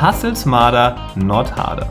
hustle 0.00 0.36
smarter, 0.36 0.94
not 1.16 1.50
harder. 1.56 1.88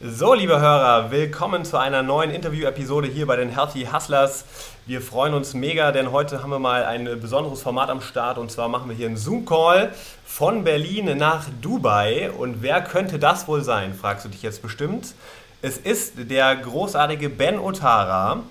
So, 0.00 0.34
liebe 0.34 0.58
Hörer, 0.60 1.12
willkommen 1.12 1.64
zu 1.64 1.76
einer 1.76 2.02
neuen 2.02 2.32
Interview-Episode 2.32 3.06
hier 3.06 3.26
bei 3.28 3.36
den 3.36 3.50
Healthy 3.50 3.86
Hustlers. 3.92 4.46
Wir 4.86 5.00
freuen 5.00 5.32
uns 5.32 5.54
mega, 5.54 5.92
denn 5.92 6.10
heute 6.10 6.42
haben 6.42 6.50
wir 6.50 6.58
mal 6.58 6.84
ein 6.84 7.04
besonderes 7.20 7.62
Format 7.62 7.88
am 7.88 8.00
Start 8.00 8.36
und 8.38 8.50
zwar 8.50 8.68
machen 8.68 8.88
wir 8.88 8.96
hier 8.96 9.06
einen 9.06 9.16
Zoom-Call 9.16 9.92
von 10.24 10.64
Berlin 10.64 11.16
nach 11.16 11.44
Dubai. 11.62 12.32
Und 12.32 12.62
wer 12.62 12.80
könnte 12.80 13.20
das 13.20 13.46
wohl 13.46 13.62
sein, 13.62 13.94
fragst 13.94 14.24
du 14.24 14.28
dich 14.28 14.42
jetzt 14.42 14.60
bestimmt. 14.60 15.14
Es 15.62 15.78
ist 15.78 16.14
der 16.30 16.56
großartige 16.56 17.28
Ben 17.28 17.60
Otara, 17.60 18.42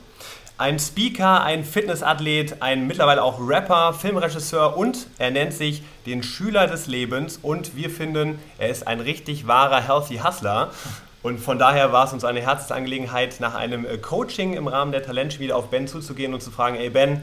ein 0.57 0.79
Speaker, 0.79 1.43
ein 1.43 1.63
Fitnessathlet, 1.63 2.61
ein 2.61 2.87
mittlerweile 2.87 3.21
auch 3.23 3.39
Rapper, 3.39 3.93
Filmregisseur 3.93 4.75
und 4.75 5.07
er 5.19 5.29
nennt 5.29 5.53
sich 5.53 5.83
den 6.07 6.23
Schüler 6.23 6.65
des 6.65 6.87
Lebens 6.87 7.37
und 7.41 7.75
wir 7.75 7.91
finden, 7.91 8.39
er 8.57 8.69
ist 8.69 8.87
ein 8.87 8.99
richtig 8.99 9.47
wahrer 9.47 9.81
Healthy 9.81 10.17
Hustler. 10.17 10.71
Und 11.21 11.39
von 11.39 11.59
daher 11.59 11.91
war 11.91 12.05
es 12.05 12.13
uns 12.13 12.23
eine 12.23 12.41
Herzensangelegenheit, 12.41 13.39
nach 13.39 13.53
einem 13.53 13.85
äh, 13.85 13.97
Coaching 13.97 14.53
im 14.53 14.67
Rahmen 14.67 14.91
der 14.91 15.03
Talentschmiede 15.03 15.55
auf 15.55 15.69
Ben 15.69 15.87
zuzugehen 15.87 16.33
und 16.33 16.41
zu 16.41 16.51
fragen, 16.51 16.77
ey 16.77 16.89
Ben, 16.89 17.21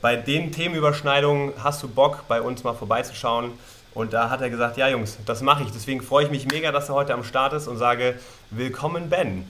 bei 0.00 0.16
den 0.16 0.50
Themenüberschneidungen 0.50 1.52
hast 1.62 1.82
du 1.82 1.88
Bock, 1.88 2.24
bei 2.26 2.42
uns 2.42 2.64
mal 2.64 2.74
vorbeizuschauen? 2.74 3.52
Und 3.94 4.12
da 4.12 4.28
hat 4.28 4.40
er 4.40 4.50
gesagt, 4.50 4.76
ja 4.76 4.88
Jungs, 4.88 5.18
das 5.24 5.40
mache 5.40 5.62
ich. 5.62 5.70
Deswegen 5.70 6.02
freue 6.02 6.24
ich 6.24 6.30
mich 6.30 6.46
mega, 6.46 6.72
dass 6.72 6.88
er 6.88 6.96
heute 6.96 7.14
am 7.14 7.22
Start 7.22 7.52
ist 7.52 7.68
und 7.68 7.78
sage, 7.78 8.18
willkommen 8.50 9.08
Ben. 9.08 9.46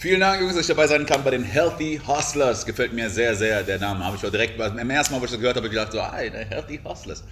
Vielen 0.00 0.20
Dank, 0.20 0.40
Jungs, 0.40 0.54
dass 0.54 0.60
ich 0.60 0.68
dabei 0.68 0.86
sein 0.86 1.04
kann 1.06 1.24
bei 1.24 1.30
den 1.30 1.42
Healthy 1.42 2.00
Hustlers. 2.06 2.64
Gefällt 2.64 2.92
mir 2.92 3.10
sehr, 3.10 3.34
sehr 3.34 3.64
der 3.64 3.80
Name. 3.80 4.04
Habe 4.04 4.16
ich 4.16 4.24
auch 4.24 4.30
direkt, 4.30 4.56
beim 4.56 4.90
ersten 4.90 5.12
Mal, 5.12 5.20
wo 5.20 5.24
ich 5.24 5.32
das 5.32 5.40
gehört 5.40 5.56
habe, 5.56 5.68
gedacht, 5.68 5.90
so, 5.90 6.00
hey, 6.00 6.30
Healthy 6.30 6.78
Hustlers. 6.84 7.24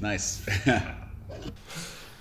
Nice. 0.00 0.40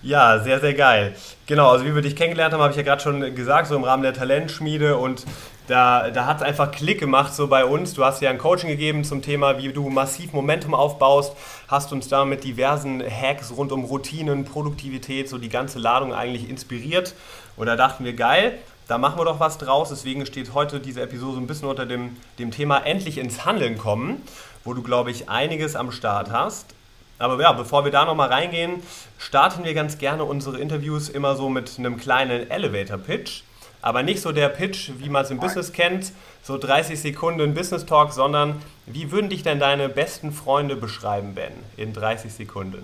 Ja, 0.06 0.44
sehr, 0.44 0.60
sehr 0.60 0.74
geil. 0.74 1.16
Genau, 1.46 1.72
also 1.72 1.86
wie 1.86 1.96
wir 1.96 2.02
dich 2.02 2.18
kennengelernt 2.18 2.54
haben, 2.54 2.60
habe 2.60 2.72
ich 2.72 2.76
ja 2.76 2.84
gerade 2.84 3.02
schon 3.02 3.36
gesagt, 3.36 3.68
so 3.68 3.76
im 3.78 3.86
Rahmen 3.86 4.04
der 4.04 4.12
Talentschmiede 4.12 4.98
und 4.98 5.24
da, 5.68 6.10
da 6.10 6.26
hat 6.26 6.38
es 6.38 6.44
einfach 6.44 6.72
Klick 6.72 7.00
gemacht 7.00 7.34
so 7.34 7.48
bei 7.48 7.64
uns. 7.64 7.94
Du 7.94 8.04
hast 8.04 8.22
ja 8.22 8.30
ein 8.30 8.38
Coaching 8.38 8.68
gegeben 8.68 9.06
zum 9.06 9.22
Thema, 9.22 9.60
wie 9.60 9.72
du 9.72 9.88
massiv 9.90 10.34
Momentum 10.34 10.74
aufbaust, 10.74 11.38
hast 11.70 11.94
uns 11.94 12.10
da 12.10 12.26
mit 12.26 12.44
diversen 12.44 13.02
Hacks 13.02 13.56
rund 13.56 13.72
um 13.72 13.86
Routinen, 13.86 14.44
Produktivität, 14.44 15.30
so 15.30 15.38
die 15.38 15.48
ganze 15.48 15.80
Ladung 15.80 16.14
eigentlich 16.14 16.50
inspiriert. 16.50 17.14
Und 17.56 17.68
da 17.68 17.78
dachten 17.78 18.04
wir, 18.04 18.12
geil, 18.12 18.60
da 18.88 18.98
machen 18.98 19.20
wir 19.20 19.26
doch 19.26 19.40
was 19.40 19.58
draus. 19.58 19.90
Deswegen 19.90 20.26
steht 20.26 20.54
heute 20.54 20.80
diese 20.80 21.02
Episode 21.02 21.34
so 21.34 21.40
ein 21.40 21.48
bisschen 21.48 21.68
unter 21.68 21.86
dem, 21.86 22.18
dem 22.40 22.52
Thema 22.52 22.80
endlich 22.80 23.18
ins 23.18 23.46
Handeln 23.46 23.78
kommen, 23.78 24.22
wo 24.64 24.74
du, 24.74 24.84
glaube 24.84 25.12
ich, 25.12 25.30
einiges 25.30 25.76
am 25.76 25.92
Start 25.92 26.32
hast. 26.32 26.74
Aber 27.20 27.40
ja, 27.42 27.54
bevor 27.54 27.86
wir 27.86 27.92
da 27.92 28.06
nochmal 28.06 28.30
reingehen, 28.30 28.82
starten 29.18 29.64
wir 29.64 29.74
ganz 29.74 29.98
gerne 29.98 30.26
unsere 30.26 30.60
Interviews 30.60 31.10
immer 31.10 31.36
so 31.36 31.50
mit 31.50 31.78
einem 31.78 31.98
kleinen 31.98 32.50
Elevator-Pitch. 32.50 33.44
Aber 33.82 34.02
nicht 34.02 34.22
so 34.22 34.32
der 34.32 34.50
Pitch, 34.50 34.92
wie 35.00 35.10
man 35.10 35.24
es 35.24 35.32
im 35.32 35.40
Business 35.40 35.74
kennt, 35.74 36.14
so 36.42 36.58
30 36.58 37.00
Sekunden 37.00 37.54
Business 37.54 37.86
Talk, 37.86 38.14
sondern 38.14 38.62
wie 38.86 39.12
würden 39.12 39.30
dich 39.30 39.44
denn 39.44 39.60
deine 39.60 39.90
besten 39.90 40.32
Freunde 40.32 40.76
beschreiben, 40.76 41.36
Ben, 41.36 41.52
in 41.76 41.94
30 41.94 42.34
Sekunden? 42.34 42.84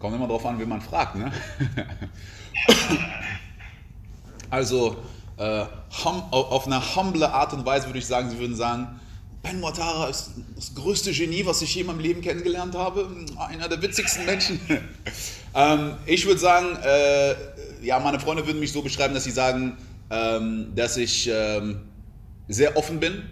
Kommt 0.00 0.16
immer 0.16 0.26
drauf 0.26 0.44
an, 0.44 0.58
wie 0.58 0.66
man 0.66 0.80
fragt, 0.80 1.14
ne? 1.14 1.32
also, 4.50 4.96
äh, 5.36 5.64
auf 6.30 6.66
eine 6.66 6.96
humble 6.96 7.28
Art 7.28 7.52
und 7.52 7.66
Weise 7.66 7.86
würde 7.86 7.98
ich 7.98 8.06
sagen, 8.06 8.30
sie 8.30 8.38
würden 8.38 8.56
sagen, 8.56 9.00
Ben 9.42 9.60
Mortara 9.60 10.08
ist 10.08 10.30
das 10.56 10.74
größte 10.74 11.12
Genie, 11.12 11.44
was 11.44 11.60
ich 11.60 11.74
je 11.74 11.82
in 11.82 11.88
meinem 11.88 12.00
Leben 12.00 12.22
kennengelernt 12.22 12.74
habe. 12.74 13.06
Einer 13.36 13.68
der 13.68 13.82
witzigsten 13.82 14.24
Menschen. 14.24 14.58
ähm, 15.54 15.96
ich 16.06 16.24
würde 16.24 16.40
sagen, 16.40 16.76
äh, 16.82 17.34
ja, 17.84 17.98
meine 17.98 18.18
Freunde 18.18 18.46
würden 18.46 18.58
mich 18.58 18.72
so 18.72 18.80
beschreiben, 18.80 19.12
dass 19.12 19.24
sie 19.24 19.30
sagen, 19.30 19.76
ähm, 20.10 20.72
dass 20.74 20.96
ich 20.96 21.28
ähm, 21.30 21.82
sehr 22.48 22.76
offen 22.76 23.00
bin, 23.00 23.22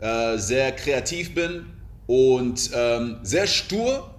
äh, 0.00 0.38
sehr 0.38 0.72
kreativ 0.72 1.34
bin 1.34 1.66
und 2.08 2.70
ähm, 2.74 3.18
sehr 3.22 3.46
stur, 3.46 4.10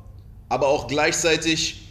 aber 0.47 0.69
auch 0.69 0.87
gleichzeitig, 0.87 1.81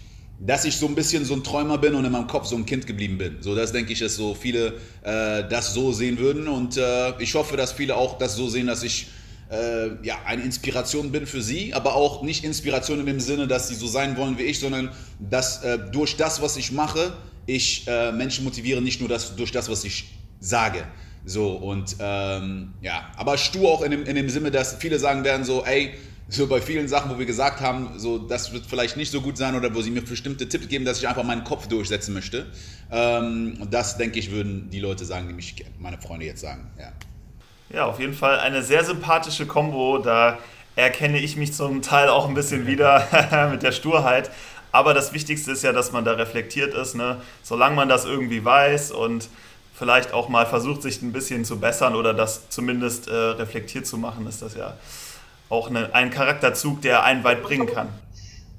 dass 0.41 0.65
ich 0.65 0.77
so 0.77 0.87
ein 0.87 0.95
bisschen 0.95 1.25
so 1.27 1.35
ein 1.35 1.45
Träumer 1.45 1.77
bin 1.77 1.95
und 1.95 2.05
in 2.05 2.13
meinem 2.13 2.27
Kopf 2.27 2.47
so 2.47 2.57
ein 2.57 2.65
Kind 2.65 2.87
geblieben 2.87 3.19
bin. 3.19 3.37
So, 3.41 3.55
das 3.55 3.73
denke 3.73 3.93
ich, 3.93 3.99
dass 3.99 4.17
so 4.17 4.35
viele 4.35 4.75
äh, 5.03 5.47
das 5.49 5.75
so 5.75 5.93
sehen 5.93 6.19
würden 6.19 6.49
und 6.49 6.79
äh, 6.79 7.21
ich 7.21 7.35
hoffe, 7.35 7.59
dass 7.59 7.73
viele 7.73 7.95
auch 7.95 8.17
das 8.17 8.37
so 8.37 8.49
sehen, 8.49 8.67
dass 8.67 8.83
ich 8.83 9.09
äh, 9.51 9.91
ja, 10.03 10.17
eine 10.25 10.43
Inspiration 10.43 11.13
bin 11.13 11.27
für 11.27 11.43
sie, 11.43 11.75
aber 11.75 11.95
auch 11.95 12.23
nicht 12.23 12.43
Inspiration 12.45 13.01
in 13.01 13.07
dem 13.07 13.21
Sinne, 13.21 13.49
dass 13.49 13.69
sie 13.69 13.75
so 13.75 13.87
sein 13.87 14.17
wollen 14.17 14.39
wie 14.39 14.45
ich, 14.45 14.61
sondern 14.61 14.91
dass 15.19 15.63
äh, 15.63 15.79
durch 15.93 16.17
das, 16.17 16.41
was 16.41 16.57
ich 16.57 16.73
mache, 16.73 17.13
ich 17.47 17.87
äh, 17.87 18.11
Menschen 18.13 18.45
motiviere, 18.45 18.81
nicht 18.81 19.01
nur 19.01 19.11
das, 19.11 19.37
durch 19.37 19.53
das, 19.53 19.69
was 19.69 19.85
ich 19.85 20.07
sage. 20.39 20.85
So 21.27 21.51
und 21.51 21.97
ähm, 21.99 22.73
ja, 22.81 23.11
aber 23.17 23.37
stur 23.37 23.71
auch 23.71 23.83
in 23.83 23.91
dem, 23.91 24.05
in 24.05 24.17
dem 24.17 24.31
Sinne, 24.31 24.51
dass 24.51 24.77
viele 24.77 24.99
sagen 24.99 25.23
werden 25.23 25.45
so, 25.45 25.65
ey, 25.67 25.93
so 26.31 26.47
bei 26.47 26.61
vielen 26.61 26.89
Sachen, 26.89 27.11
wo 27.11 27.19
wir 27.19 27.27
gesagt 27.27 27.61
haben, 27.61 27.99
so 27.99 28.19
das 28.19 28.53
wird 28.53 28.65
vielleicht 28.67 28.97
nicht 28.97 29.11
so 29.11 29.21
gut 29.21 29.37
sein 29.37 29.55
oder 29.55 29.75
wo 29.75 29.83
sie 29.83 29.91
mir 29.91 30.03
bestimmte 30.03 30.49
Tipps 30.49 30.69
geben, 30.69 30.85
dass 30.85 30.99
ich 30.99 31.09
einfach 31.09 31.25
meinen 31.25 31.45
Kopf 31.45 31.67
durchsetzen 31.67 32.15
möchte. 32.15 32.47
Ähm, 32.91 33.59
das 33.71 33.97
denke 33.97 34.19
ich, 34.19 34.31
würden 34.31 34.71
die 34.71 34.81
Leute 34.81 35.05
sagen, 35.05 35.29
die 35.29 35.35
mich 35.35 35.65
meine 35.79 35.99
Freunde 35.99 36.27
jetzt 36.27 36.41
sagen. 36.41 36.71
Ja. 36.79 36.93
Ja, 37.73 37.87
auf 37.87 38.01
jeden 38.01 38.15
Fall 38.15 38.41
eine 38.41 38.63
sehr 38.63 38.85
sympathische 38.85 39.47
Kombo. 39.47 39.99
Da 39.99 40.39
erkenne 40.77 41.19
ich 41.19 41.37
mich 41.37 41.53
zum 41.53 41.83
Teil 41.83 42.09
auch 42.09 42.29
ein 42.29 42.35
bisschen 42.35 42.67
wieder 42.67 43.49
mit 43.53 43.63
der 43.63 43.73
Sturheit. 43.73 44.31
Aber 44.73 44.95
das 44.95 45.13
Wichtigste 45.13 45.53
ist 45.53 45.63
ja, 45.63 45.73
dass 45.73 45.93
man 45.93 46.05
da 46.05 46.13
reflektiert 46.13 46.75
ist. 46.75 46.95
Ne? 46.95 47.21
Solange 47.43 47.77
man 47.77 47.89
das 47.89 48.05
irgendwie 48.05 48.45
weiß 48.45 48.93
und 48.93 49.29
vielleicht 49.75 50.13
auch 50.13 50.29
mal 50.29 50.47
versucht, 50.47 50.83
sich 50.83 51.01
ein 51.03 51.13
bisschen 51.13 51.45
zu 51.45 51.59
bessern 51.59 51.95
oder 51.95 52.13
das 52.13 52.49
zumindest 52.51 53.09
äh, 53.09 53.15
reflektiert 53.15 53.87
zu 53.87 53.99
machen, 53.99 54.27
ist 54.27 54.43
das 54.43 54.55
ja 54.55 54.77
auch 55.51 55.69
eine, 55.69 55.95
ein 55.95 56.11
Charakterzug, 56.11 56.81
der 56.81 57.05
einen 57.05 57.25
weit 57.25 57.43
bringen 57.43 57.67
kann. 57.67 57.89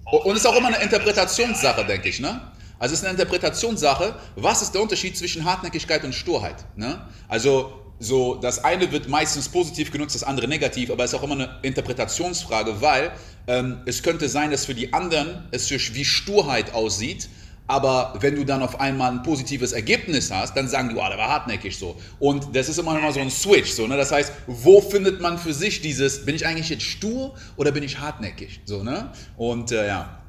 Und 0.06 0.34
es 0.34 0.40
ist 0.40 0.46
auch 0.46 0.58
immer 0.58 0.68
eine 0.68 0.82
Interpretationssache, 0.84 1.86
denke 1.86 2.10
ich. 2.10 2.20
Ne? 2.20 2.42
Also 2.78 2.94
es 2.94 3.00
ist 3.00 3.06
eine 3.06 3.18
Interpretationssache. 3.18 4.14
Was 4.36 4.62
ist 4.62 4.74
der 4.74 4.82
Unterschied 4.82 5.18
zwischen 5.18 5.46
Hartnäckigkeit 5.46 6.04
und 6.04 6.14
Sturheit? 6.14 6.66
Ne? 6.76 7.02
Also 7.30 7.82
so, 8.00 8.36
das 8.36 8.64
eine 8.64 8.92
wird 8.92 9.08
meistens 9.08 9.48
positiv 9.48 9.92
genutzt, 9.92 10.16
das 10.16 10.24
andere 10.24 10.48
negativ, 10.48 10.90
aber 10.90 11.04
es 11.04 11.14
ist 11.14 11.20
auch 11.20 11.24
immer 11.24 11.36
eine 11.36 11.60
Interpretationsfrage, 11.62 12.82
weil 12.82 13.12
ähm, 13.48 13.82
es 13.86 14.02
könnte 14.02 14.28
sein, 14.28 14.52
dass 14.52 14.66
für 14.66 14.74
die 14.74 14.92
anderen 14.92 15.48
es 15.52 15.70
wie 15.70 16.04
Sturheit 16.04 16.74
aussieht, 16.74 17.30
aber 17.68 18.14
wenn 18.20 18.36
du 18.36 18.44
dann 18.44 18.62
auf 18.62 18.80
einmal 18.80 19.12
ein 19.12 19.24
positives 19.24 19.72
Ergebnis 19.72 20.32
hast, 20.32 20.56
dann 20.58 20.68
sagen 20.68 20.90
die, 20.90 20.96
oh, 20.96 21.08
der 21.08 21.18
war 21.18 21.30
hartnäckig 21.30 21.78
so. 21.78 21.96
Und 22.20 22.56
das 22.56 22.68
ist 22.68 22.78
immer 22.78 22.94
noch 22.94 23.02
mal 23.02 23.14
so 23.14 23.20
ein 23.20 23.32
Switch. 23.32 23.72
So, 23.72 23.88
ne? 23.88 23.98
Das 23.98 24.12
heißt, 24.12 24.34
wo 24.48 24.82
findet 24.82 25.22
man 25.22 25.38
für 25.38 25.54
sich 25.54 25.82
dieses, 25.82 26.26
bin 26.26 26.36
ich 26.36 26.46
eigentlich 26.46 26.70
jetzt 26.70 26.84
stur 26.84 27.34
oder 27.56 27.72
bin 27.72 27.84
ich 27.84 28.00
hartnäckig? 28.00 28.62
So, 28.66 28.84
ne? 28.84 29.12
Und 29.38 29.72
äh, 29.72 29.88
ja. 29.88 30.20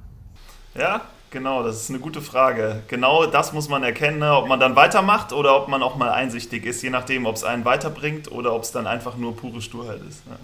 Ja, 0.74 1.02
Genau, 1.32 1.62
das 1.62 1.76
ist 1.76 1.88
eine 1.88 1.98
gute 1.98 2.20
Frage. 2.20 2.82
Genau 2.88 3.24
das 3.24 3.54
muss 3.54 3.70
man 3.70 3.82
erkennen, 3.82 4.18
ne? 4.18 4.36
ob 4.36 4.48
man 4.48 4.60
dann 4.60 4.76
weitermacht 4.76 5.32
oder 5.32 5.56
ob 5.56 5.66
man 5.66 5.82
auch 5.82 5.96
mal 5.96 6.10
einsichtig 6.10 6.66
ist, 6.66 6.82
je 6.82 6.90
nachdem, 6.90 7.24
ob 7.24 7.36
es 7.36 7.42
einen 7.42 7.64
weiterbringt 7.64 8.30
oder 8.30 8.52
ob 8.52 8.64
es 8.64 8.72
dann 8.72 8.86
einfach 8.86 9.16
nur 9.16 9.34
pure 9.34 9.62
Sturheit 9.62 10.02
ist. 10.06 10.26
Ne? 10.26 10.36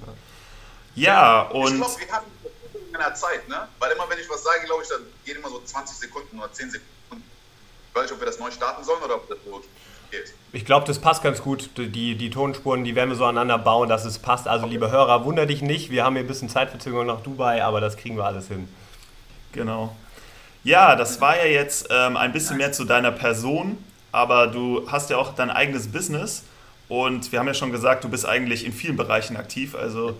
Ja, 0.95 1.43
und. 1.43 1.73
Ich 1.73 1.77
glaube, 1.77 1.93
wir 1.99 2.12
haben 2.15 2.27
in 2.99 3.05
einer 3.05 3.15
Zeit, 3.15 3.49
ne? 3.49 3.69
Weil 3.79 3.93
immer, 3.93 4.09
wenn 4.09 4.19
ich 4.19 4.29
was 4.29 4.43
sage, 4.43 4.67
glaube 4.67 4.83
ich, 4.83 4.89
dann 4.89 5.03
gehen 5.25 5.37
immer 5.37 5.49
so 5.49 5.61
20 5.65 5.97
Sekunden 5.97 6.39
oder 6.39 6.53
10 6.53 6.71
Sekunden. 6.71 7.25
Ich 7.91 7.95
weiß 7.95 8.03
nicht, 8.03 8.12
ob 8.12 8.21
wir 8.21 8.27
das 8.27 8.39
neu 8.39 8.50
starten 8.50 8.85
sollen 8.85 9.03
oder 9.03 9.17
ob 9.17 9.29
das 9.29 9.39
so 9.45 9.62
geht. 10.11 10.35
Ich 10.53 10.65
glaube, 10.65 10.87
das 10.87 10.99
passt 10.99 11.23
ganz 11.23 11.43
gut. 11.43 11.71
Die, 11.77 12.17
die 12.17 12.31
Tonspuren, 12.31 12.85
die 12.85 12.95
werden 12.95 13.11
wir 13.11 13.17
so 13.17 13.25
aneinander 13.25 13.59
bauen, 13.59 13.89
dass 13.89 14.05
es 14.05 14.19
passt. 14.19 14.49
Also, 14.49 14.65
okay. 14.65 14.75
liebe 14.75 14.91
Hörer, 14.91 15.25
wunder 15.25 15.47
dich 15.47 15.62
nicht. 15.62 15.91
Wir 15.91 16.05
haben 16.05 16.15
hier 16.15 16.25
ein 16.25 16.29
bisschen 16.29 16.49
Zeitverzögerung 16.49 17.06
nach 17.06 17.21
Dubai, 17.21 17.62
aber 17.62 17.81
das 17.81 17.97
kriegen 17.97 18.17
wir 18.17 18.25
alles 18.25 18.49
hin. 18.49 18.69
Genau. 19.53 19.97
Ja, 20.65 20.97
das 20.97 21.21
war 21.21 21.37
ja 21.37 21.45
jetzt 21.45 21.89
ähm, 21.91 22.17
ein 22.17 22.33
bisschen 22.33 22.56
mehr 22.56 22.73
zu 22.73 22.85
deiner 22.85 23.12
Person, 23.12 23.83
aber 24.12 24.49
du 24.49 24.91
hast 24.91 25.09
ja 25.11 25.17
auch 25.17 25.35
dein 25.35 25.50
eigenes 25.50 25.91
Business 25.91 26.43
und 26.89 27.31
wir 27.33 27.39
haben 27.39 27.47
ja 27.47 27.55
schon 27.55 27.73
gesagt, 27.73 28.05
du 28.05 28.09
bist 28.09 28.27
eigentlich 28.27 28.65
in 28.65 28.73
vielen 28.73 28.97
Bereichen 28.97 29.37
aktiv. 29.37 29.75
Also 29.75 30.19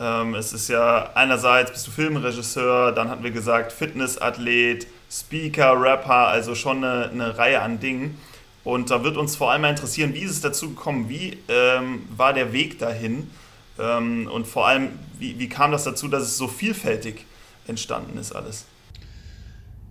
Ähm, 0.00 0.34
es 0.34 0.52
ist 0.52 0.68
ja 0.68 1.10
einerseits 1.14 1.72
bist 1.72 1.86
du 1.86 1.90
Filmregisseur, 1.90 2.92
dann 2.92 3.08
hatten 3.08 3.24
wir 3.24 3.30
gesagt 3.30 3.72
Fitnessathlet, 3.72 4.86
Speaker, 5.10 5.80
Rapper, 5.80 6.28
also 6.28 6.54
schon 6.54 6.84
eine, 6.84 7.10
eine 7.10 7.38
Reihe 7.38 7.60
an 7.60 7.80
Dingen. 7.80 8.18
Und 8.64 8.90
da 8.90 9.02
wird 9.02 9.16
uns 9.16 9.34
vor 9.34 9.50
allem 9.50 9.62
mal 9.62 9.70
interessieren, 9.70 10.14
wie 10.14 10.20
ist 10.20 10.30
es 10.32 10.40
dazu 10.40 10.70
gekommen, 10.70 11.08
wie 11.08 11.38
ähm, 11.48 12.06
war 12.16 12.32
der 12.32 12.52
Weg 12.52 12.78
dahin 12.78 13.30
ähm, 13.78 14.28
und 14.32 14.46
vor 14.46 14.66
allem, 14.66 14.90
wie, 15.18 15.38
wie 15.38 15.48
kam 15.48 15.72
das 15.72 15.84
dazu, 15.84 16.08
dass 16.08 16.24
es 16.24 16.36
so 16.36 16.48
vielfältig 16.48 17.24
entstanden 17.66 18.18
ist 18.18 18.32
alles? 18.32 18.66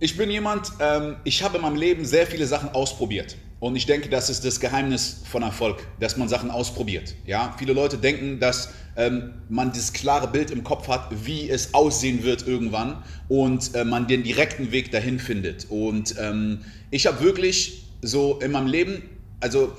Ich 0.00 0.16
bin 0.16 0.30
jemand, 0.30 0.72
ähm, 0.78 1.16
ich 1.24 1.42
habe 1.42 1.56
in 1.56 1.62
meinem 1.62 1.76
Leben 1.76 2.04
sehr 2.04 2.26
viele 2.26 2.46
Sachen 2.46 2.68
ausprobiert. 2.70 3.36
Und 3.60 3.74
ich 3.74 3.86
denke, 3.86 4.08
das 4.08 4.30
ist 4.30 4.44
das 4.44 4.60
Geheimnis 4.60 5.22
von 5.28 5.42
Erfolg, 5.42 5.84
dass 5.98 6.16
man 6.16 6.28
Sachen 6.28 6.52
ausprobiert. 6.52 7.16
Ja? 7.26 7.52
Viele 7.58 7.72
Leute 7.72 7.98
denken, 7.98 8.38
dass 8.38 8.72
ähm, 8.98 9.32
man 9.48 9.72
dieses 9.72 9.92
klare 9.92 10.28
Bild 10.28 10.50
im 10.50 10.64
Kopf 10.64 10.88
hat, 10.88 11.08
wie 11.24 11.48
es 11.48 11.72
aussehen 11.72 12.24
wird 12.24 12.46
irgendwann 12.46 13.02
und 13.28 13.74
äh, 13.74 13.84
man 13.84 14.06
den 14.08 14.24
direkten 14.24 14.72
Weg 14.72 14.90
dahin 14.90 15.18
findet. 15.20 15.66
Und 15.70 16.16
ähm, 16.18 16.60
ich 16.90 17.06
habe 17.06 17.20
wirklich 17.20 17.84
so 18.02 18.38
in 18.40 18.50
meinem 18.50 18.66
Leben, 18.66 19.02
also 19.40 19.72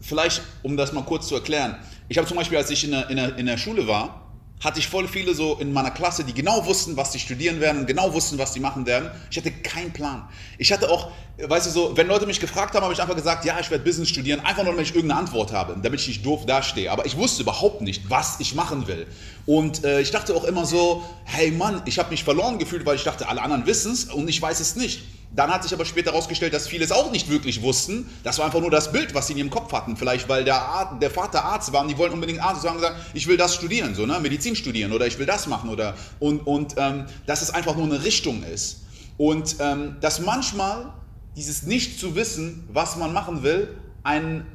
vielleicht, 0.00 0.42
um 0.62 0.76
das 0.76 0.92
mal 0.92 1.02
kurz 1.02 1.26
zu 1.26 1.34
erklären, 1.34 1.76
ich 2.08 2.18
habe 2.18 2.28
zum 2.28 2.36
Beispiel, 2.36 2.56
als 2.56 2.70
ich 2.70 2.84
in 2.84 2.92
der, 2.92 3.10
in 3.10 3.16
der, 3.16 3.36
in 3.36 3.46
der 3.46 3.58
Schule 3.58 3.88
war, 3.88 4.25
hatte 4.60 4.78
ich 4.78 4.88
voll 4.88 5.06
viele 5.06 5.34
so 5.34 5.56
in 5.56 5.72
meiner 5.72 5.90
Klasse, 5.90 6.24
die 6.24 6.32
genau 6.32 6.64
wussten, 6.64 6.96
was 6.96 7.12
sie 7.12 7.18
studieren 7.18 7.60
werden 7.60 7.80
und 7.80 7.86
genau 7.86 8.12
wussten, 8.14 8.38
was 8.38 8.54
sie 8.54 8.60
machen 8.60 8.86
werden. 8.86 9.10
Ich 9.30 9.36
hatte 9.36 9.50
keinen 9.50 9.92
Plan. 9.92 10.26
Ich 10.56 10.72
hatte 10.72 10.90
auch, 10.90 11.10
weißt 11.38 11.66
du 11.66 11.70
so, 11.70 11.96
wenn 11.96 12.06
Leute 12.06 12.26
mich 12.26 12.40
gefragt 12.40 12.74
haben, 12.74 12.82
habe 12.82 12.94
ich 12.94 13.00
einfach 13.00 13.14
gesagt, 13.14 13.44
ja, 13.44 13.60
ich 13.60 13.70
werde 13.70 13.84
Business 13.84 14.08
studieren, 14.08 14.40
einfach 14.40 14.64
nur, 14.64 14.72
damit 14.72 14.88
ich 14.88 14.94
irgendeine 14.94 15.20
Antwort 15.20 15.52
habe, 15.52 15.76
damit 15.82 16.00
ich 16.00 16.08
nicht 16.08 16.24
doof 16.24 16.46
dastehe. 16.46 16.90
Aber 16.90 17.04
ich 17.04 17.16
wusste 17.18 17.42
überhaupt 17.42 17.82
nicht, 17.82 18.08
was 18.08 18.40
ich 18.40 18.54
machen 18.54 18.86
will. 18.86 19.06
Und 19.44 19.84
äh, 19.84 20.00
ich 20.00 20.10
dachte 20.10 20.34
auch 20.34 20.44
immer 20.44 20.64
so, 20.64 21.04
hey 21.24 21.50
Mann, 21.50 21.82
ich 21.84 21.98
habe 21.98 22.10
mich 22.10 22.24
verloren 22.24 22.58
gefühlt, 22.58 22.86
weil 22.86 22.96
ich 22.96 23.04
dachte, 23.04 23.28
alle 23.28 23.42
anderen 23.42 23.66
wissen 23.66 23.92
es 23.92 24.04
und 24.04 24.26
ich 24.28 24.40
weiß 24.40 24.60
es 24.60 24.74
nicht. 24.74 25.02
Dann 25.34 25.50
hat 25.50 25.62
sich 25.62 25.72
aber 25.74 25.84
später 25.84 26.12
herausgestellt, 26.12 26.54
dass 26.54 26.66
viele 26.66 26.84
es 26.84 26.92
auch 26.92 27.10
nicht 27.10 27.28
wirklich 27.28 27.60
wussten. 27.60 28.08
Das 28.24 28.38
war 28.38 28.46
einfach 28.46 28.60
nur 28.60 28.70
das 28.70 28.92
Bild, 28.92 29.14
was 29.14 29.26
sie 29.26 29.34
in 29.34 29.38
ihrem 29.40 29.50
Kopf 29.50 29.72
hatten. 29.72 29.96
Vielleicht, 29.96 30.28
weil 30.28 30.44
der, 30.44 30.60
Arzt, 30.60 31.02
der 31.02 31.10
Vater 31.10 31.44
Arzt 31.44 31.72
war 31.72 31.82
und 31.82 31.88
die 31.88 31.98
wollten 31.98 32.14
unbedingt 32.14 32.40
Arzt 32.40 32.62
und 32.64 32.70
haben 32.70 32.76
gesagt, 32.76 32.96
ich 33.12 33.26
will 33.26 33.36
das 33.36 33.54
studieren, 33.54 33.94
so, 33.94 34.06
ne? 34.06 34.18
Medizin 34.20 34.56
studieren 34.56 34.92
oder 34.92 35.06
ich 35.06 35.18
will 35.18 35.26
das 35.26 35.46
machen. 35.46 35.68
Oder, 35.68 35.94
und 36.20 36.46
und 36.46 36.74
ähm, 36.78 37.06
dass 37.26 37.42
es 37.42 37.50
einfach 37.50 37.76
nur 37.76 37.84
eine 37.84 38.02
Richtung 38.02 38.42
ist. 38.44 38.82
Und 39.18 39.56
ähm, 39.60 39.96
dass 40.00 40.20
manchmal 40.20 40.92
dieses 41.36 41.64
Nicht 41.64 42.00
zu 42.00 42.14
wissen, 42.14 42.66
was 42.72 42.96
man 42.96 43.12
machen 43.12 43.42
will, 43.42 43.76
ein 44.02 44.46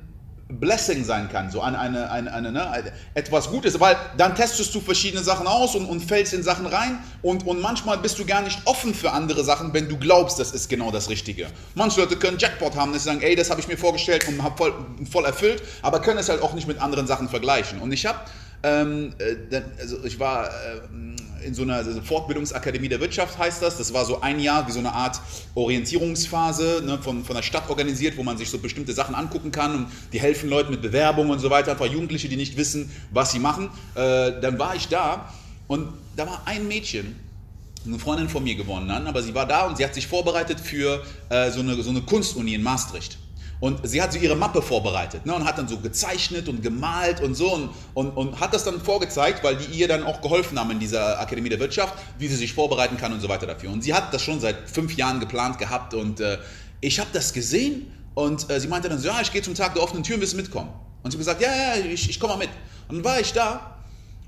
Blessing 0.59 1.03
sein 1.03 1.29
kann, 1.29 1.49
so 1.49 1.61
eine, 1.61 1.79
eine, 1.79 2.11
eine, 2.11 2.33
eine 2.33 2.51
ne, 2.51 2.91
etwas 3.13 3.49
Gutes, 3.49 3.79
weil 3.79 3.95
dann 4.17 4.35
testest 4.35 4.73
du 4.75 4.79
verschiedene 4.79 5.23
Sachen 5.23 5.47
aus 5.47 5.75
und, 5.75 5.85
und 5.85 6.01
fällst 6.01 6.33
in 6.33 6.43
Sachen 6.43 6.65
rein 6.65 6.99
und, 7.21 7.45
und 7.47 7.61
manchmal 7.61 7.97
bist 7.97 8.19
du 8.19 8.25
gar 8.25 8.41
nicht 8.41 8.59
offen 8.65 8.93
für 8.93 9.11
andere 9.11 9.43
Sachen, 9.43 9.73
wenn 9.73 9.87
du 9.87 9.97
glaubst, 9.97 10.39
das 10.39 10.51
ist 10.51 10.69
genau 10.69 10.91
das 10.91 11.09
Richtige. 11.09 11.47
Manche 11.75 12.01
Leute 12.01 12.15
können 12.17 12.37
Jackpot 12.37 12.75
haben, 12.75 12.93
sie 12.93 12.99
sagen, 12.99 13.21
ey, 13.21 13.35
das 13.35 13.49
habe 13.49 13.61
ich 13.61 13.67
mir 13.67 13.77
vorgestellt 13.77 14.27
und 14.27 14.41
habe 14.43 14.57
voll, 14.57 14.73
voll 15.09 15.25
erfüllt, 15.25 15.63
aber 15.81 16.01
können 16.01 16.19
es 16.19 16.29
halt 16.29 16.41
auch 16.41 16.53
nicht 16.53 16.67
mit 16.67 16.81
anderen 16.81 17.07
Sachen 17.07 17.29
vergleichen. 17.29 17.79
Und 17.79 17.91
ich 17.91 18.05
habe, 18.05 18.19
ähm, 18.63 19.13
äh, 19.19 19.61
also 19.79 20.03
ich 20.03 20.19
war... 20.19 20.47
Äh, 20.47 20.51
in 21.45 21.53
so 21.53 21.63
einer 21.63 21.83
Fortbildungsakademie 22.03 22.89
der 22.89 22.99
Wirtschaft 22.99 23.37
heißt 23.37 23.61
das. 23.61 23.77
Das 23.77 23.93
war 23.93 24.05
so 24.05 24.21
ein 24.21 24.39
Jahr 24.39 24.67
wie 24.67 24.71
so 24.71 24.79
eine 24.79 24.93
Art 24.93 25.19
Orientierungsphase 25.55 26.83
ne, 26.85 26.97
von, 26.97 27.23
von 27.23 27.35
der 27.35 27.43
Stadt 27.43 27.69
organisiert, 27.69 28.17
wo 28.17 28.23
man 28.23 28.37
sich 28.37 28.49
so 28.49 28.59
bestimmte 28.59 28.93
Sachen 28.93 29.15
angucken 29.15 29.51
kann 29.51 29.75
und 29.75 29.87
die 30.13 30.19
helfen 30.19 30.49
Leuten 30.49 30.71
mit 30.71 30.81
Bewerbungen 30.81 31.31
und 31.31 31.39
so 31.39 31.49
weiter. 31.49 31.71
Einfach 31.71 31.85
Jugendliche, 31.85 32.29
die 32.29 32.35
nicht 32.35 32.57
wissen, 32.57 32.91
was 33.11 33.31
sie 33.31 33.39
machen. 33.39 33.69
Äh, 33.95 34.39
dann 34.41 34.57
war 34.59 34.75
ich 34.75 34.87
da 34.87 35.33
und 35.67 35.87
da 36.15 36.27
war 36.27 36.41
ein 36.45 36.67
Mädchen, 36.67 37.15
eine 37.85 37.97
Freundin 37.97 38.29
von 38.29 38.43
mir 38.43 38.55
gewonnen 38.55 38.91
aber 38.91 39.23
sie 39.23 39.33
war 39.33 39.47
da 39.47 39.67
und 39.67 39.77
sie 39.77 39.83
hat 39.83 39.93
sich 39.93 40.05
vorbereitet 40.05 40.59
für 40.59 41.03
äh, 41.29 41.49
so, 41.49 41.61
eine, 41.61 41.81
so 41.81 41.89
eine 41.89 42.01
Kunstuni 42.01 42.53
in 42.53 42.63
Maastricht. 42.63 43.17
Und 43.61 43.87
sie 43.87 44.01
hat 44.01 44.11
so 44.11 44.17
ihre 44.17 44.35
Mappe 44.35 44.59
vorbereitet 44.63 45.27
ne, 45.27 45.35
und 45.35 45.45
hat 45.45 45.59
dann 45.59 45.67
so 45.67 45.77
gezeichnet 45.77 46.49
und 46.49 46.63
gemalt 46.63 47.21
und 47.21 47.35
so 47.35 47.53
und, 47.53 47.69
und, 47.93 48.09
und 48.17 48.39
hat 48.39 48.55
das 48.55 48.63
dann 48.63 48.81
vorgezeigt, 48.81 49.43
weil 49.43 49.55
die 49.55 49.79
ihr 49.79 49.87
dann 49.87 50.03
auch 50.03 50.19
geholfen 50.19 50.59
haben 50.59 50.71
in 50.71 50.79
dieser 50.79 51.21
Akademie 51.21 51.49
der 51.49 51.59
Wirtschaft, 51.59 51.93
wie 52.17 52.27
sie 52.27 52.35
sich 52.35 52.53
vorbereiten 52.53 52.97
kann 52.97 53.13
und 53.13 53.21
so 53.21 53.29
weiter 53.29 53.45
dafür. 53.45 53.69
Und 53.69 53.83
sie 53.83 53.93
hat 53.93 54.11
das 54.15 54.23
schon 54.23 54.39
seit 54.39 54.67
fünf 54.67 54.97
Jahren 54.97 55.19
geplant 55.19 55.59
gehabt 55.59 55.93
und 55.93 56.19
äh, 56.19 56.39
ich 56.81 56.99
habe 56.99 57.11
das 57.13 57.33
gesehen 57.33 57.85
und 58.15 58.49
äh, 58.49 58.59
sie 58.59 58.67
meinte 58.67 58.89
dann 58.89 58.97
so, 58.97 59.07
ja, 59.07 59.21
ich 59.21 59.31
gehe 59.31 59.43
zum 59.43 59.53
Tag 59.53 59.75
der 59.75 59.83
offenen 59.83 60.01
Tür, 60.01 60.19
willst 60.19 60.33
du 60.33 60.37
mitkommen? 60.37 60.69
Und 61.03 61.11
sie 61.11 61.17
hat 61.17 61.19
gesagt, 61.19 61.41
ja, 61.41 61.51
ja, 61.53 61.85
ich, 61.85 62.09
ich 62.09 62.19
komme 62.19 62.33
mal 62.33 62.39
mit. 62.39 62.49
Und 62.87 62.95
dann 62.95 63.03
war 63.03 63.19
ich 63.19 63.31
da 63.31 63.77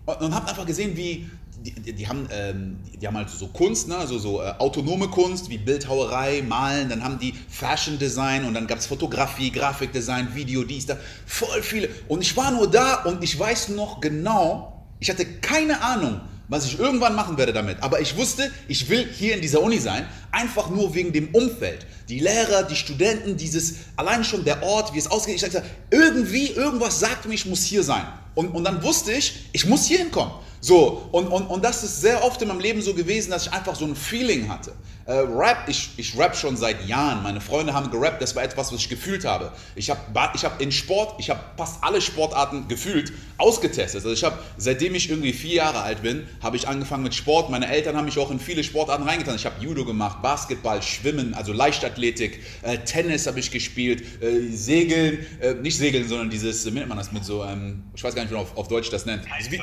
und, 0.06 0.22
und 0.22 0.36
habe 0.36 0.48
einfach 0.48 0.68
gesehen, 0.68 0.96
wie 0.96 1.28
die, 1.64 1.94
die, 1.94 2.08
haben, 2.08 2.28
ähm, 2.32 2.78
die 3.02 3.08
haben 3.08 3.16
halt 3.16 3.30
so 3.30 3.48
Kunst, 3.48 3.88
ne? 3.88 3.96
also 3.96 4.20
so 4.20 4.42
äh, 4.42 4.54
autonome 4.60 5.08
Kunst 5.08 5.50
wie 5.50 5.58
Bildhauerei, 5.58 6.42
Malen, 6.42 6.90
dann 6.90 7.04
haben 7.04 7.20
die 7.20 7.34
Fashion 7.50 7.98
Design 7.98 8.46
und 8.46 8.54
dann 8.54 8.68
gab 8.68 8.80
es 8.80 8.88
Fotografie, 8.88 9.52
Grafikdesign, 9.52 10.36
Video, 10.36 10.64
dies, 10.64 10.86
da, 10.86 10.98
voll 11.26 11.62
viele. 11.62 11.90
Und 12.08 12.22
ich 12.22 12.36
war 12.36 12.52
nur 12.52 12.70
da 12.70 13.04
und 13.04 13.24
ich 13.24 13.38
weiß 13.40 13.70
noch 13.70 14.02
genau, 14.02 14.86
ich 15.00 15.10
hatte 15.10 15.26
keine 15.26 15.82
Ahnung, 15.82 16.20
was 16.50 16.66
ich 16.66 16.78
irgendwann 16.78 17.16
machen 17.16 17.38
werde 17.38 17.54
damit. 17.54 17.82
Aber 17.82 18.02
ich 18.02 18.16
wusste, 18.18 18.52
ich 18.68 18.90
will 18.90 19.08
hier 19.12 19.36
in 19.36 19.42
dieser 19.42 19.62
Uni 19.62 19.80
sein, 19.80 20.06
einfach 20.32 20.70
nur 20.70 20.94
wegen 20.94 21.14
dem 21.14 21.30
Umfeld. 21.34 21.86
Die 22.10 22.20
Lehrer, 22.20 22.64
die 22.64 22.76
Studenten, 22.76 23.38
dieses, 23.38 23.76
allein 23.96 24.24
schon 24.24 24.44
der 24.44 24.62
Ort, 24.62 24.94
wie 24.94 25.00
es 25.00 25.10
ausgeht. 25.10 25.36
Ich 25.36 25.42
dachte, 25.42 25.64
irgendwie, 25.90 26.48
irgendwas 26.48 27.00
sagt 27.00 27.26
mir, 27.26 27.34
ich 27.34 27.46
muss 27.46 27.64
hier 27.64 27.84
sein. 27.84 28.06
Und, 28.36 28.50
und 28.50 28.66
dann 28.66 28.84
wusste 28.84 29.14
ich, 29.14 29.46
ich 29.54 29.66
muss 29.66 29.86
hier 29.86 30.00
hinkommen. 30.00 30.34
So, 30.64 31.10
und, 31.12 31.28
und, 31.28 31.48
und 31.48 31.62
das 31.62 31.84
ist 31.84 32.00
sehr 32.00 32.24
oft 32.24 32.42
in 32.42 32.48
meinem 32.48 32.62
Leben 32.62 32.82
so 32.82 32.94
gewesen, 32.94 33.32
dass 33.32 33.48
ich 33.48 33.52
einfach 33.52 33.76
so 33.76 33.84
ein 33.84 33.98
Feeling 33.98 34.48
hatte. 34.48 34.72
Äh, 35.06 35.14
Rap, 35.14 35.66
ich, 35.68 35.90
ich 35.98 36.18
rap 36.18 36.36
schon 36.36 36.56
seit 36.56 36.88
Jahren. 36.88 37.24
Meine 37.24 37.42
Freunde 37.42 37.74
haben 37.74 37.92
gerappt, 37.92 38.22
das 38.22 38.36
war 38.36 38.44
etwas, 38.44 38.72
was 38.72 38.80
ich 38.80 38.90
gefühlt 38.90 39.26
habe. 39.26 39.52
Ich 39.76 39.90
habe 39.90 40.00
ich 40.34 40.46
hab 40.46 40.62
in 40.62 40.72
Sport, 40.72 41.16
ich 41.20 41.30
habe 41.30 41.42
fast 41.58 41.84
alle 41.84 42.00
Sportarten 42.00 42.70
gefühlt 42.70 43.12
ausgetestet. 43.38 43.96
Also 43.96 44.14
ich 44.14 44.24
habe, 44.24 44.40
seitdem 44.58 44.96
ich 44.96 45.10
irgendwie 45.10 45.34
vier 45.34 45.56
Jahre 45.56 45.82
alt 45.82 46.04
bin, 46.04 46.26
habe 46.42 46.56
ich 46.56 46.70
angefangen 46.70 47.04
mit 47.04 47.14
Sport. 47.14 47.50
Meine 47.50 47.68
Eltern 47.68 47.98
haben 47.98 48.06
mich 48.06 48.18
auch 48.18 48.32
in 48.32 48.40
viele 48.40 48.64
Sportarten 48.64 49.04
reingetan. 49.04 49.36
Ich 49.36 49.46
habe 49.46 49.62
Judo 49.62 49.84
gemacht, 49.84 50.22
Basketball, 50.22 50.82
Schwimmen, 50.82 51.34
also 51.34 51.52
Leichtathletik, 51.52 52.40
äh, 52.62 52.78
Tennis 52.80 53.28
habe 53.28 53.40
ich 53.40 53.52
gespielt, 53.52 54.04
äh, 54.22 54.48
Segeln, 54.52 55.26
äh, 55.42 55.56
nicht 55.56 55.78
Segeln, 55.78 56.08
sondern 56.08 56.30
dieses, 56.30 56.66
wie 56.66 56.72
nennt 56.72 56.88
man 56.88 56.98
das 56.98 57.12
mit 57.12 57.26
so, 57.26 57.44
ähm, 57.44 57.84
ich 57.94 58.04
weiß 58.04 58.16
gar 58.16 58.22
nicht, 58.22 58.32
wie 58.32 58.36
man 58.36 58.44
auf, 58.44 58.56
auf 58.56 58.70
Deutsch 58.70 58.90
das 58.90 59.06
nennt. 59.06 59.26
Wie, 59.50 59.60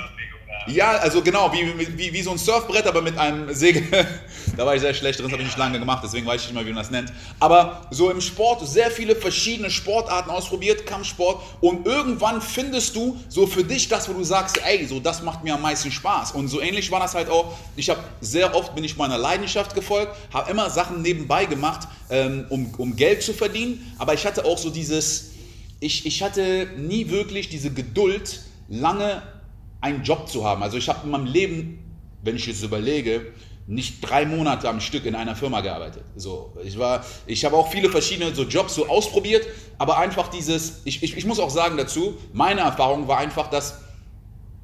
ja, 0.67 0.93
also 0.99 1.23
genau, 1.23 1.53
wie, 1.53 1.97
wie, 1.97 2.13
wie 2.13 2.23
so 2.23 2.31
ein 2.31 2.39
Surfbrett, 2.39 2.87
aber 2.87 3.03
mit 3.03 3.17
einem 3.17 3.53
Segel. 3.55 3.83
da 4.57 4.67
war 4.67 4.75
ich 4.75 4.81
sehr 4.81 4.95
schlecht 4.95 5.21
drin, 5.21 5.30
das 5.31 5.35
habe 5.35 5.43
ich 5.43 5.49
nicht 5.49 5.59
lange 5.59 5.79
gemacht, 5.79 6.03
deswegen 6.03 6.27
weiß 6.27 6.41
ich 6.41 6.49
nicht 6.49 6.55
mal, 6.55 6.67
wie 6.67 6.71
man 6.71 6.83
das 6.83 6.91
nennt. 6.91 7.13
Aber 7.39 7.87
so 7.91 8.11
im 8.11 8.21
Sport 8.21 8.67
sehr 8.67 8.91
viele 8.91 9.15
verschiedene 9.15 9.71
Sportarten 9.71 10.31
ausprobiert, 10.31 10.87
Kampfsport. 10.87 11.43
Und 11.61 11.87
irgendwann 11.87 12.43
findest 12.43 12.97
du 12.97 13.17
so 13.29 13.47
für 13.47 13.63
dich 13.63 13.89
das, 13.89 14.09
wo 14.09 14.13
du 14.13 14.25
sagst, 14.25 14.61
ey, 14.65 14.85
so 14.87 14.99
das 14.99 15.23
macht 15.23 15.45
mir 15.45 15.55
am 15.55 15.63
meisten 15.63 15.93
Spaß. 15.93 16.33
Und 16.33 16.49
so 16.49 16.61
ähnlich 16.61 16.91
war 16.91 17.01
das 17.01 17.15
halt 17.15 17.31
auch. 17.31 17.57
Ich 17.77 17.89
habe 17.91 18.01
sehr 18.21 18.55
oft 18.55 18.75
bin 18.75 18.83
ich 18.83 18.97
meiner 18.97 19.19
Leidenschaft 19.19 19.75
gefolgt, 19.75 20.17
habe 20.33 20.51
immer 20.51 20.69
Sachen 20.69 21.03
nebenbei 21.03 21.45
gemacht, 21.45 21.87
ähm, 22.11 22.47
um, 22.49 22.75
um 22.77 22.97
Geld 22.97 23.23
zu 23.23 23.33
verdienen. 23.33 23.95
Aber 23.99 24.15
ich 24.15 24.27
hatte 24.27 24.45
auch 24.45 24.59
so 24.59 24.71
dieses, 24.71 25.31
ich, 25.79 26.07
ich 26.07 26.23
hatte 26.23 26.69
nie 26.77 27.09
wirklich 27.09 27.49
diese 27.49 27.71
Geduld, 27.73 28.41
lange 28.69 29.23
einen 29.81 30.03
Job 30.03 30.29
zu 30.29 30.45
haben. 30.45 30.63
Also 30.63 30.77
ich 30.77 30.89
habe 30.89 31.01
in 31.05 31.11
meinem 31.11 31.27
Leben, 31.27 31.79
wenn 32.23 32.37
ich 32.37 32.47
jetzt 32.47 32.63
überlege, 32.63 33.33
nicht 33.71 34.01
drei 34.01 34.27
Monate 34.27 34.69
am 34.69 34.81
Stück 34.81 35.07
in 35.07 35.15
einer 35.15 35.37
Firma 35.37 35.61
gearbeitet. 35.61 36.03
So, 36.17 36.53
ich 36.65 36.77
war, 36.77 37.05
ich 37.27 37.45
habe 37.45 37.57
auch 37.57 37.71
viele 37.71 37.89
verschiedene 37.89 38.35
so 38.35 38.43
Jobs 38.43 38.75
so 38.75 38.89
ausprobiert, 38.89 39.47
aber 39.79 39.99
einfach 39.99 40.27
dieses, 40.29 40.81
ich, 40.85 41.03
ich, 41.05 41.17
ich 41.17 41.25
muss 41.25 41.39
auch 41.39 41.51
sagen 41.51 41.77
dazu, 41.77 42.19
meine 42.33 42.63
Erfahrung 42.63 43.07
war 43.07 43.19
einfach, 43.19 43.49
dass 43.49 43.79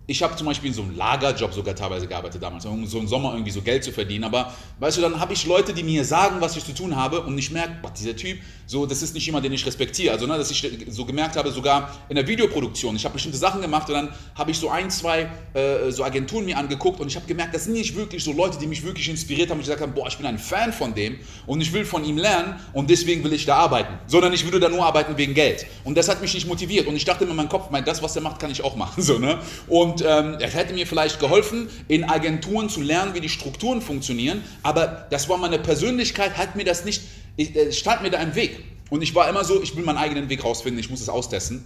ich 0.09 0.23
habe 0.23 0.37
zum 0.37 0.47
Beispiel 0.47 0.69
in 0.69 0.75
so 0.75 0.83
einem 0.83 0.97
Lagerjob 0.97 1.53
sogar 1.53 1.75
teilweise 1.75 2.07
gearbeitet 2.07 2.43
damals, 2.43 2.65
um 2.65 2.87
so 2.87 2.99
im 2.99 3.09
Sommer 3.09 3.33
irgendwie 3.33 3.51
so 3.51 3.61
Geld 3.61 3.83
zu 3.83 3.91
verdienen. 3.91 4.25
Aber 4.25 4.55
weißt 4.79 4.99
du, 4.99 5.01
dann 5.01 5.19
habe 5.19 5.33
ich 5.33 5.45
Leute, 5.47 5.75
die 5.75 5.83
mir 5.83 6.05
sagen, 6.05 6.37
was 6.41 6.57
ich 6.57 6.65
zu 6.65 6.73
tun 6.73 6.95
habe 6.95 7.23
und 7.23 7.37
ich 7.37 7.51
merke, 7.51 7.77
dieser 7.99 8.15
Typ, 8.15 8.39
so, 8.69 8.85
das 8.85 9.03
ist 9.03 9.15
nicht 9.15 9.27
jemand, 9.27 9.45
den 9.45 9.53
ich 9.53 9.65
respektiere. 9.65 10.13
Also, 10.13 10.27
ne, 10.27 10.37
dass 10.37 10.51
ich 10.51 10.69
so 10.89 11.05
gemerkt 11.05 11.37
habe, 11.37 11.51
sogar 11.51 11.93
in 12.09 12.17
der 12.17 12.27
Videoproduktion, 12.27 12.97
ich 12.97 13.05
habe 13.05 13.15
bestimmte 13.15 13.39
Sachen 13.39 13.61
gemacht 13.61 13.89
und 13.89 13.95
dann 13.95 14.09
habe 14.35 14.51
ich 14.51 14.59
so 14.59 14.69
ein, 14.69 14.91
zwei 14.91 15.29
äh, 15.55 15.91
so 15.91 16.05
Agenturen 16.05 16.45
mir 16.45 16.57
angeguckt 16.57 17.01
und 17.01 17.09
ich 17.09 17.17
habe 17.17 17.27
gemerkt, 17.27 17.55
das 17.55 17.65
sind 17.65 17.75
nicht 17.75 17.97
wirklich 17.97 18.23
so 18.23 18.33
Leute, 18.33 18.59
die 18.59 18.67
mich 18.67 18.85
wirklich 18.85 19.09
inspiriert 19.09 19.51
haben 19.51 19.59
und 19.59 19.65
gesagt 19.65 19.81
haben, 19.81 19.95
boah, 19.95 20.09
ich 20.09 20.17
bin 20.17 20.27
ein 20.27 20.39
Fan 20.39 20.73
von 20.73 20.95
dem 20.95 21.19
und 21.47 21.61
ich 21.61 21.73
will 21.73 21.85
von 21.85 22.05
ihm 22.05 22.19
lernen 22.19 22.57
und 22.73 22.91
deswegen 22.91 23.23
will 23.25 23.33
ich 23.33 23.45
da 23.45 23.57
arbeiten. 23.57 23.95
Sondern 24.07 24.33
ich 24.33 24.45
würde 24.45 24.61
da 24.61 24.69
nur 24.69 24.85
arbeiten 24.85 25.17
wegen 25.17 25.35
Geld. 25.35 25.67
Und 25.85 25.97
das 25.97 26.09
hat 26.09 26.21
mich 26.21 26.35
nicht 26.35 26.47
motiviert. 26.47 26.87
Und 26.87 26.97
ich 26.97 27.05
dachte 27.05 27.25
mir 27.25 27.31
in 27.31 27.37
meinem 27.37 27.49
Kopf, 27.49 27.71
mein, 27.71 27.85
das, 27.85 28.03
was 28.03 28.17
er 28.17 28.23
macht, 28.23 28.41
kann 28.41 28.51
ich 28.51 28.63
auch 28.63 28.77
machen. 28.77 29.03
So, 29.07 29.21
ne? 29.21 29.39
Und 29.69 29.96
und 29.97 30.05
ähm, 30.07 30.37
es 30.41 30.55
hätte 30.55 30.75
mir 30.75 30.87
vielleicht 30.87 31.21
geholfen, 31.21 31.69
in 31.89 32.05
Agenturen 32.05 32.69
zu 32.69 32.83
lernen, 32.83 33.15
wie 33.15 33.21
die 33.21 33.31
Strukturen 33.31 33.81
funktionieren. 33.81 34.45
Aber 34.63 35.07
das 35.11 35.29
war 35.29 35.39
meine 35.39 35.59
Persönlichkeit, 35.59 36.37
hat 36.37 36.55
mir 36.55 36.65
das 36.65 36.85
nicht, 36.85 37.03
ich, 37.37 37.57
äh, 37.57 37.73
stand 37.73 38.03
mir 38.03 38.11
da 38.11 38.19
im 38.19 38.35
Weg. 38.35 38.63
Und 38.91 39.03
ich 39.03 39.15
war 39.15 39.29
immer 39.29 39.43
so, 39.45 39.63
ich 39.63 39.75
will 39.75 39.85
meinen 39.85 39.97
eigenen 39.97 40.29
Weg 40.29 40.45
rausfinden, 40.45 40.79
ich 40.79 40.91
muss 40.91 41.01
es 41.01 41.09
austesten. 41.09 41.65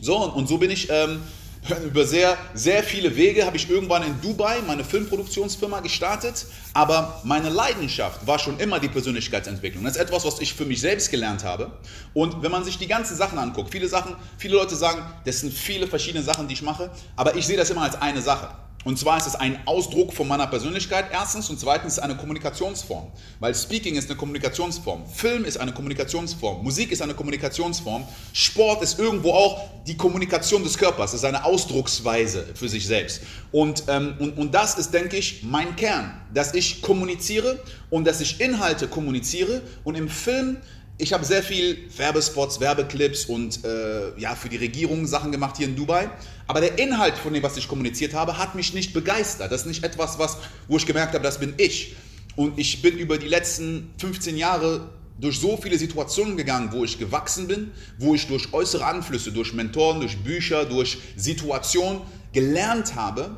So, 0.00 0.16
und, 0.16 0.30
und 0.30 0.48
so 0.48 0.56
bin 0.56 0.70
ich 0.70 0.88
ähm, 0.90 1.20
über 1.84 2.06
sehr, 2.06 2.36
sehr 2.54 2.82
viele 2.82 3.14
Wege 3.16 3.44
habe 3.44 3.56
ich 3.56 3.68
irgendwann 3.68 4.02
in 4.02 4.20
Dubai 4.20 4.60
meine 4.66 4.84
Filmproduktionsfirma 4.84 5.80
gestartet, 5.80 6.46
aber 6.72 7.20
meine 7.24 7.48
Leidenschaft 7.48 8.26
war 8.26 8.38
schon 8.38 8.58
immer 8.58 8.80
die 8.80 8.88
Persönlichkeitsentwicklung. 8.88 9.84
Das 9.84 9.96
ist 9.96 10.02
etwas, 10.02 10.24
was 10.24 10.40
ich 10.40 10.54
für 10.54 10.64
mich 10.64 10.80
selbst 10.80 11.10
gelernt 11.10 11.44
habe. 11.44 11.70
Und 12.14 12.42
wenn 12.42 12.50
man 12.50 12.64
sich 12.64 12.78
die 12.78 12.86
ganzen 12.86 13.16
Sachen 13.16 13.38
anguckt, 13.38 13.70
viele 13.70 13.88
Sachen, 13.88 14.16
viele 14.38 14.56
Leute 14.56 14.74
sagen, 14.74 15.02
das 15.24 15.40
sind 15.40 15.52
viele 15.52 15.86
verschiedene 15.86 16.24
Sachen, 16.24 16.48
die 16.48 16.54
ich 16.54 16.62
mache, 16.62 16.90
aber 17.16 17.36
ich 17.36 17.46
sehe 17.46 17.56
das 17.56 17.70
immer 17.70 17.82
als 17.82 18.00
eine 18.00 18.22
Sache. 18.22 18.48
Und 18.84 18.98
zwar 18.98 19.18
ist 19.18 19.26
es 19.26 19.34
ein 19.34 19.58
Ausdruck 19.66 20.14
von 20.14 20.26
meiner 20.26 20.46
Persönlichkeit 20.46 21.06
erstens 21.12 21.50
und 21.50 21.60
zweitens 21.60 21.98
eine 21.98 22.16
Kommunikationsform. 22.16 23.08
Weil 23.38 23.54
Speaking 23.54 23.94
ist 23.94 24.08
eine 24.08 24.16
Kommunikationsform, 24.16 25.04
Film 25.06 25.44
ist 25.44 25.58
eine 25.58 25.72
Kommunikationsform, 25.72 26.62
Musik 26.64 26.90
ist 26.90 27.02
eine 27.02 27.12
Kommunikationsform, 27.12 28.04
Sport 28.32 28.82
ist 28.82 28.98
irgendwo 28.98 29.32
auch 29.32 29.68
die 29.86 29.96
Kommunikation 29.96 30.62
des 30.62 30.78
Körpers, 30.78 31.12
ist 31.12 31.24
eine 31.26 31.44
Ausdrucksweise 31.44 32.46
für 32.54 32.70
sich 32.70 32.86
selbst. 32.86 33.20
Und, 33.52 33.84
ähm, 33.88 34.14
und, 34.18 34.38
und 34.38 34.54
das 34.54 34.78
ist, 34.78 34.94
denke 34.94 35.18
ich, 35.18 35.42
mein 35.42 35.76
Kern, 35.76 36.18
dass 36.32 36.54
ich 36.54 36.80
kommuniziere 36.80 37.62
und 37.90 38.06
dass 38.06 38.22
ich 38.22 38.40
Inhalte 38.40 38.88
kommuniziere 38.88 39.60
und 39.84 39.94
im 39.94 40.08
Film 40.08 40.56
ich 41.00 41.14
habe 41.14 41.24
sehr 41.24 41.42
viel 41.42 41.78
Werbespots, 41.96 42.60
Werbeclips 42.60 43.24
und 43.24 43.64
äh, 43.64 44.18
ja, 44.18 44.34
für 44.34 44.50
die 44.50 44.58
Regierung 44.58 45.06
Sachen 45.06 45.32
gemacht 45.32 45.56
hier 45.56 45.66
in 45.66 45.74
Dubai. 45.74 46.10
Aber 46.50 46.60
der 46.60 46.80
Inhalt 46.80 47.16
von 47.16 47.32
dem, 47.32 47.44
was 47.44 47.56
ich 47.56 47.68
kommuniziert 47.68 48.12
habe, 48.12 48.36
hat 48.36 48.56
mich 48.56 48.74
nicht 48.74 48.92
begeistert. 48.92 49.52
Das 49.52 49.60
ist 49.60 49.66
nicht 49.68 49.84
etwas, 49.84 50.18
was, 50.18 50.36
wo 50.66 50.78
ich 50.78 50.84
gemerkt 50.84 51.14
habe, 51.14 51.22
das 51.22 51.38
bin 51.38 51.54
ich. 51.58 51.94
Und 52.34 52.58
ich 52.58 52.82
bin 52.82 52.98
über 52.98 53.18
die 53.18 53.28
letzten 53.28 53.92
15 53.98 54.36
Jahre 54.36 54.90
durch 55.20 55.38
so 55.38 55.56
viele 55.56 55.78
Situationen 55.78 56.36
gegangen, 56.36 56.72
wo 56.72 56.82
ich 56.82 56.98
gewachsen 56.98 57.46
bin, 57.46 57.70
wo 58.00 58.16
ich 58.16 58.26
durch 58.26 58.52
äußere 58.52 58.84
Anflüsse, 58.84 59.30
durch 59.30 59.54
Mentoren, 59.54 60.00
durch 60.00 60.18
Bücher, 60.24 60.64
durch 60.64 60.98
Situationen 61.14 62.00
gelernt 62.32 62.96
habe, 62.96 63.36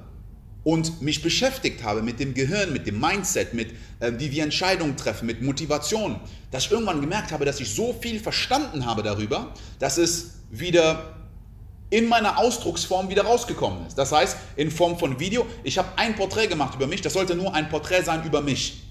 und 0.65 1.03
mich 1.03 1.23
beschäftigt 1.23 1.83
habe 1.83 2.03
mit 2.03 2.21
dem 2.21 2.35
Gehirn, 2.35 2.73
mit 2.73 2.87
dem 2.87 3.01
Mindset, 3.01 3.53
mit 3.53 3.73
äh, 3.99 4.13
wie 4.19 4.31
wir 4.31 4.45
Entscheidungen 4.45 4.97
treffen, 4.97 5.27
mit 5.27 5.43
Motivation, 5.43 6.21
dass 6.51 6.67
ich 6.67 6.71
irgendwann 6.71 7.01
gemerkt 7.01 7.33
habe, 7.33 7.45
dass 7.45 7.61
ich 7.61 7.75
so 7.75 7.93
viel 7.93 8.21
verstanden 8.21 8.87
habe 8.87 9.03
darüber, 9.03 9.53
dass 9.81 9.99
es 9.99 10.35
wieder 10.51 11.22
in 11.93 12.09
meiner 12.09 12.39
Ausdrucksform 12.39 13.11
wieder 13.11 13.25
rausgekommen 13.25 13.87
ist. 13.87 13.99
Das 13.99 14.13
heißt, 14.13 14.39
in 14.57 14.71
Form 14.71 14.99
von 14.99 15.21
Video, 15.21 15.47
ich 15.63 15.77
habe 15.77 15.89
ein 15.97 16.17
Porträt 16.17 16.47
gemacht 16.47 16.75
über 16.75 16.87
mich, 16.87 17.03
das 17.03 17.13
sollte 17.13 17.37
nur 17.37 17.55
ein 17.55 17.69
Porträt 17.69 18.03
sein 18.03 18.25
über 18.25 18.41
mich. 18.41 18.83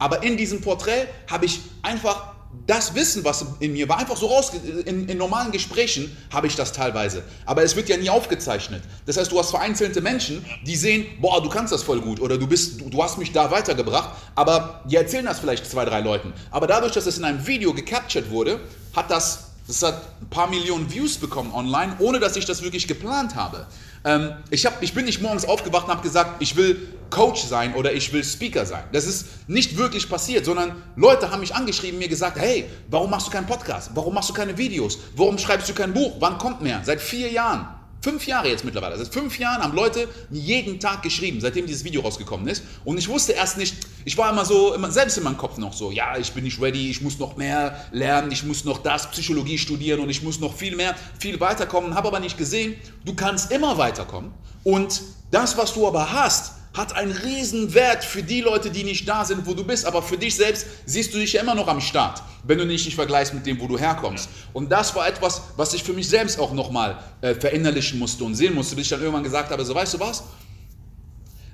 Aber 0.00 0.24
in 0.24 0.36
diesem 0.36 0.60
Porträt 0.60 1.06
habe 1.30 1.46
ich 1.46 1.60
einfach 1.82 2.34
das 2.66 2.94
Wissen, 2.96 3.24
was 3.24 3.44
in 3.60 3.74
mir 3.74 3.88
war, 3.88 3.98
einfach 3.98 4.16
so 4.16 4.26
raus, 4.26 4.52
in, 4.86 5.08
in, 5.08 5.18
normalen 5.18 5.52
Gesprächen 5.52 6.16
habe 6.32 6.48
ich 6.48 6.56
das 6.56 6.72
teilweise. 6.72 7.22
Aber 7.46 7.62
es 7.62 7.76
wird 7.76 7.88
ja 7.88 7.96
nie 7.96 8.10
aufgezeichnet. 8.10 8.82
Das 9.06 9.18
heißt, 9.18 9.30
du 9.30 9.38
hast 9.38 9.50
vereinzelte 9.50 10.00
Menschen, 10.00 10.44
die 10.66 10.74
sehen, 10.74 11.06
boah, 11.20 11.40
du 11.42 11.50
kannst 11.50 11.72
das 11.72 11.82
voll 11.84 12.00
gut 12.00 12.20
oder 12.20 12.38
du, 12.38 12.46
bist, 12.48 12.80
du, 12.80 12.88
du 12.88 13.02
hast 13.02 13.18
mich 13.18 13.32
da 13.32 13.50
weitergebracht, 13.52 14.10
aber 14.34 14.82
die 14.86 14.96
erzählen 14.96 15.26
das 15.26 15.38
vielleicht 15.38 15.70
zwei, 15.70 15.84
drei 15.84 16.00
Leuten. 16.00 16.32
Aber 16.50 16.66
dadurch, 16.66 16.92
dass 16.92 17.06
es 17.06 17.18
in 17.18 17.24
einem 17.24 17.46
Video 17.46 17.72
gecaptured 17.72 18.30
wurde, 18.30 18.58
hat 18.94 19.10
das 19.10 19.47
das 19.68 19.82
hat 19.82 20.02
ein 20.22 20.30
paar 20.30 20.48
Millionen 20.48 20.90
Views 20.90 21.18
bekommen 21.18 21.52
online, 21.52 21.94
ohne 21.98 22.18
dass 22.18 22.36
ich 22.36 22.46
das 22.46 22.62
wirklich 22.62 22.88
geplant 22.88 23.36
habe. 23.36 23.66
Ähm, 24.04 24.32
ich, 24.50 24.64
hab, 24.64 24.82
ich 24.82 24.94
bin 24.94 25.04
nicht 25.04 25.20
morgens 25.20 25.44
aufgewacht 25.44 25.84
und 25.84 25.92
habe 25.92 26.02
gesagt, 26.02 26.40
ich 26.40 26.56
will 26.56 26.88
Coach 27.10 27.44
sein 27.44 27.74
oder 27.74 27.92
ich 27.92 28.12
will 28.12 28.24
Speaker 28.24 28.64
sein. 28.64 28.84
Das 28.92 29.06
ist 29.06 29.26
nicht 29.46 29.76
wirklich 29.76 30.08
passiert, 30.08 30.46
sondern 30.46 30.82
Leute 30.96 31.30
haben 31.30 31.40
mich 31.40 31.54
angeschrieben, 31.54 31.98
mir 31.98 32.08
gesagt, 32.08 32.38
hey, 32.38 32.68
warum 32.88 33.10
machst 33.10 33.26
du 33.26 33.30
keinen 33.30 33.46
Podcast? 33.46 33.90
Warum 33.94 34.14
machst 34.14 34.30
du 34.30 34.34
keine 34.34 34.56
Videos? 34.56 34.98
Warum 35.14 35.36
schreibst 35.36 35.68
du 35.68 35.74
kein 35.74 35.92
Buch? 35.92 36.16
Wann 36.18 36.38
kommt 36.38 36.62
mehr? 36.62 36.80
Seit 36.84 37.00
vier 37.00 37.30
Jahren. 37.30 37.77
Fünf 38.00 38.26
Jahre 38.28 38.48
jetzt 38.48 38.64
mittlerweile. 38.64 38.96
Seit 38.96 39.12
fünf 39.12 39.38
Jahren 39.40 39.60
haben 39.60 39.74
Leute 39.74 40.08
jeden 40.30 40.78
Tag 40.78 41.02
geschrieben, 41.02 41.40
seitdem 41.40 41.66
dieses 41.66 41.82
Video 41.82 42.00
rausgekommen 42.00 42.46
ist. 42.46 42.62
Und 42.84 42.96
ich 42.96 43.08
wusste 43.08 43.32
erst 43.32 43.58
nicht, 43.58 43.74
ich 44.04 44.16
war 44.16 44.30
immer 44.30 44.44
so, 44.44 44.72
immer, 44.72 44.90
selbst 44.92 45.18
in 45.18 45.24
meinem 45.24 45.36
Kopf 45.36 45.58
noch 45.58 45.72
so, 45.72 45.90
ja, 45.90 46.16
ich 46.16 46.32
bin 46.32 46.44
nicht 46.44 46.60
ready, 46.60 46.90
ich 46.90 47.00
muss 47.00 47.18
noch 47.18 47.36
mehr 47.36 47.84
lernen, 47.90 48.30
ich 48.30 48.44
muss 48.44 48.64
noch 48.64 48.78
das, 48.78 49.10
Psychologie 49.10 49.58
studieren 49.58 49.98
und 49.98 50.10
ich 50.10 50.22
muss 50.22 50.38
noch 50.38 50.54
viel 50.54 50.76
mehr, 50.76 50.94
viel 51.18 51.40
weiterkommen. 51.40 51.94
Habe 51.94 52.08
aber 52.08 52.20
nicht 52.20 52.38
gesehen, 52.38 52.76
du 53.04 53.14
kannst 53.14 53.50
immer 53.50 53.78
weiterkommen. 53.78 54.30
Und 54.62 55.02
das, 55.32 55.56
was 55.58 55.74
du 55.74 55.86
aber 55.86 56.12
hast, 56.12 56.57
hat 56.78 56.94
einen 56.94 57.12
riesen 57.12 57.74
Wert 57.74 58.04
für 58.04 58.22
die 58.22 58.40
Leute, 58.40 58.70
die 58.70 58.84
nicht 58.84 59.06
da 59.06 59.24
sind, 59.24 59.46
wo 59.46 59.52
du 59.52 59.64
bist. 59.64 59.84
Aber 59.84 60.02
für 60.02 60.16
dich 60.16 60.36
selbst 60.36 60.66
siehst 60.86 61.12
du 61.12 61.18
dich 61.18 61.34
ja 61.34 61.42
immer 61.42 61.54
noch 61.54 61.68
am 61.68 61.80
Start, 61.80 62.22
wenn 62.44 62.56
du 62.56 62.64
nicht 62.64 62.86
dich 62.86 62.94
vergleichst 62.94 63.34
mit 63.34 63.44
dem, 63.44 63.60
wo 63.60 63.66
du 63.66 63.78
herkommst. 63.78 64.30
Und 64.54 64.70
das 64.70 64.94
war 64.94 65.06
etwas, 65.06 65.42
was 65.56 65.74
ich 65.74 65.82
für 65.82 65.92
mich 65.92 66.08
selbst 66.08 66.40
auch 66.40 66.52
nochmal 66.52 66.98
äh, 67.20 67.34
verinnerlichen 67.34 67.98
musste 67.98 68.24
und 68.24 68.34
sehen 68.34 68.54
musste, 68.54 68.76
bis 68.76 68.84
ich 68.84 68.90
dann 68.90 69.00
irgendwann 69.00 69.24
gesagt 69.24 69.50
habe, 69.50 69.64
so 69.64 69.74
weißt 69.74 69.94
du 69.94 70.00
was? 70.00 70.22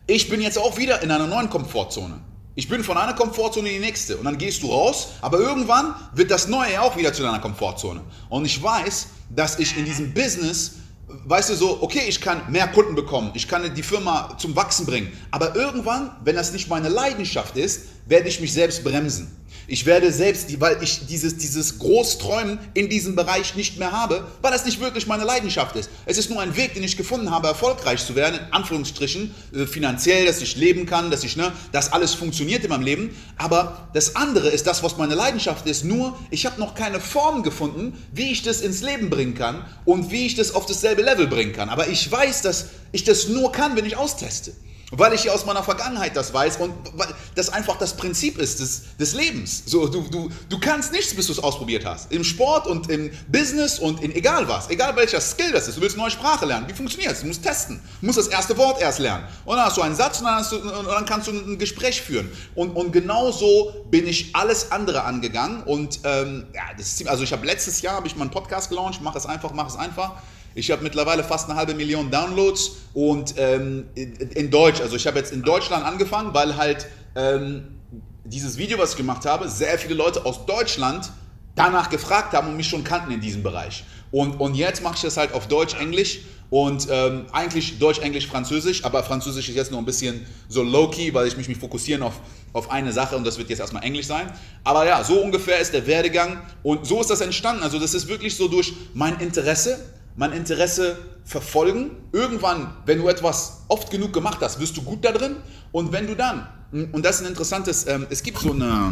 Ich 0.07 0.29
bin 0.29 0.41
jetzt 0.43 0.59
auch 0.59 0.77
wieder 0.77 1.03
in 1.03 1.11
einer 1.11 1.27
neuen 1.27 1.49
Komfortzone. 1.49 2.21
Ich 2.57 2.69
bin 2.69 2.85
von 2.85 2.97
einer 2.97 3.15
Komfortzone 3.15 3.69
in 3.69 3.75
die 3.77 3.81
nächste 3.81 4.17
und 4.17 4.27
dann 4.27 4.39
gehst 4.39 4.63
du 4.63 4.71
raus, 4.71 5.09
aber 5.23 5.41
irgendwann 5.41 5.95
wird 6.13 6.31
das 6.31 6.47
Neue 6.47 6.81
auch 6.81 6.97
wieder 6.97 7.13
zu 7.13 7.23
deiner 7.23 7.41
Komfortzone. 7.41 8.03
Und 8.29 8.45
ich 8.45 8.63
weiß, 8.63 9.09
dass 9.31 9.59
ich 9.59 9.77
in 9.77 9.87
diesem 9.87 10.15
Business 10.15 10.77
weißt 11.25 11.51
du 11.51 11.55
so, 11.55 11.83
okay, 11.83 12.03
ich 12.07 12.21
kann 12.21 12.43
mehr 12.51 12.69
Kunden 12.69 12.95
bekommen, 12.95 13.31
ich 13.35 13.49
kann 13.49 13.75
die 13.75 13.83
Firma 13.83 14.37
zum 14.39 14.55
Wachsen 14.57 14.87
bringen, 14.87 15.13
aber 15.31 15.55
irgendwann, 15.55 16.11
wenn 16.23 16.37
das 16.37 16.53
nicht 16.53 16.69
meine 16.69 16.89
Leidenschaft 16.89 17.57
ist, 17.57 17.87
werde 18.07 18.29
ich 18.29 18.41
mich 18.41 18.53
selbst 18.53 18.85
bremsen. 18.85 19.31
Ich 19.67 19.87
werde 19.87 20.13
selbst, 20.13 20.61
weil 20.61 20.83
ich 20.83 21.07
dieses, 21.07 21.39
dieses 21.39 21.79
Großträumen 21.79 22.59
in 22.75 22.91
diesem 22.91 23.17
Bereich 23.17 23.55
nicht 23.57 23.79
mehr 23.79 23.93
habe, 23.93 24.27
weil 24.43 24.53
das 24.53 24.67
nicht 24.67 24.79
wirklich 24.79 25.07
meine 25.07 25.25
Leidenschaft 25.25 25.75
ist. 25.77 25.89
Es 26.05 26.19
ist 26.19 26.29
nur 26.29 26.41
ein 26.41 26.55
Weg, 26.55 26.75
den 26.75 26.83
ich 26.83 26.99
gefunden 26.99 27.31
habe, 27.31 27.49
erfolgreich 27.49 28.05
zu 28.05 28.15
werden, 28.15 28.41
in 28.41 28.53
Anführungsstrichen, 28.53 29.35
äh, 29.55 29.67
finanziell, 29.67 30.27
dass 30.27 30.43
ich 30.43 30.57
leben 30.57 30.85
kann, 30.85 31.11
dass 31.11 31.25
ich, 31.25 31.37
ne, 31.37 31.51
dass 31.73 31.93
alles 31.95 32.13
funktioniert 32.13 32.63
in 32.63 32.71
meinem 32.71 32.83
Leben. 32.83 33.17
Aber 33.39 33.89
das 33.95 34.17
andere 34.17 34.51
ist 34.51 34.67
das, 34.67 34.83
was 34.83 34.99
meine 34.99 35.15
Leidenschaft 35.15 35.67
ist. 35.67 35.85
Nur, 35.85 36.19
ich 36.31 36.45
habe 36.45 36.61
noch 36.61 36.75
keine 36.75 37.01
Form 37.01 37.43
gefunden, 37.43 37.95
wie 38.13 38.33
ich 38.33 38.43
das 38.43 38.61
ins 38.61 38.83
Leben 38.83 39.09
bringen 39.09 39.35
kann 39.35 39.65
und 39.87 40.11
wie 40.11 40.27
ich 40.27 40.35
das 40.35 40.55
auf 40.55 40.67
dasselbe 40.67 41.01
Level 41.01 41.27
bringen 41.27 41.55
kann. 41.55 41.71
Aber 41.71 41.89
ich 41.89 42.11
weiß, 42.11 42.43
dass 42.43 42.67
ich 42.93 43.05
das 43.05 43.29
nur 43.29 43.51
kann, 43.51 43.77
wenn 43.77 43.87
ich 43.87 43.97
austeste. 43.97 44.53
Weil 44.91 45.13
ich 45.15 45.31
aus 45.31 45.45
meiner 45.47 45.63
Vergangenheit 45.63 46.17
das 46.17 46.33
weiß 46.33 46.59
und 46.59 46.73
weil 46.95 47.09
das 47.35 47.49
einfach 47.49 47.77
das 47.79 47.97
Prinzip 47.97 48.39
ist 48.39 48.61
des, 48.61 48.97
des 48.99 49.15
Lebens. 49.15 49.63
So, 49.67 49.89
du, 49.89 50.03
du, 50.03 50.31
du 50.49 50.61
kannst 50.61 50.93
nichts, 50.93 51.15
bis 51.15 51.27
du 51.27 51.33
es 51.33 51.39
ausprobiert 51.39 51.85
hast. 51.85 52.13
Im 52.13 52.23
Sport 52.23 52.67
und 52.67 52.91
im 52.91 53.11
Business 53.29 53.79
und 53.79 54.03
in 54.03 54.15
egal 54.15 54.49
was. 54.49 54.71
Egal 54.71 54.95
welcher 54.97 55.21
Skill 55.21 55.53
das 55.53 55.69
ist. 55.69 55.77
Du 55.77 55.81
willst 55.81 55.97
eine 55.97 56.03
neue 56.03 56.11
Sprache 56.11 56.47
lernen. 56.47 56.69
Wie 56.69 56.73
funktioniert 56.73 57.13
es? 57.13 57.21
Du 57.21 57.27
musst 57.27 57.43
testen. 57.43 57.81
Du 58.01 58.07
musst 58.07 58.19
das 58.19 58.29
erste 58.29 58.57
Wort 58.57 58.81
erst 58.81 58.99
lernen. 58.99 59.25
Und 59.45 59.57
dann 59.57 59.67
hast 59.67 59.77
du 59.77 59.83
einen 59.83 59.97
Satz 59.97 60.21
und 60.21 60.27
dann, 60.27 60.45
du, 60.49 60.57
und 60.57 60.87
dann 60.87 61.07
kannst 61.07 61.29
du 61.29 61.33
ein 61.33 61.59
Gespräch 61.59 62.03
führen. 62.03 62.31
Und, 62.55 62.71
und 62.71 62.93
genau 62.93 63.33
so 63.33 63.73
bin 63.91 64.07
ich 64.07 64.35
alles 64.35 64.71
andere 64.71 65.05
angegangen. 65.05 65.63
Und 65.63 66.01
ähm, 66.05 66.47
ja, 66.55 66.63
das 66.77 66.87
ist 66.87 66.99
ziemlich, 66.99 67.11
also 67.11 67.25
ich 67.25 67.33
habe 67.33 67.47
letztes 67.47 67.81
Jahr 67.83 67.97
habe 67.97 68.07
ich 68.07 68.17
meinen 68.17 68.31
Podcast 68.31 68.69
gelauncht. 68.69 69.01
Mach 69.03 69.17
es 69.17 69.27
einfach, 69.27 69.53
mach 69.53 69.69
es 69.69 69.77
einfach. 69.77 70.13
Ich 70.55 70.71
habe 70.71 70.83
mittlerweile 70.83 71.25
fast 71.25 71.49
eine 71.49 71.59
halbe 71.59 71.75
Million 71.75 72.11
Downloads 72.11 72.73
und 72.95 73.35
ähm, 73.37 73.87
in, 73.95 74.51
Deutsch. 74.51 74.81
Also 74.81 74.97
ich 74.97 75.07
habe 75.07 75.19
jetzt 75.19 75.33
in 75.33 75.43
Deutschland 75.43 75.85
angefangen, 75.85 76.33
weil 76.33 76.57
halt 76.57 76.87
ähm, 77.17 77.81
dieses 78.25 78.57
Video, 78.57 78.79
was 78.79 78.93
ich 78.93 78.97
gemacht 78.97 79.27
habe, 79.27 79.49
sehr 79.49 79.79
viele 79.79 79.95
Leute 79.95 80.25
aus 80.25 80.47
Deutschland 80.47 81.11
danach 81.57 81.91
gefragt 81.91 82.33
haben 82.33 82.49
und 82.49 82.57
mich 82.57 82.69
schon 82.69 82.85
kannten 82.85 83.13
in 83.13 83.21
diesem 83.21 83.43
Bereich. 83.43 83.85
Und, 84.11 84.41
und 84.41 84.55
jetzt 84.55 84.83
mache 84.83 84.95
ich 84.95 85.03
das 85.03 85.17
halt 85.17 85.33
auf 85.35 85.49
Deutsch, 85.49 85.75
Englisch 85.75 86.21
und 86.51 86.87
ähm, 86.91 87.27
eigentlich 87.33 87.79
Deutsch, 87.79 87.99
Englisch, 87.99 88.29
Französisch, 88.29 88.85
aber 88.85 89.03
Französisch 89.03 89.49
ist 89.49 89.57
jetzt 89.57 89.73
noch 89.73 89.79
ein 89.79 89.85
bisschen 89.85 90.25
so 90.49 90.63
low-key, 90.63 91.13
weil 91.13 91.27
ich 91.27 91.37
mich, 91.37 91.49
mich 91.49 91.59
fokussieren 91.59 92.03
auf, 92.03 92.21
auf 92.53 92.71
eine 92.71 92.93
Sache 92.93 93.17
und 93.17 93.25
das 93.25 93.39
wird 93.39 93.51
jetzt 93.51 93.59
erstmal 93.59 93.83
Englisch 93.83 94.07
sein. 94.07 94.31
Aber 94.63 94.87
ja, 94.87 95.03
so 95.03 95.21
ungefähr 95.21 95.59
ist 95.59 95.75
der 95.75 95.87
Werdegang 95.87 96.41
und 96.63 96.87
so 96.87 97.01
ist 97.01 97.11
das 97.11 97.21
entstanden. 97.23 97.65
Also 97.65 97.81
das 97.81 97.95
ist 97.95 98.07
wirklich 98.07 98.37
so 98.37 98.47
durch 98.47 98.73
mein 98.95 99.19
Interesse, 99.19 99.81
mein 100.17 100.33
Interesse 100.33 100.99
verfolgen. 101.25 101.91
Irgendwann, 102.13 102.75
wenn 102.87 102.99
du 102.99 103.09
etwas 103.09 103.65
oft 103.69 103.91
genug 103.91 104.13
gemacht 104.13 104.39
hast, 104.41 104.61
wirst 104.61 104.77
du 104.77 104.83
gut 104.83 105.05
da 105.05 105.13
drin. 105.13 105.37
Und 105.73 105.93
wenn 105.93 106.07
du 106.07 106.15
dann, 106.15 106.47
und 106.71 107.05
das 107.05 107.17
ist 107.17 107.23
ein 107.23 107.29
interessantes, 107.29 107.87
ähm, 107.87 108.07
es 108.11 108.23
gibt 108.23 108.39
so 108.39 108.53
eine, 108.53 108.91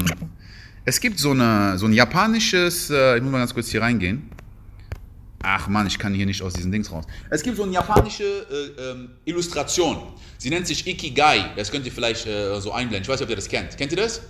es 0.85 1.01
gibt 1.01 1.19
so, 1.19 1.31
eine, 1.31 1.79
so 1.79 1.87
ein 1.87 1.93
japanisches, 1.93 2.91
äh, 2.91 3.17
ich 3.17 3.23
muss 3.23 3.31
mal 3.31 3.39
ganz 3.39 3.55
kurz 3.55 3.69
hier 3.69 3.83
reingehen. 3.83 4.31
Ach 5.45 5.67
man, 5.67 5.89
ich 5.89 5.99
kann 5.99 6.15
hier 6.15 6.27
nicht 6.27 6.41
aus 6.41 6.53
diesen 6.53 6.71
Dings 6.71 6.91
raus. 6.91 7.05
Es 7.31 7.43
gibt 7.43 7.57
so 7.57 7.65
eine 7.65 7.73
japanische 7.73 8.23
äh, 8.25 8.91
ähm, 8.91 9.11
Illustration. 9.25 9.99
Sie 10.39 10.51
nennt 10.51 10.69
sich 10.69 10.87
Ikigai. 10.87 11.51
Das 11.57 11.71
könnt 11.71 11.85
ihr 11.85 11.93
vielleicht 11.93 12.27
äh, 12.27 12.61
so 12.61 12.73
einblenden. 12.73 13.03
Ich 13.03 13.09
weiß 13.09 13.19
nicht, 13.19 13.27
ob 13.27 13.31
ihr 13.31 13.37
das 13.37 13.49
kennt. 13.49 13.77
Kennt 13.77 13.91
ihr 13.91 13.99
das? 13.99 14.23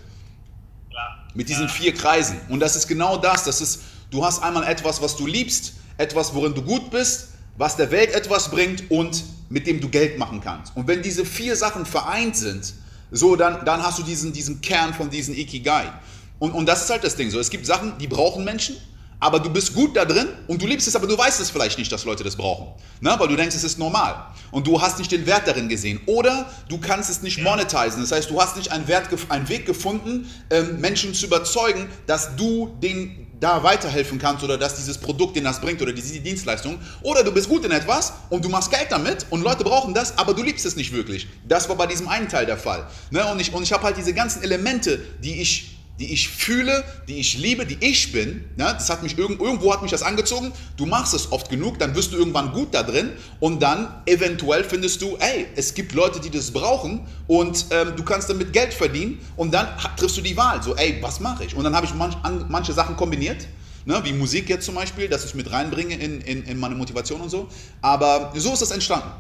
Ja. 0.91 1.27
Mit 1.35 1.51
diesen 1.51 1.69
vier 1.69 1.93
Kreisen. 1.93 2.41
Und 2.49 2.61
das 2.61 2.77
ist 2.77 2.89
genau 2.89 3.19
das. 3.19 3.45
Das 3.45 3.61
ist, 3.61 3.83
du 4.11 4.25
hast 4.25 4.43
einmal 4.43 4.65
etwas, 4.65 5.03
was 5.03 5.15
du 5.15 5.27
liebst 5.27 5.75
etwas, 6.03 6.35
worin 6.35 6.55
du 6.55 6.63
gut 6.63 6.91
bist, 6.91 7.29
was 7.57 7.77
der 7.77 7.91
Welt 7.91 8.13
etwas 8.13 8.51
bringt 8.51 8.91
und 8.91 9.23
mit 9.49 9.67
dem 9.67 9.81
du 9.81 9.89
Geld 9.89 10.19
machen 10.19 10.41
kannst. 10.41 10.77
Und 10.77 10.89
wenn 10.89 11.03
diese 11.03 11.25
vier 11.25 11.57
Sachen 11.57 11.87
vereint 11.87 12.37
sind, 12.37 12.75
so 13.11 13.37
dann, 13.37 13.65
dann 13.65 13.83
hast 13.83 13.99
du 13.99 14.03
diesen, 14.03 14.33
diesen 14.33 14.61
Kern 14.61 14.95
von 14.95 15.11
diesem 15.11 15.35
Ikigai. 15.35 15.93
Und, 16.39 16.53
und 16.53 16.67
das 16.67 16.85
ist 16.85 16.91
halt 16.91 17.05
das 17.05 17.15
Ding. 17.15 17.31
So, 17.31 17.39
es 17.39 17.51
gibt 17.51 17.67
Sachen, 17.67 17.93
die 17.99 18.09
brauchen 18.09 18.45
Menschen, 18.45 18.77
aber 19.21 19.39
du 19.39 19.51
bist 19.51 19.75
gut 19.75 19.97
da 19.97 20.05
drin 20.05 20.27
und 20.49 20.61
du 20.61 20.67
liebst 20.67 20.89
es, 20.89 20.97
aber 20.97 21.07
du 21.07 21.17
weißt 21.17 21.41
es 21.41 21.51
vielleicht 21.51 21.79
nicht, 21.79 21.93
dass 21.93 22.05
Leute 22.05 22.25
das 22.25 22.35
brauchen. 22.35 22.69
Ne? 23.01 23.15
Weil 23.17 23.29
du 23.29 23.37
denkst, 23.37 23.55
es 23.55 23.63
ist 23.63 23.79
normal. 23.79 24.27
Und 24.51 24.67
du 24.67 24.81
hast 24.81 24.99
nicht 24.99 25.13
den 25.13 25.27
Wert 25.27 25.47
darin 25.47 25.69
gesehen. 25.69 26.01
Oder 26.07 26.51
du 26.69 26.79
kannst 26.79 27.09
es 27.09 27.23
nicht 27.23 27.41
monetisieren. 27.41 28.01
Das 28.01 28.11
heißt, 28.11 28.31
du 28.31 28.41
hast 28.41 28.57
nicht 28.57 28.73
einen, 28.73 28.89
Wert, 28.89 29.09
einen 29.29 29.49
Weg 29.49 29.67
gefunden, 29.67 30.29
ähm, 30.51 30.81
Menschen 30.81 31.15
zu 31.15 31.27
überzeugen, 31.27 31.87
dass 32.09 32.35
du 32.35 32.77
den 32.83 33.29
da 33.43 33.63
weiterhelfen 33.63 34.19
kannst 34.19 34.45
oder 34.45 34.57
dass 34.57 34.77
dieses 34.77 34.99
Produkt 34.99 35.35
den 35.35 35.45
das 35.45 35.61
bringt 35.61 35.83
oder 35.83 35.93
diese 35.93 36.21
Dienstleistung. 36.21 36.79
Oder 37.03 37.25
du 37.25 37.33
bist 37.33 37.49
gut 37.49 37.65
in 37.65 37.73
etwas 37.73 38.13
und 38.31 38.45
du 38.45 38.49
machst 38.49 38.71
Geld 38.71 38.87
damit 38.91 39.27
und 39.31 39.43
Leute 39.43 39.65
brauchen 39.65 39.95
das, 39.95 40.17
aber 40.17 40.33
du 40.33 40.43
liebst 40.43 40.65
es 40.65 40.77
nicht 40.77 40.93
wirklich. 40.93 41.27
Das 41.49 41.69
war 41.69 41.77
bei 41.77 41.87
diesem 41.87 42.07
einen 42.07 42.29
Teil 42.29 42.47
der 42.47 42.57
Fall. 42.57 42.87
Ne? 43.11 43.27
Und 43.27 43.41
ich, 43.41 43.53
und 43.53 43.65
ich 43.65 43.73
habe 43.73 43.83
halt 43.83 43.97
diese 43.97 44.15
ganzen 44.15 44.43
Elemente, 44.43 45.01
die 45.23 45.41
ich 45.43 45.77
die 45.99 46.13
ich 46.13 46.29
fühle, 46.29 46.85
die 47.07 47.19
ich 47.19 47.39
liebe, 47.39 47.67
die 47.67 47.77
ich 47.81 48.13
bin. 48.13 48.45
Ne? 48.57 48.65
Das 48.65 48.89
hat 48.91 49.03
mich 49.03 49.19
irgendwo 49.19 49.73
hat 49.73 49.83
mich 49.83 49.91
das 49.91 50.03
angezogen. 50.03 50.53
Du 50.77 50.87
machst 50.87 51.15
es 51.15 51.31
oft 51.33 51.51
genug, 51.51 51.79
dann 51.79 51.95
wirst 51.95 52.13
du 52.13 52.17
irgendwann 52.17 52.53
gut 52.53 52.75
da 52.75 52.83
drin 52.83 53.13
und 53.41 53.63
dann 53.63 54.03
eventuell 54.07 54.65
findest 54.65 55.03
du, 55.03 55.17
ey, 55.19 55.47
es 55.55 55.75
gibt 55.75 55.93
Leute, 55.93 56.21
die 56.21 56.31
das 56.31 56.51
brauchen 56.51 57.07
und 57.27 57.67
ähm, 57.71 57.93
du 57.97 58.03
kannst 58.03 58.31
damit 58.31 58.53
Geld 58.53 58.73
verdienen 58.75 59.21
und 59.37 59.53
dann 59.53 59.69
triffst 59.97 60.17
du 60.17 60.23
die 60.23 60.37
Wahl. 60.37 60.63
So, 60.63 60.75
ey, 60.77 60.99
was 61.01 61.21
mache 61.21 61.45
ich? 61.45 61.55
Und 61.55 61.65
dann 61.65 61.77
habe 61.77 61.87
ich 61.87 61.95
manch, 61.95 62.17
an, 62.23 62.47
manche 62.49 62.73
Sachen 62.73 62.97
kombiniert. 62.97 63.47
Ne, 63.85 64.01
wie 64.05 64.13
Musik 64.13 64.49
jetzt 64.49 64.65
zum 64.65 64.77
Beispiel, 64.77 65.09
dass 65.09 65.25
ich 65.25 65.35
mit 65.35 65.51
reinbringe 65.51 65.97
in, 65.97 66.21
in, 66.21 66.45
in 66.45 66.61
meine 66.61 66.77
Motivation 66.77 67.21
und 67.21 67.31
so. 67.31 67.49
Aber 67.81 68.33
so 68.37 68.53
ist 68.53 68.63
das 68.63 68.71
entstanden. 68.71 69.11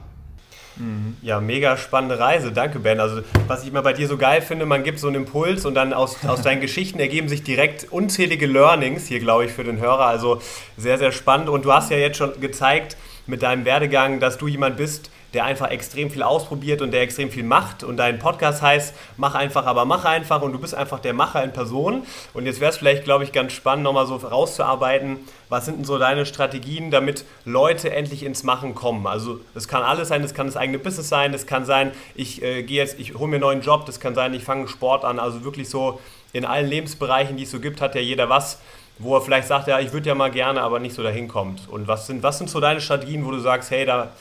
Mhm. 0.77 1.17
Ja, 1.23 1.41
mega 1.41 1.77
spannende 1.77 2.19
Reise. 2.19 2.53
Danke, 2.53 2.79
Ben. 2.79 3.01
Also, 3.01 3.23
was 3.47 3.63
ich 3.63 3.69
immer 3.69 3.83
bei 3.83 3.93
dir 3.93 4.09
so 4.09 4.17
geil 4.17 4.43
finde, 4.43 4.67
man 4.67 4.83
gibt 4.83 4.99
so 4.99 5.07
einen 5.07 5.17
Impuls 5.17 5.65
und 5.65 5.75
dann 5.75 5.93
aus, 5.93 6.25
aus 6.27 6.43
deinen 6.43 6.61
Geschichten 6.63 6.99
ergeben 6.99 7.29
sich 7.29 7.43
direkt 7.43 7.91
unzählige 7.93 8.47
Learnings 8.47 9.07
hier, 9.07 9.21
glaube 9.21 9.45
ich, 9.45 9.53
für 9.53 9.65
den 9.65 9.79
Hörer. 9.79 10.07
Also, 10.07 10.41
sehr, 10.77 10.99
sehr 10.99 11.13
spannend. 11.13 11.49
Und 11.49 11.65
du 11.65 11.73
hast 11.73 11.91
ja 11.91 11.97
jetzt 11.97 12.17
schon 12.17 12.41
gezeigt 12.41 12.97
mit 13.27 13.43
deinem 13.43 13.65
Werdegang, 13.65 14.21
dass 14.21 14.39
du 14.39 14.49
jemand 14.49 14.77
bist, 14.77 15.11
der 15.35 15.45
einfach 15.45 15.71
extrem 15.71 16.11
viel 16.11 16.23
ausprobiert 16.23 16.83
und 16.83 16.91
der 16.91 17.03
extrem 17.03 17.31
viel 17.31 17.45
macht. 17.45 17.85
Und 17.85 17.97
dein 17.97 18.19
Podcast 18.19 18.63
heißt 18.63 18.95
Mach 19.17 19.35
einfach, 19.35 19.67
aber 19.67 19.85
mach 19.85 20.05
einfach. 20.05 20.43
Und 20.43 20.53
du 20.53 20.59
bist 20.59 20.75
einfach 20.75 21.01
der 21.01 21.15
Macher 21.15 21.43
in 21.43 21.53
Person. 21.53 22.03
Und 22.35 22.47
jetzt 22.47 22.61
wäre 22.61 22.71
es 22.71 22.77
vielleicht, 22.77 23.05
glaube 23.05 23.25
ich, 23.25 23.33
ganz 23.33 23.53
spannend, 23.53 23.85
nochmal 23.85 24.07
so 24.07 24.17
rauszuarbeiten, 24.17 25.21
was 25.49 25.67
sind 25.67 25.79
denn 25.79 25.85
so 25.85 25.99
deine 25.99 26.27
Strategien, 26.27 26.91
damit 26.91 27.25
Leute 27.45 27.91
endlich 27.91 28.23
ins 28.23 28.43
Machen 28.43 28.75
kommen? 28.75 29.07
Also 29.07 29.41
das 29.55 29.69
kann 29.69 29.83
alles 29.83 30.09
sein, 30.09 30.23
das 30.23 30.35
kann 30.35 30.47
das 30.47 30.57
eigene 30.57 30.79
Business 30.79 31.09
sein, 31.09 31.33
das 31.33 31.47
kann 31.47 31.65
sein, 31.65 31.93
ich 32.15 32.43
äh, 32.43 32.63
gehe 32.63 32.79
jetzt, 32.79 32.99
ich 32.99 33.15
hole 33.15 33.29
mir 33.29 33.37
einen 33.37 33.43
neuen 33.43 33.61
Job, 33.61 33.87
das 33.87 34.01
kann 34.01 34.15
sein, 34.15 34.33
ich 34.35 34.45
fange 34.45 34.69
Sport 34.69 35.05
an. 35.05 35.19
Also 35.19 35.45
wirklich 35.45 35.69
so 35.69 36.01
in 36.33 36.45
allen 36.45 36.69
Lebensbereichen, 36.69 37.37
die 37.37 37.43
es 37.43 37.51
so 37.51 37.61
gibt, 37.61 37.81
hat 37.81 37.95
ja 37.95 38.01
jeder 38.01 38.29
was 38.29 38.59
wo 38.99 39.17
er 39.17 39.23
vielleicht 39.23 39.49
sagt, 39.49 39.69
ja, 39.69 39.81
ich 39.81 39.93
würde 39.93 40.09
ja 40.09 40.15
mal 40.15 40.31
gerne, 40.31 40.63
aber 40.63 40.79
nicht 40.79 40.95
so 40.95 41.03
dahin 41.03 41.27
kommt. 41.29 41.69
Und 41.69 41.89
was 41.89 42.07
sind, 42.07 42.23
was 42.23 42.39
sind 42.39 42.51
so 42.51 42.61
deine 42.61 42.81
Strategien, 42.81 43.25
wo 43.25 43.31
du 43.31 43.41
sagst, 43.41 43.71
hey, 43.71 43.85
da, 43.85 44.13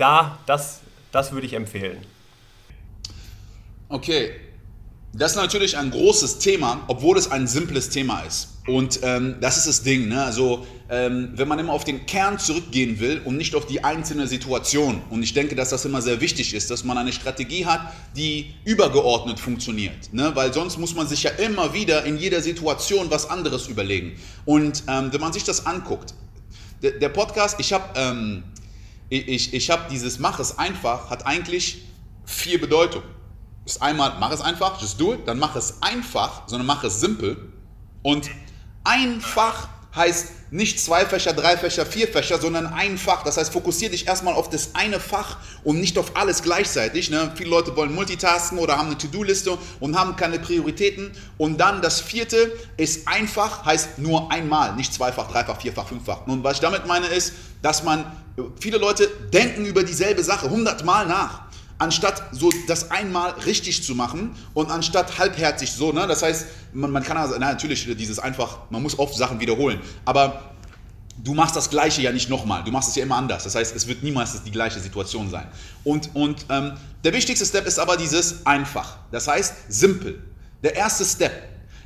da, 0.00 0.38
das, 0.46 0.80
das 1.12 1.32
würde 1.32 1.46
ich 1.46 1.52
empfehlen. 1.52 1.98
Okay, 3.88 4.32
das 5.12 5.32
ist 5.32 5.36
natürlich 5.36 5.76
ein 5.76 5.90
großes 5.90 6.38
Thema, 6.38 6.84
obwohl 6.86 7.18
es 7.18 7.30
ein 7.30 7.48
simples 7.48 7.90
Thema 7.90 8.20
ist. 8.20 8.48
Und 8.68 9.00
ähm, 9.02 9.36
das 9.40 9.56
ist 9.56 9.66
das 9.66 9.82
Ding. 9.82 10.08
Ne? 10.08 10.22
Also, 10.22 10.64
ähm, 10.88 11.32
wenn 11.34 11.48
man 11.48 11.58
immer 11.58 11.72
auf 11.72 11.82
den 11.82 12.06
Kern 12.06 12.38
zurückgehen 12.38 13.00
will 13.00 13.20
und 13.24 13.36
nicht 13.36 13.56
auf 13.56 13.66
die 13.66 13.82
einzelne 13.82 14.28
Situation. 14.28 15.02
Und 15.10 15.24
ich 15.24 15.34
denke, 15.34 15.56
dass 15.56 15.70
das 15.70 15.84
immer 15.84 16.00
sehr 16.00 16.20
wichtig 16.20 16.54
ist, 16.54 16.70
dass 16.70 16.84
man 16.84 16.96
eine 16.96 17.12
Strategie 17.12 17.66
hat, 17.66 17.80
die 18.16 18.54
übergeordnet 18.64 19.40
funktioniert. 19.40 20.12
Ne? 20.12 20.30
Weil 20.34 20.52
sonst 20.52 20.78
muss 20.78 20.94
man 20.94 21.08
sich 21.08 21.24
ja 21.24 21.30
immer 21.30 21.74
wieder 21.74 22.04
in 22.04 22.16
jeder 22.16 22.40
Situation 22.40 23.10
was 23.10 23.28
anderes 23.28 23.66
überlegen. 23.66 24.12
Und 24.44 24.84
ähm, 24.86 25.12
wenn 25.12 25.20
man 25.20 25.32
sich 25.32 25.42
das 25.42 25.66
anguckt, 25.66 26.14
der, 26.82 26.92
der 26.92 27.08
Podcast, 27.08 27.58
ich 27.58 27.72
habe 27.72 27.84
ähm, 27.96 28.44
ich, 29.10 29.52
ich, 29.52 29.70
habe 29.70 29.90
dieses 29.90 30.18
Mach 30.20 30.38
es 30.38 30.58
einfach, 30.58 31.10
hat 31.10 31.26
eigentlich 31.26 31.82
vier 32.24 32.60
Bedeutungen. 32.60 33.06
Ist 33.66 33.82
einmal, 33.82 34.16
mach 34.20 34.30
es 34.30 34.40
einfach, 34.40 34.80
just 34.80 35.00
do 35.00 35.14
it, 35.14 35.26
dann 35.26 35.38
mach 35.38 35.56
es 35.56 35.82
einfach, 35.82 36.42
sondern 36.46 36.66
mach 36.66 36.84
es 36.84 37.00
simpel. 37.00 37.52
Und 38.02 38.30
einfach 38.84 39.68
heißt 39.94 40.28
nicht 40.50 40.80
zwei 40.80 41.04
Fächer, 41.04 41.32
drei 41.32 41.56
Fächer, 41.56 41.86
vier 41.86 42.08
Fächer, 42.08 42.38
sondern 42.40 42.66
ein 42.66 42.98
Fach. 42.98 43.22
Das 43.22 43.36
heißt, 43.36 43.52
fokussiere 43.52 43.92
dich 43.92 44.06
erstmal 44.06 44.34
auf 44.34 44.50
das 44.50 44.70
eine 44.74 45.00
Fach 45.00 45.38
und 45.64 45.80
nicht 45.80 45.98
auf 45.98 46.16
alles 46.16 46.42
gleichzeitig. 46.42 47.10
Ne? 47.10 47.32
Viele 47.36 47.50
Leute 47.50 47.76
wollen 47.76 47.94
multitasken 47.94 48.58
oder 48.58 48.76
haben 48.76 48.88
eine 48.88 48.98
To-Do-Liste 48.98 49.58
und 49.80 49.98
haben 49.98 50.16
keine 50.16 50.38
Prioritäten. 50.38 51.12
Und 51.38 51.58
dann 51.58 51.82
das 51.82 52.00
vierte 52.00 52.52
ist 52.76 53.06
einfach, 53.06 53.64
heißt 53.64 53.98
nur 53.98 54.30
einmal, 54.32 54.74
nicht 54.74 54.92
zweifach, 54.92 55.30
dreifach, 55.30 55.60
vierfach, 55.60 55.88
fünffach. 55.88 56.26
Und 56.26 56.44
was 56.44 56.54
ich 56.54 56.60
damit 56.60 56.86
meine 56.86 57.06
ist, 57.06 57.34
dass 57.62 57.82
man, 57.82 58.04
viele 58.58 58.78
Leute 58.78 59.08
denken 59.32 59.66
über 59.66 59.82
dieselbe 59.82 60.24
Sache 60.24 60.50
hundertmal 60.50 61.06
nach 61.06 61.49
anstatt 61.80 62.22
so 62.32 62.50
das 62.66 62.90
einmal 62.90 63.30
richtig 63.46 63.82
zu 63.82 63.94
machen 63.94 64.36
und 64.54 64.70
anstatt 64.70 65.18
halbherzig 65.18 65.72
so, 65.72 65.92
ne? 65.92 66.06
Das 66.06 66.22
heißt, 66.22 66.46
man, 66.72 66.90
man 66.90 67.02
kann 67.02 67.16
also, 67.16 67.34
na, 67.38 67.50
natürlich 67.50 67.84
dieses 67.96 68.18
einfach, 68.18 68.58
man 68.70 68.82
muss 68.82 68.98
oft 68.98 69.14
Sachen 69.16 69.40
wiederholen, 69.40 69.80
aber 70.04 70.54
du 71.24 71.34
machst 71.34 71.56
das 71.56 71.70
Gleiche 71.70 72.02
ja 72.02 72.12
nicht 72.12 72.28
nochmal, 72.28 72.62
du 72.64 72.70
machst 72.70 72.90
es 72.90 72.96
ja 72.96 73.02
immer 73.02 73.16
anders. 73.16 73.44
Das 73.44 73.54
heißt, 73.54 73.74
es 73.74 73.86
wird 73.86 74.02
niemals 74.02 74.42
die 74.42 74.50
gleiche 74.50 74.78
Situation 74.78 75.30
sein. 75.30 75.46
Und, 75.84 76.14
und 76.14 76.46
ähm, 76.50 76.74
der 77.02 77.12
wichtigste 77.12 77.46
Step 77.46 77.66
ist 77.66 77.78
aber 77.78 77.96
dieses 77.96 78.46
einfach. 78.46 78.98
Das 79.10 79.26
heißt, 79.26 79.54
simpel. 79.68 80.22
Der 80.62 80.76
erste 80.76 81.04
Step. 81.04 81.32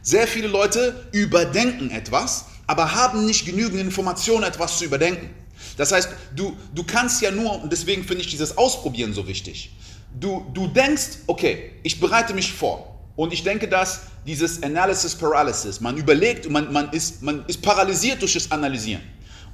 Sehr 0.03 0.27
viele 0.27 0.49
Leute 0.49 1.07
überdenken 1.13 1.91
etwas, 1.91 2.47
aber 2.67 2.95
haben 2.95 3.25
nicht 3.25 3.47
genügend 3.47 3.81
Informationen, 3.81 4.45
etwas 4.45 4.79
zu 4.79 4.85
überdenken. 4.85 5.31
Das 5.77 5.93
heißt, 5.93 6.09
du, 6.37 6.57
du 6.75 6.85
kannst 6.85 7.23
ja 7.23 7.31
nur, 7.31 7.63
und 7.63 7.73
deswegen 7.73 8.05
finde 8.05 8.23
ich 8.23 8.29
dieses 8.29 8.57
Ausprobieren 8.59 9.15
so 9.15 9.27
wichtig. 9.27 9.71
Du, 10.19 10.47
du 10.55 10.69
denkst, 10.69 11.19
okay, 11.27 11.73
ich 11.83 12.01
bereite 12.01 12.35
mich 12.35 12.53
vor. 12.53 12.99
Und 13.17 13.33
ich 13.33 13.43
denke, 13.43 13.69
dass 13.69 14.03
dieses 14.27 14.63
Analysis 14.63 15.15
Paralysis, 15.15 15.81
man 15.81 15.97
überlegt 15.97 16.47
und 16.47 16.53
man, 16.53 16.73
man, 16.73 16.91
ist, 16.91 17.23
man 17.23 17.45
ist 17.47 17.63
paralysiert 17.63 18.21
durch 18.23 18.35
das 18.35 18.51
Analysieren. 18.51 19.03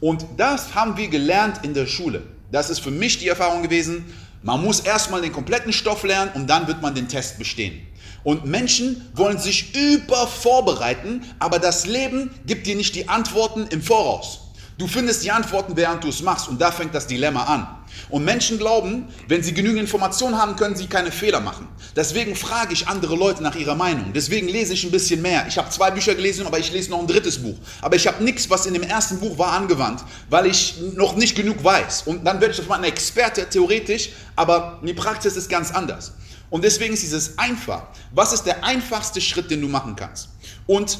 Und 0.00 0.24
das 0.36 0.74
haben 0.74 0.96
wir 0.96 1.08
gelernt 1.08 1.64
in 1.64 1.74
der 1.74 1.86
Schule. 1.86 2.22
Das 2.50 2.70
ist 2.70 2.80
für 2.80 2.90
mich 2.90 3.18
die 3.18 3.28
Erfahrung 3.28 3.62
gewesen. 3.62 4.04
Man 4.42 4.62
muss 4.62 4.80
erstmal 4.80 5.20
den 5.20 5.32
kompletten 5.32 5.72
Stoff 5.72 6.04
lernen 6.04 6.30
und 6.34 6.48
dann 6.48 6.66
wird 6.66 6.80
man 6.80 6.94
den 6.94 7.08
Test 7.08 7.38
bestehen. 7.38 7.86
Und 8.22 8.46
Menschen 8.46 9.10
wollen 9.14 9.38
sich 9.38 9.74
über 9.74 10.26
vorbereiten, 10.26 11.22
aber 11.38 11.58
das 11.58 11.86
Leben 11.86 12.30
gibt 12.46 12.66
dir 12.66 12.76
nicht 12.76 12.94
die 12.94 13.08
Antworten 13.08 13.66
im 13.70 13.82
Voraus. 13.82 14.40
Du 14.78 14.86
findest 14.86 15.24
die 15.24 15.30
Antworten, 15.30 15.76
während 15.76 16.04
du 16.04 16.08
es 16.08 16.22
machst. 16.22 16.48
Und 16.48 16.60
da 16.60 16.70
fängt 16.72 16.94
das 16.94 17.06
Dilemma 17.06 17.44
an. 17.44 17.79
Und 18.08 18.24
Menschen 18.24 18.58
glauben, 18.58 19.08
wenn 19.28 19.42
sie 19.42 19.54
genügend 19.54 19.80
Informationen 19.80 20.36
haben, 20.38 20.56
können 20.56 20.76
sie 20.76 20.86
keine 20.86 21.12
Fehler 21.12 21.40
machen. 21.40 21.68
Deswegen 21.94 22.34
frage 22.34 22.72
ich 22.72 22.88
andere 22.88 23.16
Leute 23.16 23.42
nach 23.42 23.54
ihrer 23.54 23.74
Meinung. 23.74 24.12
Deswegen 24.12 24.48
lese 24.48 24.74
ich 24.74 24.84
ein 24.84 24.90
bisschen 24.90 25.22
mehr. 25.22 25.46
Ich 25.48 25.58
habe 25.58 25.70
zwei 25.70 25.90
Bücher 25.90 26.14
gelesen, 26.14 26.46
aber 26.46 26.58
ich 26.58 26.72
lese 26.72 26.90
noch 26.90 27.00
ein 27.00 27.06
drittes 27.06 27.38
Buch. 27.38 27.56
Aber 27.82 27.96
ich 27.96 28.06
habe 28.06 28.22
nichts, 28.22 28.50
was 28.50 28.66
in 28.66 28.74
dem 28.74 28.82
ersten 28.82 29.20
Buch 29.20 29.38
war, 29.38 29.52
angewandt, 29.52 30.02
weil 30.28 30.46
ich 30.46 30.76
noch 30.94 31.16
nicht 31.16 31.36
genug 31.36 31.62
weiß. 31.62 32.02
Und 32.06 32.24
dann 32.24 32.40
werde 32.40 32.54
ich 32.54 32.60
auf 32.60 32.66
einmal 32.66 32.80
ein 32.80 32.92
Experte, 32.92 33.48
theoretisch, 33.48 34.10
aber 34.36 34.80
die 34.84 34.94
Praxis 34.94 35.36
ist 35.36 35.48
ganz 35.48 35.70
anders. 35.70 36.12
Und 36.50 36.64
deswegen 36.64 36.94
ist 36.94 37.02
dieses 37.02 37.38
einfach. 37.38 37.84
Was 38.12 38.32
ist 38.32 38.44
der 38.44 38.64
einfachste 38.64 39.20
Schritt, 39.20 39.50
den 39.50 39.60
du 39.60 39.68
machen 39.68 39.94
kannst? 39.94 40.30
Und 40.66 40.98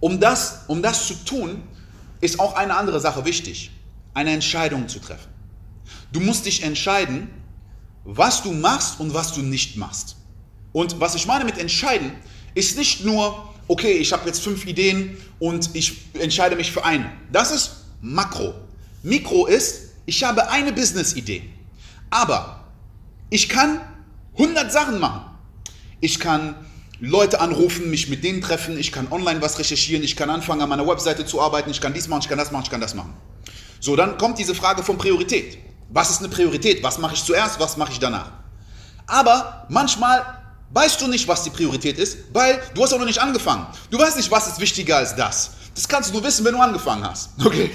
um 0.00 0.20
das, 0.20 0.60
um 0.68 0.80
das 0.80 1.08
zu 1.08 1.14
tun, 1.24 1.62
ist 2.20 2.38
auch 2.38 2.54
eine 2.54 2.76
andere 2.76 3.00
Sache 3.00 3.24
wichtig, 3.24 3.70
eine 4.14 4.32
Entscheidung 4.32 4.88
zu 4.88 5.00
treffen. 5.00 5.28
Du 6.12 6.20
musst 6.20 6.46
dich 6.46 6.62
entscheiden, 6.62 7.28
was 8.04 8.42
du 8.42 8.52
machst 8.52 9.00
und 9.00 9.12
was 9.12 9.32
du 9.34 9.42
nicht 9.42 9.76
machst. 9.76 10.16
Und 10.72 11.00
was 11.00 11.14
ich 11.14 11.26
meine 11.26 11.44
mit 11.44 11.58
entscheiden, 11.58 12.12
ist 12.54 12.78
nicht 12.78 13.04
nur, 13.04 13.48
okay, 13.68 13.92
ich 13.92 14.12
habe 14.12 14.26
jetzt 14.26 14.42
fünf 14.42 14.66
Ideen 14.66 15.16
und 15.38 15.74
ich 15.74 15.98
entscheide 16.14 16.56
mich 16.56 16.72
für 16.72 16.84
eine. 16.84 17.12
Das 17.30 17.50
ist 17.50 17.84
Makro. 18.00 18.54
Mikro 19.02 19.46
ist, 19.46 19.90
ich 20.06 20.24
habe 20.24 20.48
eine 20.50 20.72
Business-Idee. 20.72 21.42
Aber 22.10 22.64
ich 23.30 23.48
kann 23.48 23.80
100 24.38 24.72
Sachen 24.72 24.98
machen. 25.00 25.22
Ich 26.00 26.18
kann 26.18 26.54
Leute 27.00 27.40
anrufen, 27.40 27.90
mich 27.90 28.08
mit 28.08 28.24
denen 28.24 28.40
treffen, 28.40 28.78
ich 28.78 28.90
kann 28.90 29.12
online 29.12 29.40
was 29.42 29.58
recherchieren, 29.58 30.02
ich 30.02 30.16
kann 30.16 30.30
anfangen 30.30 30.62
an 30.62 30.68
meiner 30.68 30.86
Webseite 30.86 31.26
zu 31.26 31.40
arbeiten, 31.40 31.70
ich 31.70 31.80
kann 31.80 31.92
dies 31.92 32.08
machen, 32.08 32.22
ich 32.22 32.28
kann 32.28 32.38
das 32.38 32.50
machen, 32.50 32.64
ich 32.64 32.70
kann 32.70 32.80
das 32.80 32.94
machen. 32.94 33.14
So, 33.80 33.94
dann 33.94 34.18
kommt 34.18 34.38
diese 34.38 34.54
Frage 34.54 34.82
von 34.82 34.98
Priorität. 34.98 35.58
Was 35.88 36.10
ist 36.10 36.18
eine 36.18 36.28
Priorität? 36.28 36.82
Was 36.82 36.98
mache 36.98 37.14
ich 37.14 37.24
zuerst? 37.24 37.58
Was 37.60 37.76
mache 37.76 37.92
ich 37.92 37.98
danach? 37.98 38.30
Aber 39.06 39.66
manchmal 39.68 40.24
weißt 40.70 41.00
du 41.00 41.06
nicht, 41.06 41.26
was 41.26 41.42
die 41.44 41.50
Priorität 41.50 41.98
ist, 41.98 42.18
weil 42.32 42.60
du 42.74 42.82
hast 42.82 42.92
auch 42.92 42.98
noch 42.98 43.06
nicht 43.06 43.20
angefangen. 43.20 43.66
Du 43.90 43.98
weißt 43.98 44.16
nicht, 44.16 44.30
was 44.30 44.46
ist 44.46 44.60
wichtiger 44.60 44.98
als 44.98 45.16
das. 45.16 45.52
Das 45.74 45.88
kannst 45.88 46.10
du 46.10 46.14
nur 46.14 46.24
wissen, 46.24 46.44
wenn 46.44 46.54
du 46.54 46.60
angefangen 46.60 47.08
hast. 47.08 47.30
Okay? 47.44 47.70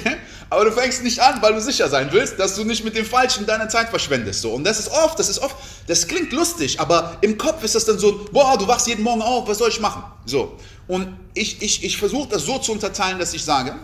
Aber 0.50 0.66
du 0.66 0.72
fängst 0.72 1.04
nicht 1.04 1.20
an, 1.20 1.42
weil 1.42 1.54
du 1.54 1.62
sicher 1.62 1.90
sein 1.90 2.10
willst, 2.12 2.38
dass 2.38 2.54
du 2.54 2.64
nicht 2.64 2.84
mit 2.84 2.96
dem 2.96 3.06
Falschen 3.06 3.48
deine 3.48 3.70
Zeit 3.70 3.90
verschwendest. 3.90 4.42
So. 4.42 4.54
Und 4.54 4.66
das 4.66 4.78
ist 4.78 4.90
oft, 4.92 5.18
das 5.18 5.28
ist 5.28 5.40
oft, 5.40 5.56
das 5.88 6.08
klingt 6.08 6.32
lustig, 6.32 6.80
aber 6.80 7.18
im 7.22 7.40
Kopf 7.40 7.64
ist 7.64 7.74
das 7.74 7.86
dann 7.86 7.98
so, 7.98 8.28
boah, 8.32 8.56
du 8.56 8.68
wachst 8.68 8.86
jeden 8.86 9.02
Morgen 9.02 9.24
auf, 9.24 9.48
was 9.48 9.58
soll 9.58 9.70
ich 9.70 9.80
machen? 9.80 10.04
So. 10.28 10.56
Und 10.88 11.18
ich, 11.34 11.60
ich, 11.64 11.84
ich 11.84 11.98
versuche 11.98 12.30
das 12.30 12.44
so 12.44 12.60
zu 12.60 12.72
unterteilen, 12.72 13.18
dass 13.18 13.34
ich 13.34 13.44
sage, 13.44 13.76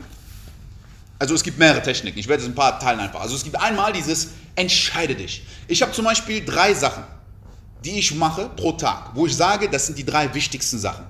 Also 1.20 1.36
es 1.36 1.44
gibt 1.44 1.60
mehrere 1.60 1.84
Techniken. 1.84 2.18
Ich 2.18 2.30
werde 2.30 2.42
es 2.42 2.48
ein 2.48 2.56
paar 2.56 2.80
teilen 2.80 3.02
einfach. 3.02 3.20
Also 3.20 3.36
es 3.36 3.44
gibt 3.44 3.60
einmal 3.60 3.92
dieses 3.92 4.30
Entscheide 4.56 5.16
dich. 5.16 5.44
Ich 5.68 5.82
habe 5.82 5.92
zum 5.92 6.06
Beispiel 6.06 6.44
drei 6.44 6.74
Sachen, 6.74 7.04
die 7.84 8.00
ich 8.00 8.16
mache 8.16 8.50
pro 8.56 8.72
Tag, 8.72 9.12
wo 9.14 9.26
ich 9.26 9.36
sage, 9.36 9.70
das 9.70 9.86
sind 9.86 9.98
die 9.98 10.06
drei 10.06 10.34
wichtigsten 10.34 10.80
Sachen. 10.80 11.06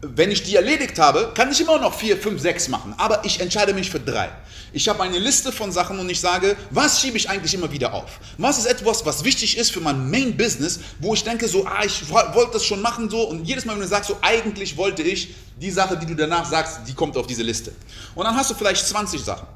Wenn 0.00 0.30
ich 0.30 0.42
die 0.42 0.56
erledigt 0.56 0.98
habe, 0.98 1.32
kann 1.34 1.52
ich 1.52 1.60
immer 1.60 1.78
noch 1.78 1.94
vier, 1.94 2.16
fünf, 2.16 2.40
sechs 2.40 2.68
machen. 2.68 2.94
Aber 2.96 3.22
ich 3.24 3.38
entscheide 3.40 3.74
mich 3.74 3.90
für 3.90 4.00
drei. 4.00 4.30
Ich 4.74 4.88
habe 4.88 5.04
eine 5.04 5.20
Liste 5.20 5.52
von 5.52 5.70
Sachen 5.70 6.00
und 6.00 6.10
ich 6.10 6.20
sage, 6.20 6.56
was 6.70 7.00
schiebe 7.00 7.16
ich 7.16 7.30
eigentlich 7.30 7.54
immer 7.54 7.70
wieder 7.70 7.94
auf? 7.94 8.18
Was 8.38 8.58
ist 8.58 8.66
etwas, 8.66 9.06
was 9.06 9.22
wichtig 9.22 9.56
ist 9.56 9.70
für 9.70 9.80
mein 9.80 10.10
Main 10.10 10.36
Business, 10.36 10.80
wo 10.98 11.14
ich 11.14 11.22
denke 11.22 11.46
so, 11.46 11.64
ah, 11.64 11.84
ich 11.84 12.10
wollte 12.10 12.54
das 12.54 12.64
schon 12.64 12.82
machen 12.82 13.08
so 13.08 13.22
und 13.22 13.44
jedes 13.44 13.64
Mal, 13.64 13.74
wenn 13.74 13.82
du 13.82 13.86
sagst 13.86 14.08
so, 14.08 14.16
eigentlich 14.20 14.76
wollte 14.76 15.02
ich 15.02 15.32
die 15.60 15.70
Sache, 15.70 15.96
die 15.96 16.06
du 16.06 16.16
danach 16.16 16.44
sagst, 16.44 16.80
die 16.88 16.92
kommt 16.92 17.16
auf 17.16 17.28
diese 17.28 17.44
Liste. 17.44 17.72
Und 18.16 18.24
dann 18.24 18.36
hast 18.36 18.50
du 18.50 18.54
vielleicht 18.54 18.84
20 18.84 19.22
Sachen. 19.22 19.46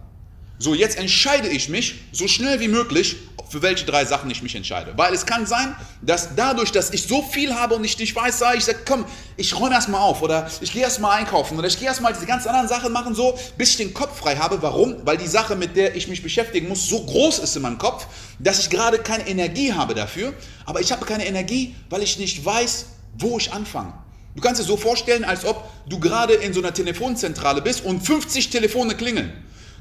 So, 0.61 0.75
jetzt 0.75 0.99
entscheide 0.99 1.49
ich 1.49 1.69
mich 1.69 1.95
so 2.11 2.27
schnell 2.27 2.59
wie 2.59 2.67
möglich, 2.67 3.17
für 3.49 3.63
welche 3.63 3.87
drei 3.87 4.05
Sachen 4.05 4.31
ich 4.31 4.43
mich 4.43 4.55
entscheide. 4.55 4.93
Weil 4.97 5.15
es 5.15 5.25
kann 5.25 5.47
sein, 5.47 5.75
dass 6.03 6.35
dadurch, 6.35 6.73
dass 6.73 6.91
ich 6.91 7.05
so 7.05 7.23
viel 7.23 7.55
habe 7.55 7.77
und 7.77 7.85
ich 7.85 7.99
nicht 7.99 8.15
weiß, 8.15 8.39
sage 8.39 8.59
ich, 8.59 8.65
sage, 8.65 8.81
komm, 8.87 9.05
ich 9.37 9.59
räume 9.59 9.75
erstmal 9.75 10.01
auf 10.01 10.21
oder 10.21 10.51
ich 10.61 10.73
gehe 10.73 10.83
erstmal 10.83 11.19
einkaufen 11.19 11.57
oder 11.59 11.69
ich 11.69 11.79
gehe 11.79 11.87
erstmal 11.87 12.13
diese 12.13 12.27
ganz 12.27 12.47
anderen 12.47 12.69
Sachen 12.69 12.93
machen, 12.93 13.15
so, 13.15 13.39
bis 13.57 13.71
ich 13.71 13.77
den 13.77 13.95
Kopf 13.95 14.19
frei 14.19 14.37
habe. 14.37 14.61
Warum? 14.61 14.97
Weil 15.05 15.17
die 15.17 15.29
Sache, 15.29 15.57
mit 15.57 15.77
der 15.77 15.95
ich 15.97 16.09
mich 16.09 16.23
beschäftigen 16.23 16.69
muss, 16.69 16.89
so 16.89 17.05
groß 17.05 17.39
ist 17.39 17.57
in 17.57 17.63
meinem 17.63 17.79
Kopf, 17.79 18.07
dass 18.39 18.59
ich 18.59 18.69
gerade 18.69 18.99
keine 18.99 19.27
Energie 19.27 19.73
habe 19.73 19.95
dafür. 19.95 20.35
Aber 20.67 20.81
ich 20.81 20.93
habe 20.93 21.07
keine 21.07 21.27
Energie, 21.27 21.75
weil 21.89 22.03
ich 22.03 22.19
nicht 22.19 22.45
weiß, 22.45 22.87
wo 23.17 23.39
ich 23.39 23.53
anfange. 23.53 23.95
Du 24.35 24.43
kannst 24.43 24.61
dir 24.61 24.67
so 24.67 24.77
vorstellen, 24.77 25.25
als 25.25 25.45
ob 25.45 25.69
du 25.89 25.99
gerade 25.99 26.35
in 26.35 26.53
so 26.53 26.61
einer 26.61 26.75
Telefonzentrale 26.75 27.63
bist 27.63 27.85
und 27.85 28.01
50 28.01 28.51
Telefone 28.51 28.95
klingeln. 28.95 29.33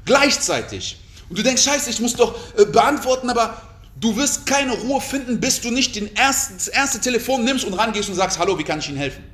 Gleichzeitig. 0.04 0.98
Und 1.28 1.38
du 1.38 1.42
denkst, 1.42 1.62
scheiße, 1.62 1.90
ich 1.90 2.00
muss 2.00 2.14
doch 2.14 2.34
äh, 2.56 2.64
beantworten, 2.64 3.28
aber 3.30 3.60
du 4.00 4.16
wirst 4.16 4.46
keine 4.46 4.72
Ruhe 4.72 5.00
finden, 5.00 5.40
bis 5.40 5.60
du 5.60 5.70
nicht 5.70 5.94
den 5.96 6.14
ersten, 6.16 6.54
das 6.54 6.68
erste 6.68 7.00
Telefon 7.00 7.44
nimmst 7.44 7.64
und 7.64 7.74
rangehst 7.74 8.08
und 8.08 8.14
sagst, 8.14 8.38
hallo, 8.38 8.58
wie 8.58 8.64
kann 8.64 8.78
ich 8.78 8.88
Ihnen 8.88 8.98
helfen? 8.98 9.24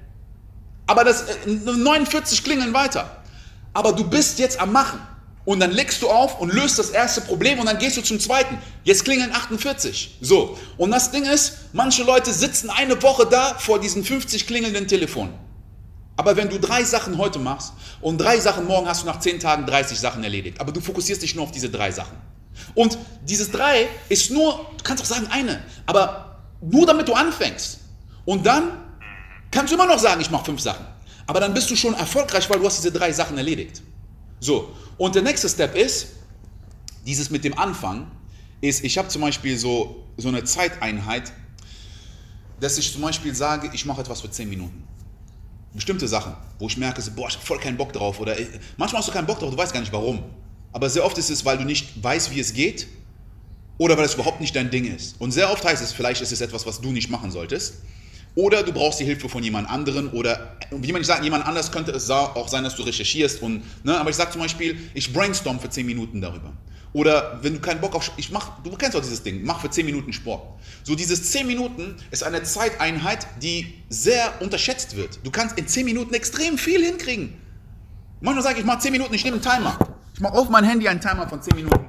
Aber 0.86 1.04
das 1.04 1.22
äh, 1.22 1.46
49 1.46 2.42
klingeln 2.44 2.74
weiter. 2.74 3.22
Aber 3.72 3.92
du 3.92 4.04
bist 4.04 4.38
jetzt 4.38 4.60
am 4.60 4.72
Machen. 4.72 5.00
Und 5.44 5.60
dann 5.60 5.72
legst 5.72 6.00
du 6.00 6.08
auf 6.08 6.40
und 6.40 6.54
löst 6.54 6.78
das 6.78 6.88
erste 6.90 7.20
Problem 7.20 7.58
und 7.58 7.66
dann 7.66 7.78
gehst 7.78 7.98
du 7.98 8.02
zum 8.02 8.18
zweiten. 8.18 8.56
Jetzt 8.82 9.04
klingeln 9.04 9.30
48. 9.30 10.16
So. 10.22 10.58
Und 10.78 10.90
das 10.90 11.10
Ding 11.10 11.26
ist, 11.26 11.58
manche 11.74 12.02
Leute 12.02 12.32
sitzen 12.32 12.70
eine 12.70 13.02
Woche 13.02 13.26
da 13.26 13.54
vor 13.58 13.78
diesen 13.78 14.04
50 14.04 14.46
klingelnden 14.46 14.88
Telefonen. 14.88 15.34
Aber 16.16 16.36
wenn 16.36 16.48
du 16.48 16.58
drei 16.60 16.84
Sachen 16.84 17.18
heute 17.18 17.38
machst 17.38 17.72
und 18.00 18.18
drei 18.18 18.38
Sachen 18.38 18.66
morgen, 18.66 18.86
hast 18.86 19.02
du 19.02 19.06
nach 19.06 19.18
zehn 19.18 19.40
Tagen 19.40 19.66
30 19.66 19.98
Sachen 19.98 20.22
erledigt. 20.22 20.60
Aber 20.60 20.70
du 20.70 20.80
fokussierst 20.80 21.22
dich 21.22 21.34
nur 21.34 21.44
auf 21.44 21.50
diese 21.50 21.70
drei 21.70 21.90
Sachen. 21.90 22.16
Und 22.74 22.96
dieses 23.24 23.50
drei 23.50 23.88
ist 24.08 24.30
nur, 24.30 24.70
du 24.76 24.84
kannst 24.84 25.02
auch 25.02 25.08
sagen 25.08 25.26
eine, 25.30 25.62
aber 25.86 26.42
nur 26.60 26.86
damit 26.86 27.08
du 27.08 27.14
anfängst. 27.14 27.80
Und 28.24 28.46
dann 28.46 28.78
kannst 29.50 29.72
du 29.72 29.76
immer 29.76 29.86
noch 29.86 29.98
sagen, 29.98 30.20
ich 30.20 30.30
mache 30.30 30.44
fünf 30.44 30.60
Sachen. 30.60 30.86
Aber 31.26 31.40
dann 31.40 31.52
bist 31.52 31.70
du 31.70 31.76
schon 31.76 31.94
erfolgreich, 31.94 32.48
weil 32.48 32.60
du 32.60 32.66
hast 32.66 32.78
diese 32.78 32.92
drei 32.92 33.12
Sachen 33.12 33.36
erledigt. 33.36 33.82
So, 34.38 34.72
und 34.98 35.14
der 35.14 35.22
nächste 35.22 35.48
Step 35.48 35.74
ist, 35.74 36.08
dieses 37.06 37.30
mit 37.30 37.44
dem 37.44 37.58
Anfang, 37.58 38.10
ist, 38.60 38.84
ich 38.84 38.96
habe 38.98 39.08
zum 39.08 39.22
Beispiel 39.22 39.58
so, 39.58 40.04
so 40.16 40.28
eine 40.28 40.44
Zeiteinheit, 40.44 41.32
dass 42.60 42.78
ich 42.78 42.92
zum 42.92 43.02
Beispiel 43.02 43.34
sage, 43.34 43.70
ich 43.72 43.84
mache 43.84 44.02
etwas 44.02 44.20
für 44.20 44.30
zehn 44.30 44.48
Minuten 44.48 44.86
bestimmte 45.74 46.08
Sachen, 46.08 46.34
wo 46.58 46.66
ich 46.68 46.76
merke, 46.76 47.02
so, 47.02 47.10
boah, 47.10 47.28
ich 47.28 47.34
habe 47.34 47.44
voll 47.44 47.58
keinen 47.58 47.76
Bock 47.76 47.92
drauf. 47.92 48.20
Oder 48.20 48.36
manchmal 48.76 49.00
hast 49.00 49.08
du 49.08 49.12
keinen 49.12 49.26
Bock 49.26 49.40
drauf, 49.40 49.50
du 49.50 49.56
weißt 49.56 49.72
gar 49.72 49.80
nicht 49.80 49.92
warum. 49.92 50.22
Aber 50.72 50.88
sehr 50.88 51.04
oft 51.04 51.18
ist 51.18 51.30
es, 51.30 51.44
weil 51.44 51.58
du 51.58 51.64
nicht 51.64 52.02
weißt, 52.02 52.34
wie 52.34 52.40
es 52.40 52.52
geht 52.52 52.86
oder 53.78 53.96
weil 53.96 54.04
es 54.04 54.14
überhaupt 54.14 54.40
nicht 54.40 54.54
dein 54.54 54.70
Ding 54.70 54.84
ist. 54.84 55.20
Und 55.20 55.32
sehr 55.32 55.50
oft 55.50 55.64
heißt 55.64 55.82
es, 55.82 55.92
vielleicht 55.92 56.22
ist 56.22 56.32
es 56.32 56.40
etwas, 56.40 56.66
was 56.66 56.80
du 56.80 56.92
nicht 56.92 57.10
machen 57.10 57.30
solltest. 57.30 57.74
Oder 58.36 58.64
du 58.64 58.72
brauchst 58.72 58.98
die 58.98 59.04
Hilfe 59.04 59.28
von 59.28 59.42
jemand 59.44 59.70
anderen 59.70 60.10
oder 60.10 60.56
wie 60.70 60.90
man 60.90 61.00
nicht 61.00 61.06
sagt, 61.06 61.22
jemand 61.22 61.46
anders 61.46 61.70
könnte 61.70 61.92
es 61.92 62.10
auch 62.10 62.48
sein, 62.48 62.64
dass 62.64 62.74
du 62.74 62.82
recherchierst. 62.82 63.42
Und, 63.42 63.62
ne, 63.84 63.96
aber 63.96 64.10
ich 64.10 64.16
sage 64.16 64.32
zum 64.32 64.40
Beispiel, 64.40 64.76
ich 64.94 65.12
brainstorm 65.12 65.60
für 65.60 65.70
10 65.70 65.86
Minuten 65.86 66.20
darüber. 66.20 66.52
Oder 66.92 67.38
wenn 67.42 67.54
du 67.54 67.60
keinen 67.60 67.80
Bock 67.80 67.94
auf, 67.94 68.10
ich 68.16 68.30
mach, 68.30 68.62
du 68.62 68.70
kennst 68.76 68.94
doch 68.94 69.00
dieses 69.00 69.22
Ding, 69.22 69.42
mach 69.44 69.60
für 69.60 69.70
10 69.70 69.84
Minuten 69.86 70.12
Sport. 70.12 70.42
So 70.84 70.94
dieses 70.94 71.30
10 71.30 71.46
Minuten 71.46 71.96
ist 72.10 72.22
eine 72.22 72.42
Zeiteinheit, 72.42 73.26
die 73.42 73.74
sehr 73.88 74.40
unterschätzt 74.40 74.96
wird. 74.96 75.18
Du 75.24 75.30
kannst 75.30 75.58
in 75.58 75.66
10 75.66 75.84
Minuten 75.84 76.14
extrem 76.14 76.56
viel 76.58 76.84
hinkriegen. 76.84 77.34
Manchmal 78.20 78.42
sage 78.42 78.54
ich, 78.54 78.60
ich 78.60 78.66
mache 78.66 78.78
10 78.78 78.92
Minuten, 78.92 79.14
ich 79.14 79.24
nehme 79.24 79.36
einen 79.36 79.44
Timer. 79.44 79.78
Ich 80.14 80.20
mache 80.20 80.34
auf 80.34 80.48
mein 80.48 80.64
Handy 80.64 80.88
einen 80.88 81.00
Timer 81.00 81.28
von 81.28 81.42
10 81.42 81.56
Minuten. 81.56 81.84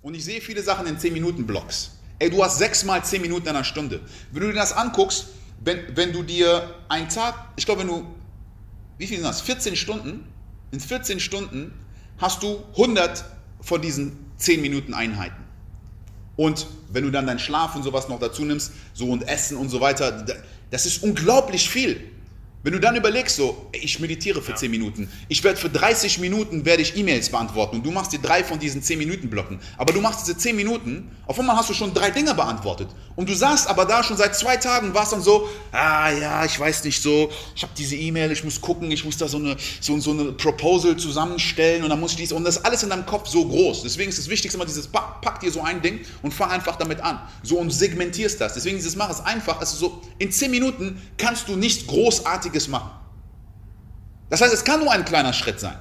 Und 0.00 0.14
ich 0.14 0.24
sehe 0.24 0.40
viele 0.40 0.62
Sachen 0.62 0.86
in 0.86 0.98
10 0.98 1.12
Minuten 1.12 1.46
Blocks. 1.46 1.90
Ey, 2.20 2.30
du 2.30 2.42
hast 2.42 2.58
6 2.58 2.84
mal 2.84 3.04
10 3.04 3.20
Minuten 3.22 3.48
in 3.48 3.50
einer 3.50 3.64
Stunde. 3.64 4.00
Wenn 4.30 4.42
du 4.42 4.48
dir 4.48 4.54
das 4.54 4.72
anguckst, 4.72 5.26
wenn, 5.64 5.96
wenn 5.96 6.12
du 6.12 6.22
dir 6.22 6.74
einen 6.88 7.08
Tag, 7.08 7.34
ich 7.56 7.66
glaube, 7.66 7.80
wenn 7.80 7.88
du, 7.88 8.06
wie 8.98 9.06
viel 9.06 9.18
sind 9.18 9.26
das? 9.26 9.40
14 9.40 9.76
Stunden, 9.76 10.26
in 10.70 10.80
14 10.80 11.20
Stunden 11.20 11.72
hast 12.18 12.42
du 12.42 12.62
100 12.72 13.24
von 13.60 13.80
diesen 13.80 14.16
10 14.36 14.60
Minuten 14.62 14.94
Einheiten. 14.94 15.44
Und 16.36 16.66
wenn 16.90 17.04
du 17.04 17.10
dann 17.10 17.26
deinen 17.26 17.38
Schlaf 17.38 17.74
und 17.74 17.82
sowas 17.82 18.08
noch 18.08 18.20
dazu 18.20 18.44
nimmst, 18.44 18.72
so 18.92 19.10
und 19.10 19.26
Essen 19.26 19.56
und 19.56 19.70
so 19.70 19.80
weiter, 19.80 20.24
das 20.70 20.86
ist 20.86 21.02
unglaublich 21.02 21.68
viel. 21.68 22.10
Wenn 22.62 22.72
du 22.72 22.80
dann 22.80 22.96
überlegst, 22.96 23.36
so, 23.36 23.68
ich 23.72 24.00
meditiere 24.00 24.42
für 24.42 24.54
10 24.54 24.70
Minuten, 24.70 25.08
ich 25.28 25.44
werde 25.44 25.56
für 25.56 25.70
30 25.70 26.18
Minuten 26.18 26.64
werde 26.64 26.82
ich 26.82 26.96
E-Mails 26.96 27.30
beantworten 27.30 27.76
und 27.76 27.86
du 27.86 27.92
machst 27.92 28.12
dir 28.12 28.18
drei 28.18 28.42
von 28.42 28.58
diesen 28.58 28.82
10 28.82 28.98
Minuten 28.98 29.30
Blöcken. 29.30 29.60
Aber 29.78 29.92
du 29.92 30.00
machst 30.00 30.26
diese 30.26 30.36
10 30.36 30.56
Minuten, 30.56 31.10
auf 31.26 31.38
einmal 31.38 31.56
hast 31.56 31.70
du 31.70 31.74
schon 31.74 31.94
drei 31.94 32.10
Dinge 32.10 32.34
beantwortet. 32.34 32.88
Und 33.14 33.28
du 33.28 33.34
saßt 33.34 33.68
aber 33.68 33.84
da 33.84 34.02
schon 34.02 34.16
seit 34.16 34.36
zwei 34.36 34.56
Tagen, 34.56 34.92
warst 34.92 35.12
dann 35.12 35.22
so, 35.22 35.48
ah 35.72 36.10
ja, 36.10 36.44
ich 36.44 36.58
weiß 36.58 36.84
nicht 36.84 37.00
so, 37.00 37.30
ich 37.54 37.62
habe 37.62 37.72
diese 37.76 37.96
E-Mail, 37.96 38.30
ich 38.32 38.44
muss 38.44 38.60
gucken, 38.60 38.90
ich 38.90 39.04
muss 39.04 39.16
da 39.16 39.26
so 39.26 39.38
eine, 39.38 39.56
so, 39.80 39.98
so 40.00 40.10
eine 40.10 40.32
Proposal 40.32 40.96
zusammenstellen 40.96 41.82
und 41.82 41.90
dann 41.90 41.98
muss 41.98 42.12
ich 42.12 42.18
dies, 42.18 42.32
und 42.32 42.44
das 42.44 42.58
ist 42.58 42.64
alles 42.64 42.82
in 42.82 42.90
deinem 42.90 43.06
Kopf 43.06 43.28
so 43.28 43.46
groß. 43.46 43.84
Deswegen 43.84 44.10
ist 44.10 44.18
das 44.18 44.28
Wichtigste 44.28 44.58
immer 44.58 44.66
dieses, 44.66 44.86
pack, 44.86 45.20
pack 45.22 45.40
dir 45.40 45.50
so 45.50 45.62
ein 45.62 45.80
Ding 45.80 46.00
und 46.22 46.34
fang 46.34 46.50
einfach 46.50 46.76
damit 46.76 47.00
an. 47.00 47.20
So 47.42 47.58
und 47.58 47.70
segmentierst 47.70 48.40
das. 48.40 48.54
Deswegen 48.54 48.76
dieses 48.76 48.96
Mach 48.96 49.08
es 49.08 49.20
einfach, 49.20 49.60
also 49.60 49.76
so, 49.76 50.02
in 50.18 50.30
10 50.30 50.50
Minuten 50.50 51.00
kannst 51.16 51.48
du 51.48 51.56
nichts 51.56 51.86
Großartiges 52.46 52.68
machen. 52.68 52.90
Das 54.30 54.40
heißt, 54.40 54.52
es 54.52 54.64
kann 54.64 54.80
nur 54.80 54.92
ein 54.92 55.04
kleiner 55.04 55.32
Schritt 55.32 55.60
sein. 55.60 55.76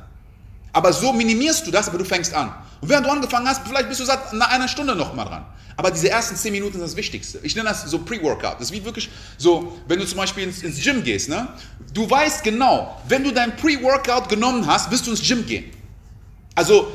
Aber 0.71 0.91
so 0.93 1.13
minimierst 1.13 1.65
du 1.65 1.71
das, 1.71 1.87
aber 1.87 1.97
du 1.97 2.05
fängst 2.05 2.33
an. 2.33 2.53
Und 2.81 2.89
während 2.89 3.07
du 3.07 3.11
angefangen 3.11 3.47
hast, 3.47 3.61
vielleicht 3.65 3.87
bist 3.89 4.01
du 4.01 4.05
seit 4.05 4.19
einer 4.33 4.67
Stunde 4.67 4.95
noch 4.95 5.13
mal 5.13 5.25
dran. 5.25 5.45
Aber 5.77 5.91
diese 5.91 6.09
ersten 6.09 6.35
10 6.35 6.51
Minuten 6.51 6.73
sind 6.73 6.83
das 6.83 6.95
Wichtigste. 6.95 7.39
Ich 7.43 7.55
nenne 7.55 7.69
das 7.69 7.83
so 7.83 7.99
Pre-Workout. 7.99 8.55
Das 8.55 8.69
ist 8.69 8.71
wie 8.71 8.83
wirklich 8.83 9.09
so, 9.37 9.77
wenn 9.87 9.99
du 9.99 10.05
zum 10.05 10.17
Beispiel 10.17 10.43
ins, 10.43 10.63
ins 10.63 10.81
Gym 10.81 11.03
gehst, 11.03 11.27
ne? 11.27 11.47
Du 11.93 12.09
weißt 12.09 12.43
genau, 12.43 13.01
wenn 13.07 13.23
du 13.23 13.31
dein 13.31 13.55
Pre-Workout 13.55 14.29
genommen 14.29 14.65
hast, 14.67 14.91
wirst 14.91 15.07
du 15.07 15.11
ins 15.11 15.21
Gym 15.21 15.45
gehen. 15.45 15.71
Also 16.55 16.91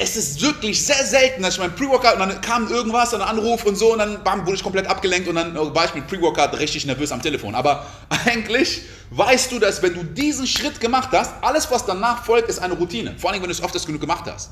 es 0.00 0.16
ist 0.16 0.40
wirklich 0.40 0.84
sehr 0.86 1.04
selten, 1.04 1.42
dass 1.42 1.54
ich 1.54 1.60
mein 1.60 1.74
Pre-Workout 1.74 2.14
und 2.14 2.20
dann 2.20 2.40
kam 2.40 2.68
irgendwas, 2.70 3.12
ein 3.14 3.20
Anruf 3.20 3.64
und 3.64 3.76
so 3.76 3.92
und 3.92 3.98
dann 3.98 4.22
bam, 4.22 4.46
wurde 4.46 4.54
ich 4.54 4.62
komplett 4.62 4.86
abgelenkt 4.86 5.28
und 5.28 5.34
dann 5.34 5.56
war 5.74 5.86
ich 5.86 5.94
mit 5.94 6.06
Pre-Workout 6.06 6.56
richtig 6.60 6.86
nervös 6.86 7.10
am 7.10 7.20
Telefon. 7.20 7.56
Aber 7.56 7.84
eigentlich 8.26 8.82
weißt 9.10 9.50
du, 9.50 9.58
dass 9.58 9.82
wenn 9.82 9.94
du 9.94 10.04
diesen 10.04 10.46
Schritt 10.46 10.80
gemacht 10.80 11.08
hast, 11.12 11.32
alles 11.42 11.68
was 11.72 11.84
danach 11.84 12.24
folgt, 12.24 12.48
ist 12.48 12.60
eine 12.60 12.74
Routine. 12.74 13.16
Vor 13.18 13.30
allem, 13.30 13.42
wenn 13.42 13.48
du 13.48 13.54
es 13.54 13.60
oft 13.60 13.74
genug 13.86 14.00
gemacht 14.00 14.24
hast. 14.26 14.50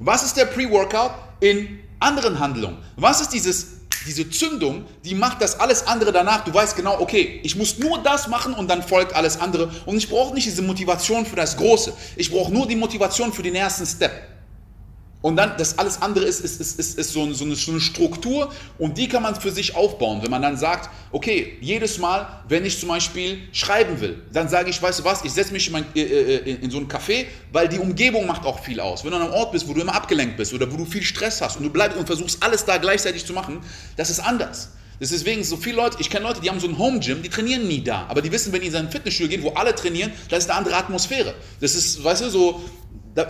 Was 0.00 0.22
ist 0.22 0.36
der 0.36 0.44
Pre-Workout 0.44 1.12
in 1.40 1.80
anderen 1.98 2.38
Handlungen? 2.38 2.76
Was 2.96 3.22
ist 3.22 3.30
dieses, 3.30 3.68
diese 4.06 4.28
Zündung, 4.28 4.84
die 5.02 5.14
macht 5.14 5.40
das 5.40 5.58
alles 5.58 5.86
andere 5.86 6.12
danach? 6.12 6.44
Du 6.44 6.52
weißt 6.52 6.76
genau, 6.76 7.00
okay, 7.00 7.40
ich 7.42 7.56
muss 7.56 7.78
nur 7.78 8.02
das 8.02 8.28
machen 8.28 8.52
und 8.52 8.68
dann 8.68 8.82
folgt 8.82 9.14
alles 9.14 9.40
andere. 9.40 9.72
Und 9.86 9.96
ich 9.96 10.10
brauche 10.10 10.34
nicht 10.34 10.46
diese 10.46 10.60
Motivation 10.60 11.24
für 11.24 11.36
das 11.36 11.56
Große. 11.56 11.94
Ich 12.16 12.30
brauche 12.30 12.52
nur 12.52 12.68
die 12.68 12.76
Motivation 12.76 13.32
für 13.32 13.42
den 13.42 13.54
ersten 13.54 13.86
Step. 13.86 14.37
Und 15.20 15.36
dann, 15.36 15.54
das 15.58 15.78
alles 15.78 16.00
andere 16.00 16.26
ist, 16.26 16.40
ist, 16.40 16.60
ist, 16.60 16.78
ist, 16.78 16.96
ist 16.96 17.12
so, 17.12 17.24
eine, 17.24 17.34
so, 17.34 17.44
eine, 17.44 17.80
Struktur 17.80 18.52
und 18.78 18.96
die 18.98 19.08
kann 19.08 19.24
man 19.24 19.34
für 19.34 19.50
sich 19.50 19.74
aufbauen. 19.74 20.22
Wenn 20.22 20.30
man 20.30 20.42
dann 20.42 20.56
sagt, 20.56 20.90
okay, 21.10 21.58
jedes 21.60 21.98
Mal, 21.98 22.28
wenn 22.48 22.64
ich 22.64 22.78
zum 22.78 22.88
Beispiel 22.88 23.38
schreiben 23.50 24.00
will, 24.00 24.22
dann 24.32 24.48
sage 24.48 24.70
ich, 24.70 24.80
weißt 24.80 25.00
du 25.00 25.04
was, 25.04 25.24
ich 25.24 25.32
setze 25.32 25.52
mich 25.52 25.66
in, 25.66 25.72
mein, 25.72 25.86
äh, 25.96 26.02
äh 26.02 26.54
in, 26.62 26.70
so 26.70 26.78
ein 26.78 26.86
Café, 26.86 27.26
weil 27.50 27.68
die 27.68 27.80
Umgebung 27.80 28.26
macht 28.26 28.44
auch 28.44 28.60
viel 28.60 28.78
aus. 28.78 29.02
Wenn 29.02 29.10
du 29.10 29.16
an 29.16 29.24
einem 29.24 29.32
Ort 29.32 29.50
bist, 29.50 29.66
wo 29.66 29.74
du 29.74 29.80
immer 29.80 29.94
abgelenkt 29.94 30.36
bist 30.36 30.54
oder 30.54 30.70
wo 30.72 30.76
du 30.76 30.84
viel 30.84 31.02
Stress 31.02 31.40
hast 31.40 31.56
und 31.56 31.64
du 31.64 31.70
bleibst 31.70 31.98
und 31.98 32.06
versuchst 32.06 32.40
alles 32.40 32.64
da 32.64 32.76
gleichzeitig 32.76 33.26
zu 33.26 33.32
machen, 33.32 33.60
das 33.96 34.10
ist 34.10 34.20
anders. 34.20 34.70
Das 35.00 35.12
ist 35.12 35.24
deswegen 35.24 35.44
so 35.44 35.56
viele 35.56 35.76
Leute, 35.76 35.96
ich 36.00 36.10
kenne 36.10 36.26
Leute, 36.26 36.40
die 36.40 36.50
haben 36.50 36.58
so 36.58 36.66
ein 36.66 36.76
Home 36.76 36.98
Gym, 36.98 37.22
die 37.22 37.28
trainieren 37.28 37.68
nie 37.68 37.82
da. 37.82 38.06
Aber 38.08 38.20
die 38.20 38.32
wissen, 38.32 38.52
wenn 38.52 38.60
die 38.60 38.66
in 38.66 38.72
sein 38.72 38.90
Fitnessstudio 38.90 39.30
gehen, 39.30 39.42
wo 39.44 39.50
alle 39.50 39.74
trainieren, 39.74 40.12
da 40.28 40.36
ist 40.36 40.50
eine 40.50 40.58
andere 40.58 40.76
Atmosphäre. 40.76 41.34
Das 41.60 41.74
ist, 41.76 42.02
weißt 42.02 42.22
du, 42.22 42.30
so, 42.30 42.60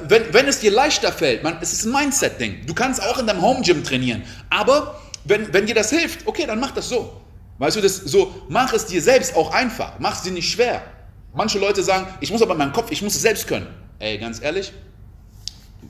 wenn, 0.09 0.33
wenn 0.35 0.47
es 0.47 0.61
dir 0.61 0.71
leichter 0.71 1.13
fällt, 1.13 1.43
man, 1.43 1.59
es 1.61 1.73
ist 1.73 1.85
ein 1.85 1.93
Mindset-Ding. 1.93 2.67
Du 2.67 2.75
kannst 2.75 3.03
auch 3.03 3.19
in 3.19 3.27
deinem 3.27 3.43
Home-Gym 3.43 3.85
trainieren. 3.85 4.23
Aber 4.51 5.01
wenn, 5.25 5.53
wenn 5.53 5.67
dir 5.67 5.75
das 5.75 5.91
hilft, 5.91 6.27
okay, 6.27 6.47
dann 6.47 6.61
mach 6.61 6.73
das 6.73 6.89
so. 6.89 7.21
Weißt 7.59 7.77
du, 7.77 7.81
das 7.81 7.97
so, 7.97 8.47
mach 8.49 8.73
es 8.73 8.87
dir 8.87 9.03
selbst 9.03 9.35
auch 9.37 9.53
einfach. 9.53 9.99
Mach 9.99 10.17
es 10.17 10.23
dir 10.23 10.33
nicht 10.33 10.51
schwer. 10.51 10.83
Manche 11.35 11.59
Leute 11.59 11.83
sagen, 11.83 12.07
ich 12.21 12.31
muss 12.31 12.43
aber 12.43 12.53
in 12.53 12.59
meinem 12.59 12.73
Kopf, 12.73 12.91
ich 12.91 13.03
muss 13.03 13.15
es 13.15 13.23
selbst 13.23 13.47
können. 13.47 13.67
Ey, 13.99 14.19
ganz 14.19 14.41
ehrlich, 14.43 14.73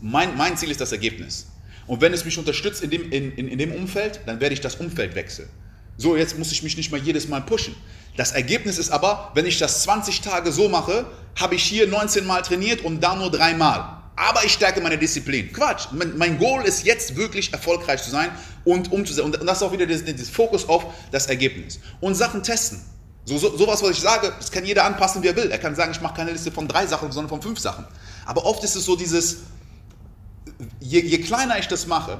Mein, 0.01 0.37
mein 0.37 0.57
Ziel 0.57 0.71
ist 0.71 0.81
das 0.81 0.93
Ergebnis. 0.93 1.49
Und 1.87 2.01
wenn 2.01 2.13
es 2.13 2.25
mich 2.25 2.39
unterstützt 2.39 2.83
in 2.83 2.91
dem, 2.91 3.11
in, 3.11 3.33
in, 3.33 3.49
in 3.49 3.59
dem 3.59 3.73
Umfeld, 3.73 4.21
dann 4.27 4.41
werde 4.41 4.53
ich 4.53 4.61
das 4.61 4.77
Umfeld 4.77 5.15
wechseln. 5.15 5.49
So, 5.97 6.17
jetzt 6.17 6.39
muss 6.39 6.53
ich 6.53 6.63
mich 6.63 6.77
nicht 6.77 6.93
mal 6.93 7.01
jedes 7.01 7.29
Mal 7.29 7.41
pushen. 7.41 7.75
Das 8.17 8.33
Ergebnis 8.33 8.79
ist 8.79 8.91
aber, 8.91 9.31
wenn 9.35 9.47
ich 9.47 9.59
das 9.59 9.83
20 9.83 10.21
Tage 10.21 10.53
so 10.53 10.69
mache, 10.69 11.07
habe 11.39 11.55
ich 11.55 11.63
hier 11.63 11.87
19 11.87 12.27
Mal 12.27 12.43
trainiert 12.43 12.85
und 12.85 13.01
da 13.01 13.15
nur 13.15 13.31
dreimal. 13.31 13.99
Aber 14.17 14.45
ich 14.45 14.53
stärke 14.53 14.81
meine 14.81 14.99
Disziplin. 14.99 15.53
Quatsch. 15.53 15.87
Mein, 15.93 16.19
mein 16.19 16.39
Goal 16.39 16.65
ist 16.65 16.85
jetzt 16.85 17.15
wirklich 17.15 17.53
erfolgreich 17.53 18.03
zu 18.03 18.11
sein 18.11 18.31
und 18.65 18.91
umzusetzen. 18.91 19.33
Und 19.33 19.49
das 19.49 19.59
ist 19.59 19.63
auch 19.63 19.73
wieder 19.73 19.87
das 19.87 20.29
Fokus 20.29 20.69
auf 20.69 20.87
das 21.13 21.27
Ergebnis. 21.29 21.79
Und 22.01 22.17
Sachen 22.17 22.43
testen. 22.43 22.81
So, 23.25 23.39
so, 23.39 23.57
sowas, 23.57 23.81
was 23.83 23.91
ich 23.91 24.01
sage, 24.01 24.33
das 24.37 24.51
kann 24.51 24.65
jeder 24.65 24.85
anpassen, 24.85 25.23
wie 25.23 25.29
er 25.29 25.37
will. 25.37 25.51
Er 25.51 25.59
kann 25.59 25.77
sagen, 25.77 25.93
ich 25.93 26.01
mache 26.01 26.17
keine 26.17 26.33
Liste 26.33 26.51
von 26.51 26.67
drei 26.67 26.87
Sachen, 26.87 27.13
sondern 27.13 27.29
von 27.29 27.43
fünf 27.43 27.61
Sachen. 27.61 27.85
Aber 28.27 28.45
oft 28.45 28.65
ist 28.65 28.75
es 28.75 28.85
so 28.85 28.97
dieses, 28.97 29.39
je, 30.81 31.01
je 31.01 31.19
kleiner 31.19 31.59
ich 31.59 31.69
das 31.69 31.87
mache, 31.87 32.19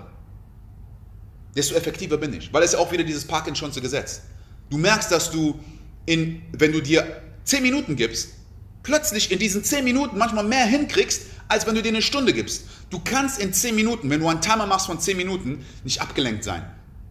desto 1.57 1.75
effektiver 1.75 2.17
bin 2.19 2.33
ich. 2.35 2.53
Weil 2.53 2.63
es 2.63 2.73
ja 2.73 2.79
auch 2.79 2.93
wieder 2.93 3.03
dieses 3.03 3.29
Parkinson'sche 3.29 3.81
Gesetz. 3.81 4.21
Du 4.71 4.79
merkst, 4.79 5.11
dass 5.11 5.33
du, 5.33 5.59
in, 6.07 6.43
wenn 6.53 6.71
du 6.71 6.81
dir 6.81 7.23
10 7.45 7.63
Minuten 7.63 7.97
gibst, 7.97 8.38
plötzlich 8.83 9.31
in 9.31 9.39
diesen 9.39 9.65
10 9.65 9.85
Minuten 9.85 10.19
manchmal 10.19 10.45
mehr 10.45 10.67
hinkriegst, 10.67 11.23
als 11.49 11.67
wenn 11.67 11.75
du 11.75 11.83
dir 11.83 11.89
eine 11.89 12.03
Stunde 12.03 12.33
gibst. 12.33 12.65
Du 12.91 13.01
kannst 13.03 13.41
in 13.41 13.53
10 13.53 13.75
Minuten, 13.75 14.11
wenn 14.11 14.21
du 14.21 14.29
einen 14.29 14.41
Timer 14.41 14.67
machst 14.67 14.87
von 14.87 15.01
10 15.01 15.17
Minuten, 15.17 15.65
nicht 15.85 16.01
abgelenkt 16.01 16.45
sein. 16.45 16.65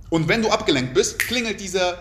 Und 0.10 0.28
wenn 0.28 0.42
du 0.42 0.50
abgelenkt 0.50 0.94
bist, 0.94 1.20
klingelt 1.20 1.60
dieser, 1.60 1.98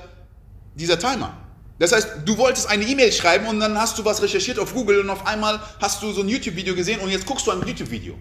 dieser 0.74 0.98
Timer. 0.98 1.37
Das 1.79 1.92
heißt, 1.92 2.09
du 2.24 2.38
wolltest 2.38 2.68
eine 2.68 2.85
E-Mail 2.85 3.12
schreiben 3.12 3.46
und 3.46 3.61
dann 3.61 3.79
hast 3.79 3.98
du 3.98 4.05
was 4.05 4.22
recherchiert 4.22 4.59
auf 4.59 4.72
Google 4.72 5.00
und 5.00 5.11
auf 5.11 5.26
einmal 5.26 5.61
hast 5.81 6.02
du 6.02 6.12
so 6.12 6.22
ein 6.22 6.29
YouTube-Video 6.29 6.74
gesehen 6.74 7.00
und 7.00 7.11
jetzt 7.11 7.26
guckst 7.26 7.46
du 7.46 7.50
ein 7.50 7.66
YouTube-Video. 7.66 8.16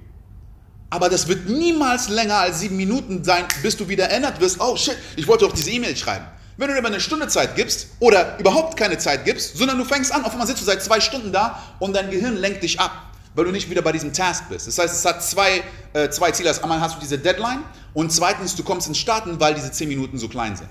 Aber 0.90 1.10
das 1.10 1.28
wird 1.28 1.48
niemals 1.48 2.10
länger 2.10 2.38
als 2.38 2.60
sieben 2.60 2.78
Minuten 2.78 3.24
sein, 3.24 3.46
bis 3.62 3.78
du 3.78 3.88
wieder 3.88 4.06
erinnert 4.06 4.40
wirst, 4.40 4.60
oh 4.60 4.76
shit, 4.76 4.98
ich 5.16 5.28
wollte 5.28 5.46
doch 5.46 5.54
diese 5.54 5.72
E-Mail 5.72 5.96
schreiben. 5.96 6.26
Wenn 6.58 6.68
du 6.68 6.74
dir 6.74 6.80
aber 6.80 6.88
eine 6.88 7.02
Stunde 7.02 7.28
Zeit 7.28 7.56
gibst 7.56 7.88
oder 8.00 8.40
überhaupt 8.40 8.78
keine 8.78 8.98
Zeit 8.98 9.26
gibst, 9.26 9.58
sondern 9.58 9.78
du 9.78 9.84
fängst 9.84 10.14
an, 10.14 10.24
auf 10.24 10.32
einmal 10.32 10.48
sitzt 10.48 10.62
du 10.62 10.66
seit 10.66 10.82
zwei 10.82 11.02
Stunden 11.02 11.32
da 11.34 11.62
und 11.80 11.96
dein 11.96 12.10
Gehirn 12.10 12.38
lenkt 12.38 12.64
dich 12.64 12.80
ab, 12.80 12.92
weil 13.34 13.46
du 13.46 13.52
nicht 13.52 13.70
wieder 13.70 13.82
bei 13.82 13.92
diesem 13.92 14.14
Task 14.14 14.48
bist. 14.50 14.68
Das 14.68 14.78
heißt, 14.78 14.94
es 14.94 15.06
hat 15.06 15.22
zwei, 15.22 15.64
äh, 15.94 16.10
zwei 16.10 16.32
Ziele. 16.32 16.50
Also 16.50 16.62
einmal 16.62 16.80
hast 16.80 16.96
du 16.96 17.02
diese 17.02 17.18
Deadline 17.18 17.60
und 17.94 18.12
zweitens, 18.12 18.56
du 18.56 18.64
kommst 18.64 18.88
ins 18.88 18.98
Starten, 18.98 19.40
weil 19.40 19.54
diese 19.54 19.72
zehn 19.72 19.90
Minuten 19.90 20.18
so 20.18 20.30
klein 20.30 20.56
sind. 20.56 20.70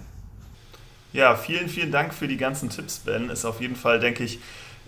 Ja, 1.12 1.37
vielen, 1.37 1.68
vielen 1.68 1.92
Dank 1.92 2.14
für 2.14 2.29
die 2.29 2.38
ganzen 2.38 2.70
Tipps, 2.70 2.99
Ben. 2.99 3.29
Ist 3.29 3.44
auf 3.44 3.61
jeden 3.61 3.77
Fall, 3.77 4.01
denke 4.01 4.25
ich, 4.25 4.40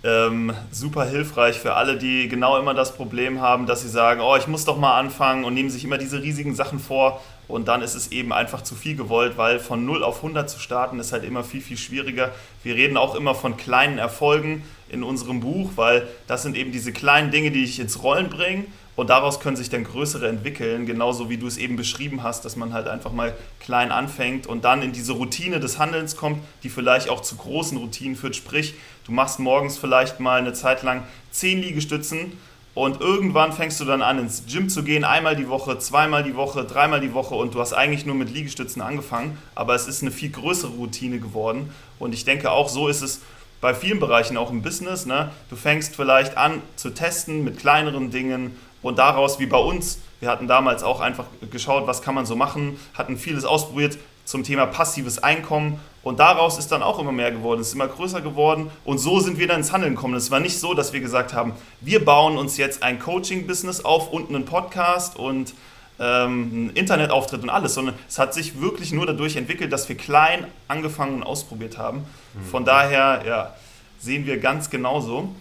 ähm, 0.03 0.53
super 0.71 1.05
hilfreich 1.05 1.59
für 1.59 1.75
alle, 1.75 1.99
die 1.99 2.29
genau 2.29 2.59
immer 2.59 2.75
das 2.75 2.95
Problem 2.95 3.41
haben, 3.41 3.67
dass 3.67 3.83
sie 3.83 3.89
sagen, 3.89 4.21
oh, 4.21 4.37
ich 4.37 4.47
muss 4.47 4.65
doch 4.65 4.79
mal 4.79 4.99
anfangen 4.99 5.45
und 5.45 5.55
nehmen 5.55 5.71
sich 5.71 5.85
immer 5.85 5.99
diese 5.99 6.23
riesigen 6.23 6.55
Sachen 6.55 6.79
vor 6.79 7.23
und 7.49 7.69
dann 7.69 7.83
ist 7.83 7.95
es 7.95 8.13
eben 8.13 8.33
einfach 8.33 8.63
zu 8.63 8.75
viel 8.75 8.97
gewollt, 8.97 9.37
weil 9.37 9.59
von 9.59 9.85
0 9.85 10.03
auf 10.03 10.17
100 10.17 10.49
zu 10.51 10.59
starten 10.59 10.99
ist 10.99 11.13
halt 11.13 11.25
immer 11.25 11.45
viel, 11.45 11.61
viel 11.61 11.77
schwieriger. 11.77 12.33
Wir 12.63 12.75
reden 12.75 12.97
auch 12.97 13.15
immer 13.15 13.35
von 13.35 13.57
kleinen 13.57 13.99
Erfolgen 13.99 14.65
in 14.89 15.03
unserem 15.03 15.41
Buch, 15.41 15.71
weil 15.77 16.09
das 16.27 16.43
sind 16.43 16.57
eben 16.57 16.73
diese 16.73 16.93
kleinen 16.93 17.31
Dinge, 17.31 17.51
die 17.51 17.65
ich 17.65 17.79
ins 17.79 18.03
Rollen 18.03 18.31
bringe 18.31 18.65
und 18.97 19.11
daraus 19.11 19.41
können 19.41 19.57
sich 19.57 19.69
dann 19.69 19.85
größere 19.85 20.27
entwickeln, 20.27 20.87
genauso 20.87 21.29
wie 21.29 21.37
du 21.37 21.47
es 21.47 21.59
eben 21.59 21.77
beschrieben 21.77 22.23
hast, 22.23 22.45
dass 22.45 22.57
man 22.57 22.73
halt 22.73 22.89
einfach 22.89 23.13
mal 23.13 23.37
klein 23.61 23.93
anfängt 23.93 24.47
und 24.47 24.65
dann 24.65 24.83
in 24.83 24.93
diese 24.93 25.13
Routine 25.13 25.61
des 25.61 25.79
Handelns 25.79 26.17
kommt, 26.17 26.43
die 26.63 26.71
vielleicht 26.71 27.11
auch 27.11 27.21
zu 27.21 27.37
großen 27.37 27.77
Routinen 27.77 28.17
führt. 28.17 28.35
Sprich, 28.35 28.75
du 29.05 29.13
machst 29.13 29.39
morgens 29.39 29.77
vielleicht 29.77 30.19
mal 30.19 30.41
eine 30.41 30.55
Zeit 30.55 30.83
lang 30.83 31.03
10 31.31 31.61
Liegestützen 31.61 32.33
und 32.77 33.01
irgendwann 33.01 33.55
fängst 33.55 33.81
du 33.81 33.87
dann 33.87 34.03
an, 34.03 34.19
ins 34.19 34.45
Gym 34.47 34.69
zu 34.69 34.85
gehen, 34.85 35.03
einmal 35.03 35.35
die 35.35 35.49
Woche, 35.49 35.79
zweimal 35.79 36.23
die 36.23 36.37
Woche, 36.37 36.67
dreimal 36.67 37.01
die 37.01 37.15
Woche 37.15 37.35
und 37.35 37.55
du 37.55 37.61
hast 37.61 37.73
eigentlich 37.73 38.05
nur 38.05 38.15
mit 38.15 38.29
Liegestützen 38.29 38.83
angefangen, 38.83 39.39
aber 39.55 39.75
es 39.75 39.89
ist 39.89 40.03
eine 40.03 40.11
viel 40.11 40.29
größere 40.29 40.73
Routine 40.73 41.19
geworden. 41.19 41.73
Und 41.99 42.13
ich 42.13 42.27
denke 42.27 42.51
auch, 42.51 42.69
so 42.69 42.89
ist 42.89 43.01
es 43.01 43.23
bei 43.63 43.73
vielen 43.73 43.99
Bereichen 43.99 44.37
auch 44.37 44.51
im 44.51 44.61
Business. 44.61 45.07
Ne? 45.07 45.31
Du 45.49 45.57
fängst 45.57 45.97
vielleicht 45.97 46.37
an 46.37 46.61
zu 46.77 46.91
testen 46.91 47.45
mit 47.45 47.59
kleineren 47.59 48.11
Dingen 48.11 48.55
und 48.83 48.99
daraus, 48.99 49.41
wie 49.41 49.47
bei 49.47 49.57
uns, 49.57 49.99
wir 50.21 50.29
hatten 50.29 50.47
damals 50.47 50.83
auch 50.83 51.01
einfach 51.01 51.25
geschaut, 51.51 51.87
was 51.87 52.03
kann 52.03 52.15
man 52.15 52.27
so 52.27 52.37
machen, 52.37 52.79
hatten 52.93 53.17
vieles 53.17 53.47
ausprobiert 53.47 53.97
zum 54.27 54.45
Thema 54.45 54.67
passives 54.67 55.19
Einkommen 55.19 55.81
und 56.07 56.21
daraus 56.21 56.57
ist 56.57 56.71
dann 56.71 56.85
auch 56.85 57.01
immer 57.01 57.11
mehr 57.11 57.33
geworden, 57.33 57.61
es 57.61 57.67
ist 57.67 57.75
immer 57.75 57.89
größer 57.89 58.21
geworden 58.21 58.71
und 58.85 58.99
so 58.99 59.19
sind 59.19 59.41
wir 59.41 59.49
dann 59.49 59.57
ins 59.57 59.73
Handeln 59.73 59.97
gekommen. 59.97 60.15
Es 60.15 60.31
war 60.31 60.39
nicht 60.39 60.57
so, 60.57 60.73
dass 60.73 60.93
wir 60.93 61.01
gesagt 61.01 61.35
haben, 61.35 61.55
wir 61.81 62.05
bauen 62.05 62.39
uns 62.39 62.59
jetzt 62.59 62.85
ein 62.85 63.01
Coaching-Business 63.01 63.85
auf 63.85 64.13
und 64.13 64.29
einen 64.29 64.45
Podcast 64.45 65.19
und 65.19 65.53
ähm, 65.99 66.51
einen 66.53 66.71
Internetauftritt 66.71 67.43
und 67.43 67.51
alles, 67.51 67.75
sondern 67.75 67.97
es 68.09 68.21
hat 68.21 68.35
sich 68.35 68.61
wirklich 68.61 68.93
nur 68.93 69.05
dadurch 69.05 69.35
entwickelt, 69.35 69.73
dass 69.73 69.89
wir 69.89 69.97
klein 69.97 70.47
angefangen 70.69 71.17
und 71.17 71.23
ausprobiert 71.25 71.77
haben. 71.77 72.05
Von 72.53 72.65
daher 72.65 73.25
ja, 73.27 73.57
sehen 73.99 74.27
wir 74.27 74.39
ganz 74.39 74.71
genauso. 74.71 75.35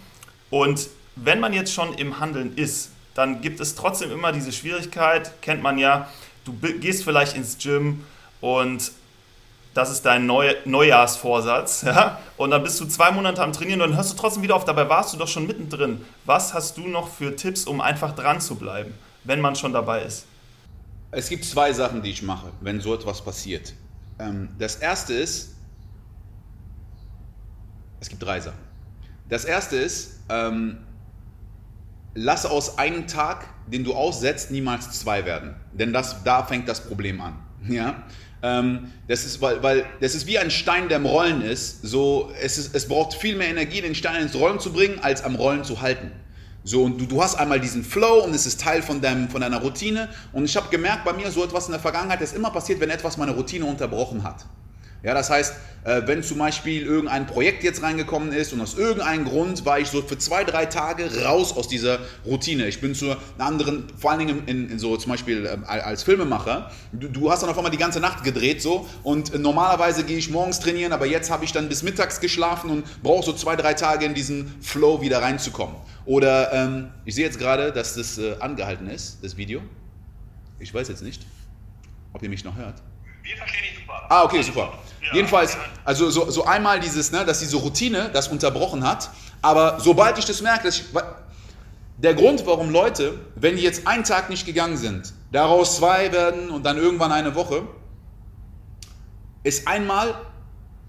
Und 0.50 0.90
wenn 1.16 1.40
man 1.40 1.54
jetzt 1.54 1.76
schon 1.76 1.94
im 1.94 2.20
Handeln 2.20 2.58
ist, 2.58 2.90
dann 3.14 3.42
gibt 3.42 3.60
es 3.60 3.76
trotzdem 3.76 4.12
immer 4.12 4.32
diese 4.32 4.52
Schwierigkeit, 4.52 5.44
kennt 5.44 5.62
man 5.62 5.78
ja, 5.78 6.10
du 6.44 6.54
gehst 6.80 7.04
vielleicht 7.04 7.36
ins 7.36 7.60
Gym 7.60 8.04
und 8.42 8.92
das 9.76 9.92
ist 9.92 10.06
dein 10.06 10.26
Neu 10.26 10.56
Neujahrsvorsatz, 10.64 11.82
ja? 11.84 12.18
und 12.38 12.52
dann 12.52 12.64
bist 12.64 12.80
du 12.80 12.86
zwei 12.86 13.12
Monate 13.12 13.44
am 13.44 13.52
Trainieren 13.52 13.82
und 13.82 13.90
dann 13.90 13.98
hörst 13.98 14.14
du 14.14 14.16
trotzdem 14.18 14.42
wieder 14.42 14.56
auf, 14.56 14.64
dabei 14.64 14.88
warst 14.88 15.14
du 15.14 15.18
doch 15.18 15.28
schon 15.28 15.46
mittendrin. 15.46 16.02
Was 16.24 16.54
hast 16.54 16.78
du 16.78 16.88
noch 16.88 17.10
für 17.10 17.36
Tipps, 17.36 17.66
um 17.66 17.82
einfach 17.82 18.16
dran 18.16 18.40
zu 18.40 18.56
bleiben, 18.56 18.94
wenn 19.26 19.42
man 19.42 19.56
schon 19.58 19.74
dabei 19.74 20.04
ist? 20.04 20.28
Es 21.12 21.28
gibt 21.28 21.44
zwei 21.44 21.74
Sachen, 21.74 22.02
die 22.02 22.10
ich 22.10 22.24
mache, 22.24 22.48
wenn 22.62 22.80
so 22.80 22.96
etwas 22.96 23.22
passiert. 23.22 23.74
Ähm, 24.18 24.50
das 24.58 24.78
erste 24.78 25.14
ist, 25.14 25.56
es 28.00 28.08
gibt 28.08 28.24
drei 28.24 28.40
Sachen. 28.40 28.58
Das 29.28 29.44
erste 29.44 29.76
ist, 29.76 30.22
ähm, 30.30 30.78
lass 32.14 32.46
aus 32.46 32.78
einem 32.78 33.08
Tag, 33.08 33.46
den 33.68 33.84
du 33.84 33.94
aussetzt, 33.94 34.52
niemals 34.52 34.90
zwei 34.92 35.26
werden. 35.26 35.54
Denn 35.74 35.92
das, 35.92 36.24
da 36.24 36.44
fängt 36.44 36.70
das 36.70 36.88
Problem 36.88 37.20
an. 37.20 37.36
Ja? 37.68 38.04
Ähm, 38.46 38.92
das 39.08 39.26
ist, 39.26 39.42
weil, 39.42 39.64
weil 39.64 39.86
das 40.02 40.14
ist 40.14 40.28
wie 40.28 40.38
ein 40.38 40.52
Stein, 40.52 40.88
der 40.88 40.98
im 40.98 41.08
Rollen 41.08 41.42
ist. 41.42 41.82
So, 41.82 42.32
es, 42.40 42.60
ist, 42.60 42.76
es 42.76 42.88
braucht 42.88 43.16
viel 43.16 43.36
mehr 43.36 43.48
Energie, 43.48 43.82
den 43.82 43.96
Stein 43.96 44.22
ins 44.22 44.36
Rollen 44.36 44.60
zu 44.60 44.72
bringen, 44.72 45.00
als 45.02 45.24
am 45.24 45.36
Rollen 45.36 45.64
zu 45.64 45.82
halten. 45.82 46.12
So, 46.64 46.84
und 46.84 47.02
du, 47.02 47.08
du 47.08 47.24
hast 47.24 47.36
einmal 47.36 47.60
diesen 47.60 47.84
Flow 47.84 48.24
und 48.24 48.36
es 48.36 48.46
ist 48.46 48.62
Teil 48.62 48.84
von, 48.84 49.02
deinem, 49.02 49.30
von 49.30 49.42
deiner 49.42 49.62
Routine. 49.62 50.10
Und 50.32 50.46
ich 50.46 50.56
habe 50.56 50.70
gemerkt, 50.70 51.06
bei 51.06 51.14
mir 51.14 51.32
so 51.32 51.44
etwas 51.44 51.66
in 51.66 51.72
der 51.72 51.82
Vergangenheit 51.82 52.22
ist 52.22 52.36
immer 52.36 52.52
passiert, 52.52 52.80
wenn 52.80 52.92
etwas 52.92 53.18
meine 53.18 53.32
Routine 53.32 53.66
unterbrochen 53.66 54.24
hat. 54.24 54.46
Ja, 55.06 55.14
das 55.14 55.30
heißt, 55.30 55.54
äh, 55.84 56.02
wenn 56.06 56.24
zum 56.24 56.40
Beispiel 56.40 56.82
irgendein 56.82 57.28
Projekt 57.28 57.64
jetzt 57.64 57.84
reingekommen 57.84 58.34
ist 58.34 58.54
und 58.54 58.62
aus 58.62 58.74
irgendeinem 58.74 59.24
Grund 59.26 59.64
war 59.64 59.80
ich 59.80 59.90
so 59.90 60.02
für 60.02 60.18
zwei, 60.18 60.44
drei 60.44 60.66
Tage 60.66 61.24
raus 61.24 61.56
aus 61.56 61.68
dieser 61.68 62.00
Routine. 62.26 62.68
Ich 62.68 62.82
bin 62.82 62.96
zu 62.96 63.12
einer 63.12 63.20
anderen, 63.38 63.86
vor 63.96 64.10
allen 64.10 64.20
Dingen 64.20 64.48
in, 64.48 64.68
in 64.68 64.80
so 64.80 64.98
zum 64.98 65.12
Beispiel 65.12 65.46
äh, 65.46 65.58
als 65.68 66.02
Filmemacher, 66.02 66.72
du, 66.92 67.08
du, 67.08 67.30
hast 67.30 67.44
dann 67.44 67.52
auf 67.52 67.58
einmal 67.58 67.72
die 67.72 67.78
ganze 67.78 68.00
Nacht 68.00 68.24
gedreht 68.24 68.64
so 68.64 68.90
und 69.04 69.40
normalerweise 69.40 70.04
gehe 70.06 70.18
ich 70.18 70.32
morgens 70.32 70.60
trainieren, 70.60 70.92
aber 70.92 71.06
jetzt 71.06 71.30
habe 71.30 71.46
ich 71.46 71.52
dann 71.52 71.70
bis 71.70 71.84
mittags 71.84 72.20
geschlafen 72.20 72.72
und 72.72 73.04
brauche 73.04 73.24
so 73.24 73.34
zwei, 73.34 73.56
drei 73.56 73.76
Tage 73.76 74.06
in 74.06 74.16
diesen 74.16 74.56
Flow 74.60 75.02
wieder 75.02 75.22
reinzukommen. 75.22 75.76
Oder 76.06 76.52
ähm, 76.52 76.90
ich 77.06 77.14
sehe 77.14 77.26
jetzt 77.26 77.38
gerade, 77.38 77.72
dass 77.72 77.94
das 77.94 78.18
äh, 78.18 78.38
angehalten 78.40 78.90
ist, 78.90 79.20
das 79.24 79.38
Video. 79.38 79.62
Ich 80.58 80.74
weiß 80.74 80.88
jetzt 80.88 81.04
nicht, 81.04 81.22
ob 82.12 82.24
ihr 82.24 82.30
mich 82.30 82.44
noch 82.44 82.56
hört. 82.56 82.82
Wir 83.22 83.38
verstehen 83.38 83.62
dich 83.70 83.80
super. 83.80 84.06
Ah, 84.10 84.24
okay, 84.24 84.42
super. 84.42 84.74
Jedenfalls, 85.14 85.58
also 85.84 86.10
so, 86.10 86.30
so 86.30 86.46
einmal 86.46 86.80
dieses, 86.80 87.12
ne, 87.12 87.26
dass 87.26 87.40
diese 87.40 87.58
Routine 87.58 88.10
das 88.12 88.28
unterbrochen 88.28 88.84
hat, 88.84 89.10
aber 89.42 89.80
sobald 89.80 90.18
ich 90.18 90.26
das 90.26 90.42
merke, 90.42 90.66
dass 90.66 90.78
ich, 90.78 90.86
der 91.98 92.14
Grund, 92.14 92.46
warum 92.46 92.72
Leute, 92.72 93.14
wenn 93.36 93.56
die 93.56 93.64
jetzt 93.64 93.88
einen 93.88 94.04
Tag 94.04 94.30
nicht 94.30 94.46
gegangen 94.46 94.78
sind, 94.78 95.14
daraus 95.32 95.78
zwei 95.78 96.12
werden 96.12 96.50
und 96.50 96.66
dann 96.66 96.78
irgendwann 96.78 97.12
eine 97.12 97.36
Woche, 97.36 97.64
ist 99.44 99.68
einmal, 99.68 100.16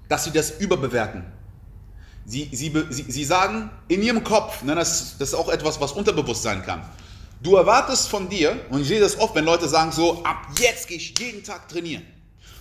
dass 0.08 0.24
sie 0.24 0.32
das 0.32 0.58
überbewerten. 0.58 1.24
Sie, 2.24 2.48
sie, 2.52 2.72
sie, 2.90 3.04
sie 3.08 3.24
sagen 3.24 3.70
in 3.86 4.02
ihrem 4.02 4.24
Kopf, 4.24 4.62
ne, 4.62 4.74
das, 4.74 5.16
das 5.18 5.28
ist 5.28 5.34
auch 5.34 5.48
etwas, 5.48 5.80
was 5.80 5.92
unterbewusst 5.92 6.42
sein 6.42 6.64
kann. 6.64 6.82
Du 7.42 7.54
erwartest 7.54 8.08
von 8.08 8.28
dir, 8.28 8.58
und 8.70 8.80
ich 8.80 8.88
sehe 8.88 8.98
das 8.98 9.18
oft, 9.18 9.34
wenn 9.34 9.44
Leute 9.44 9.68
sagen 9.68 9.92
so, 9.92 10.24
ab 10.24 10.48
jetzt 10.58 10.88
gehe 10.88 10.96
ich 10.96 11.16
jeden 11.18 11.44
Tag 11.44 11.68
trainieren. 11.68 12.02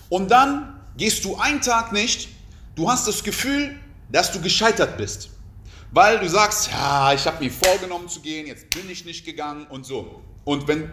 Und 0.09 0.29
dann 0.29 0.74
gehst 0.97 1.25
du 1.25 1.35
einen 1.35 1.61
Tag 1.61 1.91
nicht, 1.91 2.29
du 2.75 2.89
hast 2.89 3.07
das 3.07 3.23
Gefühl, 3.23 3.79
dass 4.11 4.31
du 4.31 4.41
gescheitert 4.41 4.97
bist. 4.97 5.29
Weil 5.91 6.19
du 6.19 6.27
sagst, 6.27 6.71
ja, 6.71 7.13
ich 7.13 7.25
habe 7.25 7.43
mir 7.43 7.51
vorgenommen 7.51 8.09
zu 8.09 8.19
gehen, 8.19 8.47
jetzt 8.47 8.69
bin 8.71 8.89
ich 8.89 9.05
nicht 9.05 9.25
gegangen 9.25 9.65
und 9.67 9.85
so. 9.85 10.21
Und 10.43 10.67
wenn 10.67 10.91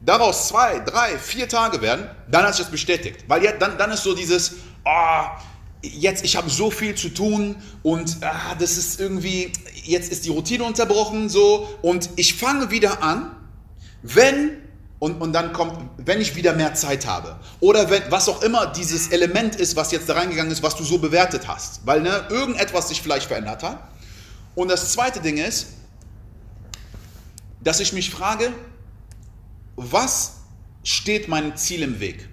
daraus 0.00 0.48
zwei, 0.48 0.80
drei, 0.80 1.18
vier 1.18 1.48
Tage 1.48 1.80
werden, 1.80 2.08
dann 2.30 2.44
hast 2.44 2.58
du 2.58 2.64
das 2.64 2.72
bestätigt. 2.72 3.24
Weil 3.28 3.44
ja, 3.44 3.52
dann, 3.52 3.78
dann 3.78 3.90
ist 3.92 4.02
so 4.02 4.14
dieses, 4.14 4.56
oh, 4.84 5.24
jetzt, 5.82 6.24
ich 6.24 6.36
habe 6.36 6.50
so 6.50 6.70
viel 6.70 6.94
zu 6.94 7.10
tun 7.10 7.56
und 7.82 8.18
ah, 8.22 8.54
das 8.58 8.76
ist 8.76 9.00
irgendwie, 9.00 9.52
jetzt 9.84 10.10
ist 10.10 10.24
die 10.24 10.30
Routine 10.30 10.64
unterbrochen 10.64 11.28
so 11.28 11.68
und 11.82 12.10
ich 12.16 12.34
fange 12.34 12.70
wieder 12.70 13.02
an, 13.02 13.36
wenn 14.02 14.58
und, 15.00 15.20
und 15.20 15.32
dann 15.32 15.52
kommt, 15.54 15.90
wenn 15.96 16.20
ich 16.20 16.36
wieder 16.36 16.52
mehr 16.52 16.74
Zeit 16.74 17.06
habe. 17.06 17.40
Oder 17.58 17.90
wenn, 17.90 18.02
was 18.10 18.28
auch 18.28 18.42
immer 18.42 18.66
dieses 18.66 19.08
Element 19.08 19.56
ist, 19.56 19.74
was 19.74 19.90
jetzt 19.92 20.08
da 20.08 20.12
reingegangen 20.12 20.52
ist, 20.52 20.62
was 20.62 20.76
du 20.76 20.84
so 20.84 20.98
bewertet 20.98 21.48
hast. 21.48 21.80
Weil 21.86 22.02
ne, 22.02 22.26
irgendetwas 22.28 22.88
sich 22.90 23.00
vielleicht 23.00 23.26
verändert 23.26 23.62
hat. 23.62 23.82
Und 24.54 24.68
das 24.70 24.92
zweite 24.92 25.20
Ding 25.20 25.38
ist, 25.38 25.68
dass 27.62 27.80
ich 27.80 27.94
mich 27.94 28.10
frage, 28.10 28.52
was 29.76 30.40
steht 30.84 31.28
meinem 31.28 31.56
Ziel 31.56 31.82
im 31.82 31.98
Weg? 31.98 32.28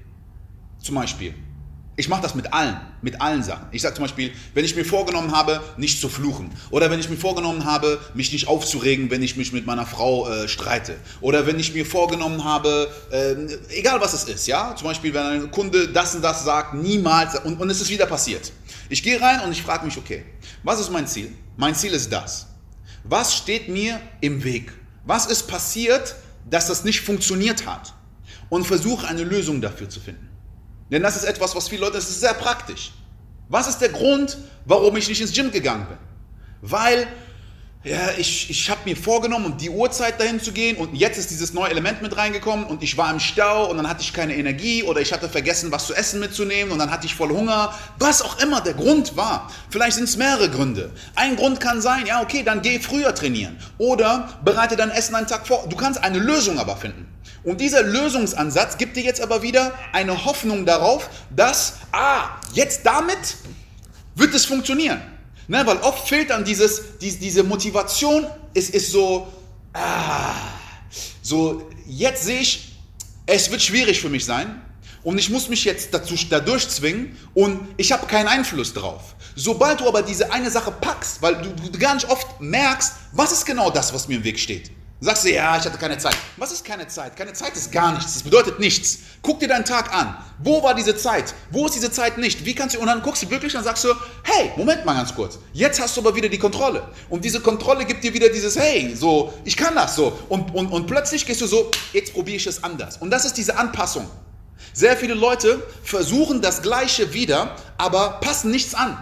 Zum 0.81 0.95
Beispiel, 0.95 1.35
ich 1.99 2.09
mache 2.09 2.21
das 2.21 2.35
mit 2.35 2.53
allen, 2.53 2.79
mit 3.01 3.19
allen 3.21 3.41
Sachen. 3.41 3.65
Ich 3.71 3.81
sage 3.81 3.95
zum 3.95 4.03
Beispiel, 4.03 4.31
wenn 4.53 4.63
ich 4.63 4.75
mir 4.75 4.85
vorgenommen 4.85 5.35
habe, 5.35 5.61
nicht 5.77 5.99
zu 5.99 6.09
fluchen. 6.09 6.51
Oder 6.69 6.91
wenn 6.91 6.99
ich 6.99 7.09
mir 7.09 7.17
vorgenommen 7.17 7.65
habe, 7.65 7.99
mich 8.13 8.31
nicht 8.31 8.47
aufzuregen, 8.47 9.09
wenn 9.09 9.23
ich 9.23 9.35
mich 9.35 9.51
mit 9.51 9.65
meiner 9.65 9.87
Frau 9.87 10.29
äh, 10.29 10.47
streite. 10.47 10.95
Oder 11.21 11.47
wenn 11.47 11.59
ich 11.59 11.73
mir 11.73 11.87
vorgenommen 11.87 12.43
habe, 12.43 12.87
äh, 13.11 13.75
egal 13.75 13.99
was 13.99 14.13
es 14.13 14.25
ist, 14.25 14.45
ja. 14.45 14.75
Zum 14.75 14.87
Beispiel, 14.87 15.11
wenn 15.11 15.25
ein 15.25 15.51
Kunde 15.51 15.87
das 15.87 16.13
und 16.13 16.21
das 16.21 16.43
sagt, 16.43 16.75
niemals, 16.75 17.39
und, 17.39 17.59
und 17.59 17.67
es 17.71 17.81
ist 17.81 17.89
wieder 17.89 18.05
passiert. 18.05 18.51
Ich 18.89 19.01
gehe 19.01 19.19
rein 19.19 19.41
und 19.41 19.51
ich 19.51 19.63
frage 19.63 19.83
mich, 19.83 19.97
okay, 19.97 20.23
was 20.61 20.79
ist 20.79 20.91
mein 20.91 21.07
Ziel? 21.07 21.31
Mein 21.57 21.73
Ziel 21.73 21.93
ist 21.93 22.13
das. 22.13 22.45
Was 23.05 23.35
steht 23.35 23.69
mir 23.69 23.99
im 24.21 24.43
Weg? 24.43 24.71
Was 25.03 25.25
ist 25.25 25.47
passiert, 25.47 26.15
dass 26.47 26.67
das 26.67 26.83
nicht 26.83 27.01
funktioniert 27.01 27.65
hat? 27.65 27.95
Und 28.49 28.67
versuche 28.67 29.07
eine 29.07 29.23
Lösung 29.23 29.61
dafür 29.61 29.89
zu 29.89 29.99
finden. 29.99 30.36
Denn 30.89 31.03
das 31.03 31.17
ist 31.17 31.23
etwas, 31.25 31.55
was 31.55 31.67
viele 31.67 31.81
Leute, 31.81 31.93
das 31.93 32.09
ist 32.09 32.21
sehr 32.21 32.33
praktisch. 32.33 32.91
Was 33.49 33.67
ist 33.67 33.79
der 33.79 33.89
Grund, 33.89 34.37
warum 34.65 34.95
ich 34.97 35.07
nicht 35.07 35.21
ins 35.21 35.33
Gym 35.33 35.51
gegangen 35.51 35.87
bin? 35.87 35.97
Weil 36.61 37.07
ja, 37.83 38.09
ich, 38.17 38.49
ich 38.49 38.69
habe 38.69 38.81
mir 38.85 38.97
vorgenommen, 38.97 39.45
um 39.45 39.57
die 39.57 39.69
Uhrzeit 39.69 40.19
dahin 40.19 40.41
zu 40.41 40.51
gehen 40.51 40.77
und 40.77 40.93
jetzt 40.95 41.17
ist 41.17 41.29
dieses 41.29 41.53
neue 41.53 41.69
Element 41.69 42.01
mit 42.01 42.17
reingekommen 42.17 42.65
und 42.65 42.83
ich 42.83 42.97
war 42.97 43.09
im 43.11 43.19
Stau 43.19 43.69
und 43.69 43.77
dann 43.77 43.87
hatte 43.87 44.01
ich 44.01 44.13
keine 44.13 44.35
Energie 44.35 44.83
oder 44.83 44.99
ich 44.99 45.13
hatte 45.13 45.29
vergessen, 45.29 45.71
was 45.71 45.87
zu 45.87 45.93
essen 45.93 46.19
mitzunehmen 46.19 46.73
und 46.73 46.79
dann 46.79 46.91
hatte 46.91 47.05
ich 47.05 47.15
voll 47.15 47.29
Hunger. 47.29 47.73
Was 47.99 48.21
auch 48.21 48.39
immer 48.39 48.61
der 48.61 48.73
Grund 48.73 49.15
war. 49.15 49.51
Vielleicht 49.69 49.95
sind 49.95 50.05
es 50.05 50.17
mehrere 50.17 50.49
Gründe. 50.49 50.91
Ein 51.15 51.35
Grund 51.35 51.59
kann 51.59 51.79
sein, 51.81 52.05
ja, 52.05 52.21
okay, 52.21 52.43
dann 52.43 52.61
geh 52.61 52.79
früher 52.79 53.15
trainieren 53.15 53.57
oder 53.77 54.37
bereite 54.43 54.75
dein 54.75 54.91
Essen 54.91 55.15
einen 55.15 55.27
Tag 55.27 55.47
vor. 55.47 55.65
Du 55.69 55.77
kannst 55.77 56.03
eine 56.03 56.19
Lösung 56.19 56.59
aber 56.59 56.75
finden. 56.75 57.07
Und 57.43 57.61
dieser 57.61 57.83
Lösungsansatz 57.83 58.77
gibt 58.77 58.97
dir 58.97 59.03
jetzt 59.03 59.21
aber 59.21 59.43
wieder 59.43 59.71
eine 59.93 60.25
Hoffnung 60.25 60.65
darauf, 60.65 61.09
dass, 61.33 61.75
ah, 61.93 62.31
jetzt 62.53 62.85
damit 62.85 63.37
wird 64.15 64.33
es 64.33 64.45
funktionieren. 64.45 65.01
Ne, 65.49 65.65
weil 65.65 65.77
oft 65.77 66.07
fehlt 66.07 66.29
dann 66.29 66.43
dieses, 66.43 66.97
die, 66.99 67.17
diese 67.17 67.43
Motivation, 67.43 68.27
es 68.53 68.69
ist 68.69 68.91
so, 68.91 69.27
ah, 69.73 70.33
so, 71.21 71.69
jetzt 71.85 72.25
sehe 72.25 72.41
ich, 72.41 72.73
es 73.25 73.49
wird 73.49 73.61
schwierig 73.61 74.01
für 74.01 74.09
mich 74.09 74.25
sein 74.25 74.61
und 75.03 75.17
ich 75.17 75.29
muss 75.29 75.47
mich 75.47 75.63
jetzt 75.63 75.93
dazu, 75.93 76.15
dadurch 76.29 76.67
zwingen 76.67 77.17
und 77.33 77.61
ich 77.77 77.93
habe 77.93 78.07
keinen 78.07 78.27
Einfluss 78.27 78.73
drauf. 78.73 79.15
Sobald 79.35 79.79
du 79.79 79.87
aber 79.87 80.01
diese 80.01 80.33
eine 80.33 80.51
Sache 80.51 80.71
packst, 80.71 81.21
weil 81.21 81.35
du, 81.41 81.69
du 81.69 81.79
gar 81.79 81.93
nicht 81.93 82.09
oft 82.09 82.41
merkst, 82.41 82.93
was 83.13 83.31
ist 83.31 83.45
genau 83.45 83.69
das, 83.69 83.93
was 83.93 84.09
mir 84.09 84.15
im 84.15 84.23
Weg 84.25 84.39
steht. 84.39 84.71
Sagst 84.99 85.25
du, 85.25 85.31
ja, 85.31 85.55
ich 85.55 85.63
hatte 85.63 85.77
keine 85.77 85.99
Zeit. 85.99 86.17
Was 86.37 86.51
ist 86.51 86.65
keine 86.65 86.87
Zeit? 86.87 87.15
Keine 87.15 87.31
Zeit 87.33 87.55
ist 87.55 87.71
gar 87.71 87.93
nichts. 87.93 88.15
Das 88.15 88.23
bedeutet 88.23 88.59
nichts. 88.59 88.97
Guck 89.21 89.39
dir 89.39 89.47
deinen 89.47 89.63
Tag 89.63 89.93
an. 89.93 90.17
Wo 90.39 90.63
war 90.63 90.73
diese 90.73 90.97
Zeit? 90.97 91.35
Wo 91.51 91.67
ist 91.67 91.75
diese 91.75 91.91
Zeit 91.91 92.17
nicht? 92.17 92.43
Wie 92.45 92.55
kannst 92.55 92.75
du, 92.75 92.79
und 92.79 92.87
dann 92.87 93.03
guckst 93.03 93.21
du 93.21 93.29
wirklich 93.29 93.55
und 93.55 93.63
sagst 93.63 93.83
du, 93.83 93.93
hey, 94.23 94.51
Moment 94.57 94.85
mal 94.85 94.95
ganz 94.95 95.13
kurz. 95.13 95.37
Jetzt 95.53 95.79
hast 95.79 95.95
du 95.95 96.01
aber 96.01 96.15
wieder 96.15 96.29
die 96.29 96.39
Kontrolle. 96.39 96.81
Und 97.09 97.23
diese 97.23 97.41
Kontrolle 97.41 97.85
gibt 97.85 98.03
dir 98.03 98.11
wieder 98.11 98.29
dieses, 98.29 98.57
hey, 98.57 98.95
so, 98.95 99.33
ich 99.45 99.55
kann 99.55 99.75
das 99.75 99.95
so. 99.95 100.17
Und, 100.29 100.55
und, 100.55 100.67
und 100.69 100.87
plötzlich 100.87 101.27
gehst 101.27 101.41
du 101.41 101.47
so, 101.47 101.69
jetzt 101.93 102.13
probiere 102.13 102.37
ich 102.37 102.47
es 102.47 102.63
anders. 102.63 102.97
Und 102.97 103.11
das 103.11 103.23
ist 103.23 103.37
diese 103.37 103.55
Anpassung. 103.55 104.09
Sehr 104.73 104.97
viele 104.97 105.13
Leute 105.13 105.61
versuchen 105.83 106.41
das 106.41 106.63
Gleiche 106.63 107.13
wieder, 107.13 107.55
aber 107.77 108.19
passen 108.21 108.49
nichts 108.49 108.73
an. 108.73 108.97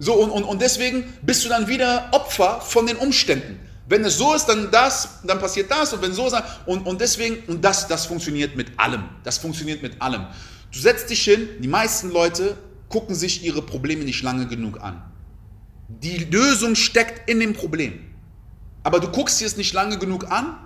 So, 0.00 0.14
und, 0.14 0.30
und, 0.30 0.42
und 0.42 0.60
deswegen 0.60 1.16
bist 1.22 1.44
du 1.44 1.48
dann 1.48 1.68
wieder 1.68 2.08
Opfer 2.10 2.60
von 2.60 2.86
den 2.86 2.96
Umständen. 2.96 3.60
Wenn 3.88 4.04
es 4.04 4.18
so 4.18 4.34
ist, 4.34 4.46
dann 4.46 4.70
das, 4.70 5.20
dann 5.24 5.38
passiert 5.38 5.70
das 5.70 5.92
und 5.92 6.02
wenn 6.02 6.12
so 6.12 6.26
ist, 6.26 6.36
und, 6.66 6.86
und 6.86 7.00
deswegen, 7.00 7.44
und 7.46 7.64
das, 7.64 7.86
das 7.86 8.06
funktioniert 8.06 8.56
mit 8.56 8.78
allem. 8.78 9.04
Das 9.22 9.38
funktioniert 9.38 9.82
mit 9.82 10.02
allem. 10.02 10.26
Du 10.72 10.78
setzt 10.78 11.08
dich 11.10 11.22
hin, 11.22 11.48
die 11.60 11.68
meisten 11.68 12.10
Leute 12.10 12.56
gucken 12.88 13.14
sich 13.14 13.44
ihre 13.44 13.62
Probleme 13.62 14.04
nicht 14.04 14.22
lange 14.22 14.46
genug 14.46 14.80
an. 14.82 15.02
Die 15.88 16.18
Lösung 16.18 16.74
steckt 16.74 17.28
in 17.30 17.38
dem 17.40 17.52
Problem. 17.52 18.00
Aber 18.82 19.00
du 19.00 19.08
guckst 19.08 19.40
dir 19.40 19.46
es 19.46 19.56
nicht 19.56 19.72
lange 19.72 19.98
genug 19.98 20.30
an 20.30 20.58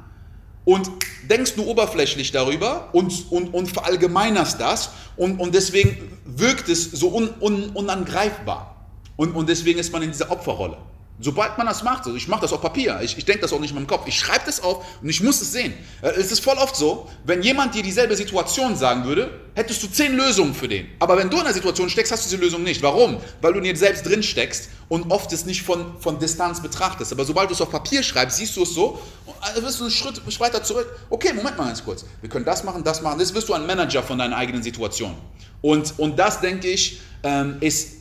und 0.65 0.91
denkst 1.29 1.57
nur 1.57 1.67
oberflächlich 1.67 2.33
darüber 2.33 2.89
und, 2.93 3.31
und, 3.31 3.53
und 3.53 3.67
verallgemeinerst 3.67 4.61
das 4.61 4.91
und, 5.17 5.39
und 5.41 5.55
deswegen 5.55 6.19
wirkt 6.25 6.69
es 6.69 6.91
so 6.91 7.15
un, 7.15 7.31
un, 7.41 7.71
unangreifbar. 7.71 8.77
Und, 9.17 9.35
und 9.35 9.49
deswegen 9.49 9.79
ist 9.79 9.93
man 9.93 10.03
in 10.03 10.11
dieser 10.11 10.31
Opferrolle. 10.31 10.79
Sobald 11.23 11.59
man 11.59 11.67
das 11.67 11.83
macht, 11.83 12.07
also 12.07 12.17
ich 12.17 12.29
mache 12.29 12.41
das 12.41 12.53
auf 12.53 12.63
Papier, 12.63 12.99
ich, 13.03 13.19
ich 13.19 13.27
denke 13.27 13.43
das 13.43 13.53
auch 13.53 13.61
nicht 13.61 13.71
in 13.71 13.77
meinem 13.77 13.87
Kopf, 13.87 14.07
ich 14.07 14.19
schreibe 14.19 14.47
das 14.47 14.63
auf 14.63 14.87
und 15.03 15.09
ich 15.09 15.23
muss 15.23 15.43
es 15.43 15.53
sehen. 15.53 15.75
Äh, 16.01 16.09
es 16.11 16.33
ist 16.33 16.41
voll 16.41 16.57
oft 16.57 16.75
so, 16.75 17.09
wenn 17.25 17.43
jemand 17.43 17.75
dir 17.75 17.83
dieselbe 17.83 18.17
Situation 18.17 18.75
sagen 18.75 19.05
würde, 19.05 19.31
hättest 19.55 19.83
du 19.83 19.89
zehn 19.89 20.17
Lösungen 20.17 20.55
für 20.55 20.67
den. 20.67 20.89
Aber 20.99 21.19
wenn 21.19 21.29
du 21.29 21.37
in 21.37 21.43
einer 21.43 21.53
Situation 21.53 21.91
steckst, 21.91 22.11
hast 22.11 22.25
du 22.25 22.31
diese 22.31 22.43
Lösung 22.43 22.63
nicht. 22.63 22.83
Warum? 22.83 23.19
Weil 23.43 23.53
du 23.53 23.59
in 23.59 23.65
dir 23.65 23.77
selbst 23.77 24.07
drin 24.07 24.23
steckst 24.23 24.71
und 24.89 25.11
oft 25.11 25.31
es 25.33 25.45
nicht 25.45 25.63
von, 25.63 26.01
von 26.01 26.19
Distanz 26.19 26.63
betrachtest. 26.63 27.13
Aber 27.13 27.25
sobald 27.27 27.51
du 27.51 27.55
es 27.55 27.61
auf 27.61 27.71
Papier 27.71 28.03
schreibst, 28.03 28.39
siehst 28.39 28.57
du 28.57 28.63
es 28.63 28.73
so, 28.73 28.99
dann 29.27 29.63
äh, 29.63 29.67
wirst 29.67 29.79
du 29.79 29.85
einen 29.85 29.93
Schritt 29.93 30.41
weiter 30.41 30.63
zurück. 30.63 30.87
Okay, 31.11 31.35
Moment 31.35 31.59
mal 31.59 31.67
ganz 31.67 31.85
kurz. 31.85 32.07
Wir 32.23 32.31
können 32.31 32.47
das 32.47 32.65
machen, 32.65 32.83
das 32.83 33.03
machen. 33.03 33.19
Das 33.19 33.35
wirst 33.35 33.49
du 33.49 33.53
ein 33.53 33.67
Manager 33.67 34.03
von 34.03 34.17
deiner 34.17 34.37
eigenen 34.37 34.63
Situation. 34.63 35.15
Und, 35.61 35.99
und 35.99 36.19
das, 36.19 36.41
denke 36.41 36.69
ich, 36.69 37.01
ähm, 37.23 37.59
ist 37.61 38.00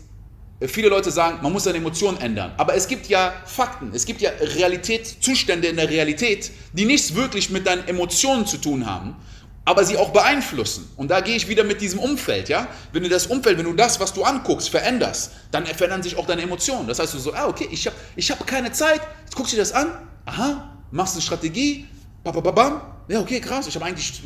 Viele 0.68 0.90
Leute 0.90 1.10
sagen, 1.10 1.40
man 1.42 1.54
muss 1.54 1.64
seine 1.64 1.78
Emotionen 1.78 2.18
ändern. 2.18 2.52
Aber 2.58 2.76
es 2.76 2.88
gibt 2.88 3.08
ja 3.08 3.34
Fakten, 3.46 3.92
es 3.94 4.06
gibt 4.06 4.20
ja 4.20 4.32
Realität, 4.58 5.08
Zustände 5.22 5.70
in 5.70 5.78
der 5.78 5.90
Realität, 5.90 6.52
die 6.74 6.84
nichts 6.84 7.16
wirklich 7.16 7.50
mit 7.50 7.66
deinen 7.66 7.88
Emotionen 7.88 8.46
zu 8.46 8.58
tun 8.58 8.86
haben, 8.86 9.16
aber 9.64 9.86
sie 9.86 9.96
auch 9.96 10.10
beeinflussen. 10.10 10.92
Und 10.98 11.12
da 11.12 11.22
gehe 11.22 11.38
ich 11.38 11.48
wieder 11.48 11.64
mit 11.64 11.80
diesem 11.80 12.00
Umfeld, 12.00 12.50
ja? 12.50 12.68
Wenn 12.92 13.04
du 13.04 13.10
das 13.10 13.28
Umfeld, 13.28 13.58
wenn 13.58 13.66
du 13.66 13.74
das, 13.74 14.02
was 14.02 14.14
du 14.14 14.24
anguckst, 14.24 14.70
veränderst, 14.70 15.32
dann 15.52 15.66
verändern 15.66 16.04
sich 16.04 16.18
auch 16.18 16.28
deine 16.28 16.42
Emotionen. 16.42 16.88
Das 16.88 17.00
heißt, 17.00 17.14
du 17.14 17.20
so, 17.20 17.34
ah, 17.34 17.48
okay, 17.48 17.70
ich 17.72 17.86
habe 17.88 17.96
ich 18.18 18.30
hab 18.30 18.46
keine 18.46 18.74
Zeit, 18.74 19.00
jetzt 19.24 19.36
guckst 19.36 19.54
du 19.54 19.56
dir 19.56 19.62
das 19.62 19.72
an, 19.72 19.88
aha, 20.26 20.78
machst 20.92 21.14
eine 21.14 21.22
Strategie, 21.22 21.86
bababam, 22.24 22.82
ja, 23.08 23.22
okay, 23.22 23.40
krass, 23.40 23.66
ich 23.68 23.76
habe 23.76 23.86
eigentlich 23.86 24.22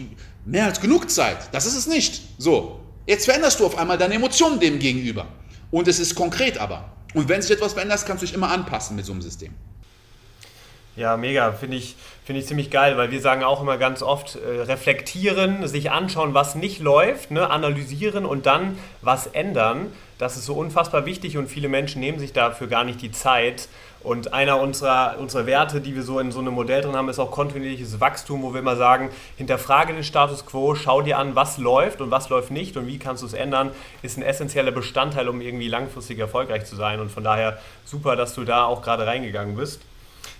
mehr 0.45 0.65
als 0.65 0.81
genug 0.81 1.11
Zeit. 1.11 1.37
Das 1.51 1.67
ist 1.67 1.75
es 1.75 1.85
nicht. 1.85 2.21
So, 2.39 2.79
jetzt 3.05 3.25
veränderst 3.25 3.59
du 3.59 3.67
auf 3.67 3.77
einmal 3.77 3.99
deine 3.99 4.15
Emotionen 4.15 4.59
dem 4.59 4.79
gegenüber. 4.79 5.27
Und 5.73 5.87
es 5.87 5.99
ist 5.99 6.13
konkret 6.13 6.59
aber. 6.59 6.85
Und 7.15 7.29
wenn 7.29 7.41
sich 7.41 7.49
etwas 7.49 7.73
verändert, 7.73 8.05
kannst 8.05 8.21
du 8.21 8.27
dich 8.27 8.35
immer 8.35 8.51
anpassen 8.51 8.95
mit 8.95 9.05
so 9.05 9.11
einem 9.11 9.23
System. 9.23 9.55
Ja, 10.95 11.17
mega. 11.17 11.51
Finde 11.51 11.77
ich, 11.77 11.95
find 12.25 12.37
ich 12.37 12.45
ziemlich 12.45 12.69
geil, 12.69 12.95
weil 12.95 13.09
wir 13.09 13.19
sagen 13.19 13.43
auch 13.43 13.59
immer 13.59 13.79
ganz 13.79 14.03
oft, 14.03 14.35
äh, 14.35 14.61
reflektieren, 14.61 15.67
sich 15.67 15.89
anschauen, 15.89 16.35
was 16.35 16.53
nicht 16.53 16.79
läuft, 16.79 17.31
ne, 17.31 17.49
analysieren 17.49 18.23
und 18.27 18.45
dann 18.45 18.77
was 19.01 19.25
ändern. 19.25 19.87
Das 20.19 20.37
ist 20.37 20.45
so 20.45 20.53
unfassbar 20.53 21.07
wichtig 21.07 21.37
und 21.37 21.47
viele 21.47 21.69
Menschen 21.69 22.01
nehmen 22.01 22.19
sich 22.19 22.33
dafür 22.33 22.67
gar 22.67 22.83
nicht 22.83 23.01
die 23.01 23.11
Zeit. 23.11 23.67
Und 24.03 24.33
einer 24.33 24.59
unserer, 24.59 25.15
unserer 25.17 25.45
Werte, 25.45 25.79
die 25.79 25.95
wir 25.95 26.03
so 26.03 26.19
in 26.19 26.31
so 26.31 26.39
einem 26.39 26.53
Modell 26.53 26.81
drin 26.81 26.95
haben, 26.95 27.07
ist 27.07 27.19
auch 27.19 27.31
kontinuierliches 27.31 28.01
Wachstum, 28.01 28.43
wo 28.43 28.53
wir 28.53 28.59
immer 28.59 28.75
sagen, 28.75 29.09
hinterfrage 29.37 29.93
den 29.93 30.03
Status 30.03 30.45
quo, 30.45 30.75
schau 30.75 31.01
dir 31.01 31.17
an, 31.17 31.35
was 31.35 31.57
läuft 31.57 32.01
und 32.01 32.11
was 32.11 32.27
läuft 32.29 32.51
nicht 32.51 32.75
und 32.75 32.85
wie 32.85 32.99
kannst 32.99 33.23
du 33.23 33.27
es 33.27 33.33
ändern, 33.33 33.71
ist 34.01 34.17
ein 34.17 34.23
essentieller 34.23 34.71
Bestandteil, 34.71 35.29
um 35.29 35.39
irgendwie 35.39 35.69
langfristig 35.69 36.19
erfolgreich 36.19 36.65
zu 36.65 36.75
sein. 36.75 36.99
Und 36.99 37.11
von 37.11 37.23
daher 37.23 37.59
super, 37.85 38.17
dass 38.17 38.35
du 38.35 38.43
da 38.43 38.65
auch 38.65 38.81
gerade 38.81 39.07
reingegangen 39.07 39.55
bist. 39.55 39.81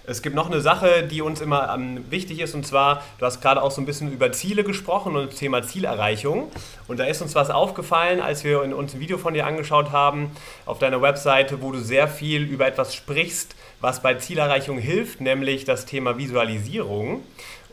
Es 0.06 0.22
gibt 0.22 0.36
noch 0.36 0.48
eine 0.48 0.60
Sache, 0.60 1.04
die 1.04 1.22
uns 1.22 1.40
immer 1.40 1.74
ähm, 1.74 2.04
wichtig 2.10 2.42
ist, 2.42 2.54
und 2.56 2.68
zwar, 2.68 3.02
du 3.20 3.26
hast 3.26 3.42
gerade 3.42 3.62
auch 3.62 3.72
so 3.72 3.82
ein 3.82 3.86
bisschen 3.86 4.12
über 4.12 4.34
Ziele 4.34 4.66
gesprochen 4.66 5.16
und 5.16 5.32
das 5.32 5.40
Thema 5.40 5.64
Zielerreichung. 5.64 6.52
Und 6.90 7.00
da 7.00 7.06
ist 7.06 7.22
uns 7.22 7.36
was 7.36 7.50
aufgefallen, 7.50 8.20
als 8.20 8.44
wir 8.44 8.62
uns 8.62 8.94
ein 8.94 9.00
Video 9.00 9.18
von 9.18 9.34
dir 9.34 9.48
angeschaut 9.48 9.92
haben 9.92 10.32
auf 10.66 10.78
deiner 10.80 11.02
Webseite, 11.02 11.62
wo 11.62 11.72
du 11.72 11.80
sehr 11.80 12.10
viel 12.10 12.44
über 12.44 12.68
etwas 12.68 12.94
sprichst, 12.94 13.56
was 13.80 14.02
bei 14.02 14.16
Zielerreichung 14.16 14.78
hilft, 14.78 15.22
nämlich 15.22 15.64
das 15.64 15.86
Thema 15.86 16.18
Visualisierung. 16.18 17.24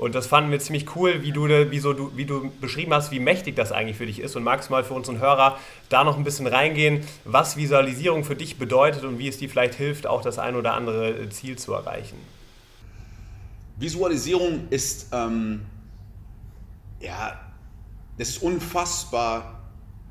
Und 0.01 0.15
das 0.15 0.27
fanden 0.27 0.51
wir 0.51 0.59
ziemlich 0.59 0.97
cool, 0.97 1.23
wie 1.23 1.31
du, 1.31 1.47
wie, 1.47 1.79
so, 1.79 1.93
du, 1.93 2.11
wie 2.17 2.25
du 2.25 2.51
beschrieben 2.59 2.95
hast, 2.95 3.11
wie 3.11 3.21
mächtig 3.21 3.55
das 3.55 3.71
eigentlich 3.71 3.99
für 3.99 4.07
dich 4.07 4.19
ist. 4.19 4.35
Und 4.35 4.45
magst 4.45 4.71
mal 4.71 4.83
für 4.83 4.95
unseren 4.95 5.19
Hörer 5.19 5.59
da 5.91 6.05
noch 6.05 6.17
ein 6.17 6.25
bisschen 6.25 6.47
reingehen, 6.47 7.05
was 7.27 7.59
Visualisierung 7.59 8.25
für 8.25 8.35
dich 8.35 8.57
bedeutet 8.57 9.05
und 9.05 9.19
wie 9.19 9.29
es 9.29 9.37
dir 9.37 9.51
vielleicht 9.51 9.75
hilft, 9.75 10.07
auch 10.07 10.23
das 10.23 10.39
ein 10.39 10.57
oder 10.57 10.73
andere 10.73 11.29
Ziel 11.29 11.59
zu 11.59 11.75
erreichen? 11.75 12.17
Visualisierung 13.77 14.69
ist, 14.71 15.09
ähm, 15.13 15.67
ja, 16.99 17.39
das 18.17 18.31
ist 18.31 18.43
unfassbar 18.43 19.61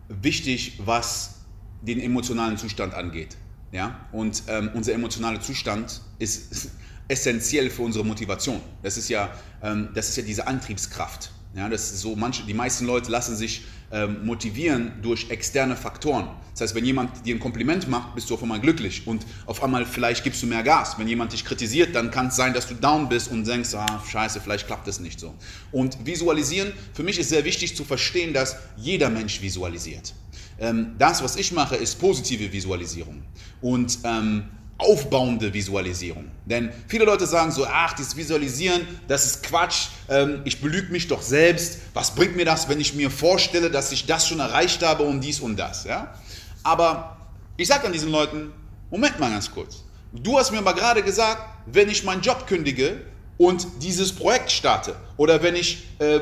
wichtig, 0.08 0.80
was 0.86 1.46
den 1.82 2.00
emotionalen 2.00 2.60
Zustand 2.60 2.94
angeht. 2.94 3.38
Ja? 3.72 4.02
Und 4.12 4.44
ähm, 4.50 4.70
unser 4.76 4.94
emotionaler 4.94 5.42
Zustand 5.42 6.02
ist 6.20 6.70
essentiell 7.10 7.70
für 7.70 7.82
unsere 7.82 8.06
Motivation. 8.06 8.62
Das 8.82 8.96
ist 8.96 9.10
ja, 9.10 9.30
ähm, 9.62 9.90
das 9.94 10.08
ist 10.08 10.16
ja 10.16 10.24
diese 10.24 10.48
Antriebskraft. 10.48 11.32
Ja, 11.56 11.68
das 11.68 12.00
so, 12.00 12.16
manche, 12.16 12.44
die 12.44 12.54
meisten 12.54 12.86
Leute 12.86 13.10
lassen 13.10 13.36
sich 13.36 13.64
ähm, 13.92 14.24
motivieren 14.24 14.94
durch 15.02 15.32
externe 15.32 15.76
Faktoren. 15.76 16.30
Das 16.52 16.62
heißt, 16.62 16.76
wenn 16.76 16.86
jemand 16.86 17.26
dir 17.26 17.36
ein 17.36 17.40
Kompliment 17.40 17.88
macht, 17.88 18.14
bist 18.14 18.30
du 18.30 18.36
auf 18.36 18.44
einmal 18.44 18.60
glücklich 18.60 19.08
und 19.08 19.26
auf 19.48 19.64
einmal 19.64 19.88
vielleicht 19.88 20.24
gibst 20.24 20.44
du 20.44 20.46
mehr 20.46 20.62
Gas. 20.62 21.00
Wenn 21.00 21.08
jemand 21.08 21.34
dich 21.34 21.44
kritisiert, 21.44 21.96
dann 21.96 22.12
kann 22.12 22.28
es 22.28 22.36
sein, 22.36 22.54
dass 22.54 22.68
du 22.68 22.76
down 22.76 23.10
bist 23.10 23.32
und 23.32 23.48
denkst, 23.48 23.74
ah, 23.74 24.04
scheiße, 24.08 24.42
vielleicht 24.42 24.68
klappt 24.68 24.88
das 24.88 25.00
nicht 25.00 25.20
so. 25.20 25.34
Und 25.72 26.06
visualisieren, 26.06 26.72
für 26.94 27.02
mich 27.02 27.18
ist 27.18 27.30
sehr 27.30 27.46
wichtig 27.46 27.76
zu 27.76 27.84
verstehen, 27.84 28.32
dass 28.32 28.58
jeder 28.78 29.10
Mensch 29.10 29.42
visualisiert. 29.42 30.14
Ähm, 30.60 30.94
das, 31.00 31.24
was 31.24 31.36
ich 31.36 31.52
mache, 31.52 31.76
ist 31.76 32.00
positive 32.00 32.52
Visualisierung. 32.52 33.24
Und 33.62 33.98
ähm, 34.04 34.44
aufbauende 34.80 35.54
Visualisierung. 35.54 36.32
Denn 36.46 36.72
viele 36.88 37.06
Leute 37.06 37.28
sagen 37.28 37.52
so, 37.52 37.66
ach, 37.66 37.94
dieses 37.94 38.16
Visualisieren, 38.16 38.88
das 39.08 39.26
ist 39.26 39.44
Quatsch, 39.44 39.90
ähm, 40.10 40.42
ich 40.46 40.62
belüge 40.62 40.92
mich 40.92 41.08
doch 41.08 41.22
selbst. 41.22 41.80
Was 41.94 42.16
bringt 42.16 42.36
mir 42.36 42.46
das, 42.46 42.70
wenn 42.70 42.80
ich 42.80 42.96
mir 42.96 43.12
vorstelle, 43.12 43.70
dass 43.70 43.92
ich 43.92 44.06
das 44.06 44.28
schon 44.28 44.40
erreicht 44.40 44.82
habe 44.82 45.04
und 45.04 45.22
dies 45.22 45.42
und 45.42 45.58
das? 45.58 45.84
Ja? 45.84 46.16
Aber 46.64 47.18
ich 47.58 47.68
sage 47.68 47.86
an 47.86 47.94
diesen 47.94 48.10
Leuten, 48.10 48.52
Moment 48.90 49.20
mal 49.20 49.30
ganz 49.30 49.52
kurz. 49.52 49.84
Du 50.14 50.40
hast 50.40 50.52
mir 50.52 50.62
mal 50.62 50.72
gerade 50.72 51.04
gesagt, 51.04 51.44
wenn 51.68 51.90
ich 51.90 52.04
meinen 52.04 52.22
Job 52.22 52.48
kündige 52.48 53.02
und 53.38 53.68
dieses 53.82 54.14
Projekt 54.14 54.50
starte 54.50 54.96
oder 55.18 55.44
wenn 55.44 55.56
ich 55.56 55.86
äh, 56.00 56.22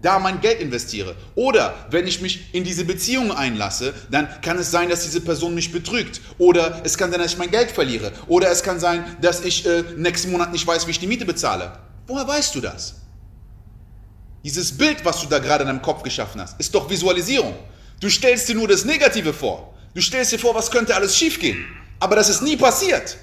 da 0.00 0.18
mein 0.18 0.40
Geld 0.40 0.60
investiere. 0.60 1.16
Oder 1.34 1.74
wenn 1.90 2.06
ich 2.06 2.20
mich 2.20 2.54
in 2.54 2.64
diese 2.64 2.84
Beziehung 2.84 3.32
einlasse, 3.32 3.94
dann 4.10 4.28
kann 4.42 4.58
es 4.58 4.70
sein, 4.70 4.88
dass 4.88 5.04
diese 5.04 5.20
Person 5.20 5.54
mich 5.54 5.72
betrügt. 5.72 6.20
Oder 6.38 6.82
es 6.84 6.98
kann 6.98 7.10
sein, 7.10 7.20
dass 7.20 7.32
ich 7.32 7.38
mein 7.38 7.50
Geld 7.50 7.70
verliere. 7.70 8.12
Oder 8.26 8.50
es 8.50 8.62
kann 8.62 8.80
sein, 8.80 9.04
dass 9.20 9.44
ich 9.44 9.66
äh, 9.66 9.82
nächsten 9.96 10.30
Monat 10.30 10.52
nicht 10.52 10.66
weiß, 10.66 10.86
wie 10.86 10.90
ich 10.90 10.98
die 10.98 11.06
Miete 11.06 11.24
bezahle. 11.24 11.72
Woher 12.06 12.26
weißt 12.26 12.54
du 12.54 12.60
das? 12.60 12.96
Dieses 14.44 14.76
Bild, 14.76 15.04
was 15.04 15.22
du 15.22 15.26
da 15.26 15.38
gerade 15.38 15.62
in 15.62 15.68
deinem 15.68 15.82
Kopf 15.82 16.02
geschaffen 16.02 16.40
hast, 16.40 16.60
ist 16.60 16.74
doch 16.74 16.90
Visualisierung. 16.90 17.54
Du 18.00 18.10
stellst 18.10 18.48
dir 18.48 18.54
nur 18.54 18.68
das 18.68 18.84
Negative 18.84 19.32
vor. 19.32 19.74
Du 19.94 20.02
stellst 20.02 20.32
dir 20.32 20.38
vor, 20.38 20.54
was 20.54 20.70
könnte 20.70 20.94
alles 20.94 21.16
schiefgehen. 21.16 21.64
Aber 21.98 22.16
das 22.16 22.28
ist 22.28 22.42
nie 22.42 22.56
passiert. 22.56 23.16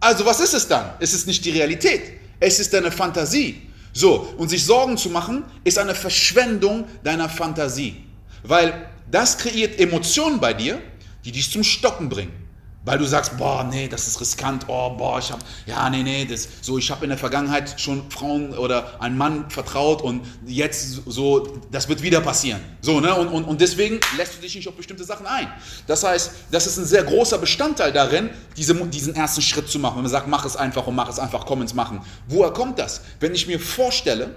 Also 0.00 0.24
was 0.24 0.40
ist 0.40 0.54
es 0.54 0.66
dann? 0.66 0.94
Es 0.98 1.12
ist 1.12 1.26
nicht 1.26 1.44
die 1.44 1.50
Realität. 1.50 2.02
Es 2.40 2.58
ist 2.58 2.72
deine 2.72 2.90
Fantasie. 2.90 3.68
So, 3.92 4.34
und 4.38 4.48
sich 4.48 4.64
Sorgen 4.64 4.96
zu 4.96 5.10
machen, 5.10 5.44
ist 5.64 5.78
eine 5.78 5.94
Verschwendung 5.94 6.86
deiner 7.04 7.28
Fantasie. 7.28 8.04
Weil 8.42 8.88
das 9.10 9.38
kreiert 9.38 9.78
Emotionen 9.78 10.40
bei 10.40 10.54
dir, 10.54 10.80
die 11.24 11.32
dich 11.32 11.50
zum 11.50 11.62
Stocken 11.62 12.08
bringen. 12.08 12.41
Weil 12.84 12.98
du 12.98 13.04
sagst, 13.04 13.36
boah, 13.38 13.62
nee, 13.62 13.86
das 13.86 14.08
ist 14.08 14.20
riskant, 14.20 14.64
oh, 14.66 14.90
boah, 14.90 15.20
ich 15.20 15.30
habe, 15.30 15.40
ja, 15.66 15.88
nee, 15.88 16.02
nee, 16.02 16.24
das, 16.24 16.48
so, 16.62 16.78
ich 16.78 16.90
habe 16.90 17.04
in 17.04 17.10
der 17.10 17.18
Vergangenheit 17.18 17.80
schon 17.80 18.10
Frauen 18.10 18.58
oder 18.58 19.00
einen 19.00 19.16
Mann 19.16 19.48
vertraut 19.50 20.02
und 20.02 20.22
jetzt 20.46 21.02
so, 21.06 21.60
das 21.70 21.88
wird 21.88 22.02
wieder 22.02 22.20
passieren. 22.20 22.60
So, 22.80 22.98
ne, 22.98 23.14
und, 23.14 23.28
und, 23.28 23.44
und 23.44 23.60
deswegen 23.60 24.00
lässt 24.16 24.34
du 24.34 24.40
dich 24.40 24.56
nicht 24.56 24.68
auf 24.68 24.74
bestimmte 24.74 25.04
Sachen 25.04 25.26
ein. 25.26 25.46
Das 25.86 26.02
heißt, 26.02 26.32
das 26.50 26.66
ist 26.66 26.76
ein 26.76 26.84
sehr 26.84 27.04
großer 27.04 27.38
Bestandteil 27.38 27.92
darin, 27.92 28.30
diese, 28.56 28.74
diesen 28.86 29.14
ersten 29.14 29.42
Schritt 29.42 29.68
zu 29.68 29.78
machen. 29.78 29.96
Wenn 29.96 30.02
man 30.02 30.10
sagt, 30.10 30.26
mach 30.26 30.44
es 30.44 30.56
einfach 30.56 30.84
und 30.88 30.96
mach 30.96 31.08
es 31.08 31.20
einfach, 31.20 31.46
komm 31.46 31.62
ins 31.62 31.74
Machen. 31.74 32.00
Woher 32.26 32.50
kommt 32.50 32.80
das? 32.80 33.02
Wenn 33.20 33.32
ich 33.32 33.46
mir 33.46 33.60
vorstelle, 33.60 34.34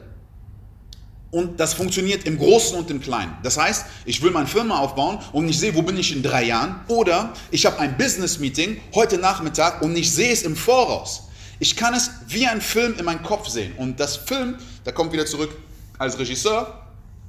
und 1.32 1.60
das 1.60 1.74
funktioniert 1.74 2.26
im 2.26 2.38
Großen 2.38 2.78
und 2.78 2.90
im 2.90 3.02
Kleinen. 3.02 3.36
Das 3.44 3.58
heißt, 3.58 3.86
ich 4.06 4.22
will 4.22 4.32
meine 4.32 4.48
Firma 4.48 4.80
aufbauen 4.80 5.20
und 5.34 5.50
ich 5.50 5.60
sehe, 5.60 5.76
wo 5.76 5.82
bin 5.82 5.98
ich 5.98 6.16
in 6.16 6.24
drei 6.24 6.44
Jahren. 6.46 6.80
Oder 6.88 7.34
ich 7.52 7.66
habe 7.66 7.80
ein 7.80 7.98
Business-Meeting 7.98 8.80
heute 8.94 9.18
Nachmittag 9.18 9.82
und 9.82 9.96
ich 9.96 10.12
sehe 10.12 10.32
es 10.32 10.44
im 10.44 10.56
Voraus. 10.56 11.24
Ich 11.60 11.76
kann 11.76 11.94
es 11.94 12.12
wie 12.28 12.46
ein 12.48 12.62
Film 12.62 12.96
in 12.98 13.06
meinem 13.06 13.24
Kopf 13.24 13.50
sehen. 13.50 13.74
Und 13.78 14.00
das 14.00 14.16
Film, 14.16 14.58
da 14.84 14.92
kommt 14.92 15.14
wieder 15.14 15.26
zurück 15.26 15.56
als 15.98 16.18
Regisseur, 16.20 16.82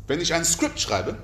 wenn 0.06 0.20
ich 0.20 0.32
ein 0.34 0.44
Skript 0.44 0.80
schreibe, 0.80 1.16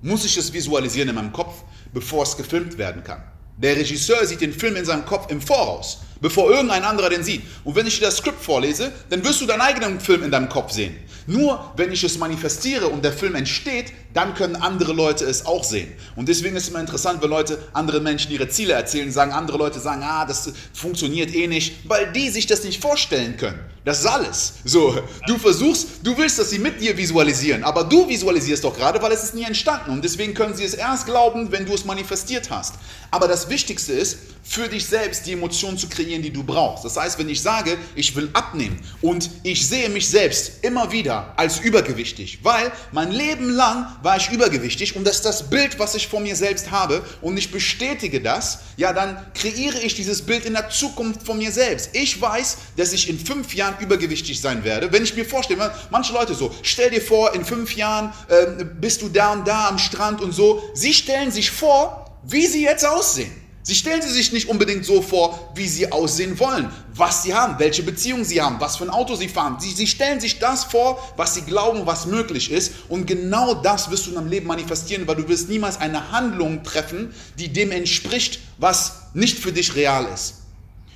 muss 0.00 0.24
ich 0.24 0.36
es 0.36 0.52
visualisieren 0.52 1.08
in 1.08 1.14
meinem 1.14 1.32
Kopf, 1.32 1.62
bevor 1.92 2.22
es 2.22 2.36
gefilmt 2.36 2.78
werden 2.78 3.02
kann. 3.02 3.22
Der 3.56 3.76
Regisseur 3.76 4.24
sieht 4.24 4.40
den 4.40 4.52
Film 4.52 4.76
in 4.76 4.84
seinem 4.84 5.04
Kopf 5.04 5.30
im 5.30 5.40
Voraus, 5.40 5.98
bevor 6.20 6.50
irgendein 6.50 6.84
anderer 6.84 7.10
den 7.10 7.22
sieht. 7.22 7.42
Und 7.64 7.76
wenn 7.76 7.86
ich 7.86 7.98
dir 7.98 8.06
das 8.06 8.18
Skript 8.18 8.42
vorlese, 8.42 8.92
dann 9.10 9.24
wirst 9.24 9.40
du 9.40 9.46
deinen 9.46 9.60
eigenen 9.60 10.00
Film 10.00 10.22
in 10.22 10.30
deinem 10.30 10.48
Kopf 10.48 10.72
sehen. 10.72 10.96
Nur 11.26 11.72
wenn 11.76 11.92
ich 11.92 12.02
es 12.04 12.16
manifestiere 12.16 12.88
und 12.88 13.04
der 13.04 13.12
Film 13.12 13.34
entsteht, 13.34 13.92
dann 14.14 14.34
können 14.34 14.56
andere 14.56 14.94
Leute 14.94 15.26
es 15.26 15.44
auch 15.44 15.62
sehen. 15.62 15.92
Und 16.16 16.26
deswegen 16.26 16.56
ist 16.56 16.62
es 16.62 16.68
immer 16.70 16.80
interessant, 16.80 17.22
wenn 17.22 17.28
Leute 17.28 17.58
anderen 17.74 18.02
Menschen 18.02 18.32
ihre 18.32 18.48
Ziele 18.48 18.72
erzählen, 18.72 19.12
sagen 19.12 19.32
andere 19.32 19.58
Leute 19.58 19.78
sagen, 19.78 20.02
ah, 20.02 20.24
das 20.24 20.50
funktioniert 20.72 21.34
eh 21.34 21.46
nicht, 21.46 21.86
weil 21.86 22.12
die 22.12 22.30
sich 22.30 22.46
das 22.46 22.64
nicht 22.64 22.80
vorstellen 22.80 23.36
können. 23.36 23.60
Das 23.84 24.00
ist 24.00 24.06
alles. 24.06 24.54
So, 24.64 24.98
du 25.26 25.38
versuchst, 25.38 25.86
du 26.02 26.16
willst, 26.16 26.38
dass 26.38 26.50
sie 26.50 26.58
mit 26.58 26.80
dir 26.80 26.96
visualisieren, 26.96 27.62
aber 27.64 27.84
du 27.84 28.08
visualisierst 28.08 28.64
doch 28.64 28.76
gerade, 28.76 29.00
weil 29.00 29.12
es 29.12 29.22
ist 29.22 29.34
nie 29.34 29.44
entstanden 29.44 29.90
und 29.90 30.04
deswegen 30.04 30.34
können 30.34 30.54
sie 30.54 30.64
es 30.64 30.74
erst 30.74 31.06
glauben, 31.06 31.52
wenn 31.52 31.64
du 31.64 31.74
es 31.74 31.84
manifestiert 31.84 32.50
hast. 32.50 32.74
Aber 33.10 33.28
das 33.28 33.48
Wichtigste 33.48 33.92
ist, 33.92 34.18
für 34.48 34.66
dich 34.66 34.86
selbst 34.86 35.26
die 35.26 35.32
Emotionen 35.32 35.76
zu 35.76 35.88
kreieren, 35.88 36.22
die 36.22 36.32
du 36.32 36.42
brauchst. 36.42 36.82
Das 36.82 36.96
heißt, 36.96 37.18
wenn 37.18 37.28
ich 37.28 37.42
sage, 37.42 37.76
ich 37.94 38.16
will 38.16 38.30
abnehmen 38.32 38.80
und 39.02 39.28
ich 39.42 39.68
sehe 39.68 39.90
mich 39.90 40.08
selbst 40.08 40.64
immer 40.64 40.90
wieder 40.90 41.34
als 41.36 41.60
übergewichtig, 41.60 42.38
weil 42.42 42.72
mein 42.92 43.12
Leben 43.12 43.50
lang 43.50 43.86
war 44.02 44.16
ich 44.16 44.30
übergewichtig 44.30 44.96
und 44.96 45.04
das 45.04 45.16
ist 45.16 45.26
das 45.26 45.50
Bild, 45.50 45.78
was 45.78 45.94
ich 45.94 46.08
vor 46.08 46.20
mir 46.20 46.34
selbst 46.34 46.70
habe 46.70 47.04
und 47.20 47.36
ich 47.36 47.50
bestätige 47.50 48.22
das, 48.22 48.60
ja, 48.78 48.94
dann 48.94 49.18
kreiere 49.34 49.80
ich 49.82 49.94
dieses 49.94 50.22
Bild 50.22 50.46
in 50.46 50.54
der 50.54 50.70
Zukunft 50.70 51.24
von 51.26 51.36
mir 51.36 51.52
selbst. 51.52 51.90
Ich 51.92 52.18
weiß, 52.18 52.56
dass 52.78 52.94
ich 52.94 53.10
in 53.10 53.18
fünf 53.18 53.54
Jahren 53.54 53.74
übergewichtig 53.80 54.40
sein 54.40 54.64
werde. 54.64 54.90
Wenn 54.90 55.02
ich 55.02 55.14
mir 55.14 55.26
vorstelle, 55.26 55.70
manche 55.90 56.14
Leute 56.14 56.34
so, 56.34 56.54
stell 56.62 56.88
dir 56.88 57.02
vor, 57.02 57.34
in 57.34 57.44
fünf 57.44 57.76
Jahren 57.76 58.14
äh, 58.28 58.64
bist 58.64 59.02
du 59.02 59.10
da 59.10 59.34
und 59.34 59.46
da 59.46 59.68
am 59.68 59.78
Strand 59.78 60.22
und 60.22 60.32
so, 60.32 60.62
sie 60.72 60.94
stellen 60.94 61.30
sich 61.30 61.50
vor, 61.50 62.18
wie 62.24 62.46
sie 62.46 62.62
jetzt 62.62 62.86
aussehen. 62.86 63.47
Sie 63.62 63.74
stellen 63.74 64.00
sie 64.00 64.10
sich 64.10 64.32
nicht 64.32 64.48
unbedingt 64.48 64.84
so 64.84 65.02
vor, 65.02 65.52
wie 65.54 65.68
sie 65.68 65.92
aussehen 65.92 66.38
wollen, 66.38 66.70
was 66.94 67.22
sie 67.22 67.34
haben, 67.34 67.58
welche 67.58 67.82
Beziehung 67.82 68.24
sie 68.24 68.40
haben, 68.40 68.58
was 68.60 68.76
für 68.78 68.84
ein 68.84 68.90
Auto 68.90 69.14
sie 69.14 69.28
fahren. 69.28 69.58
Sie, 69.60 69.72
sie 69.72 69.86
stellen 69.86 70.20
sich 70.20 70.38
das 70.38 70.64
vor, 70.64 70.98
was 71.16 71.34
sie 71.34 71.42
glauben, 71.42 71.84
was 71.84 72.06
möglich 72.06 72.50
ist. 72.50 72.72
Und 72.88 73.06
genau 73.06 73.54
das 73.54 73.90
wirst 73.90 74.06
du 74.06 74.10
in 74.10 74.16
deinem 74.16 74.28
Leben 74.28 74.46
manifestieren, 74.46 75.06
weil 75.06 75.16
du 75.16 75.28
wirst 75.28 75.50
niemals 75.50 75.78
eine 75.78 76.12
Handlung 76.12 76.62
treffen, 76.62 77.12
die 77.38 77.52
dem 77.52 77.70
entspricht, 77.70 78.40
was 78.56 79.02
nicht 79.12 79.38
für 79.38 79.52
dich 79.52 79.74
real 79.74 80.06
ist. 80.14 80.34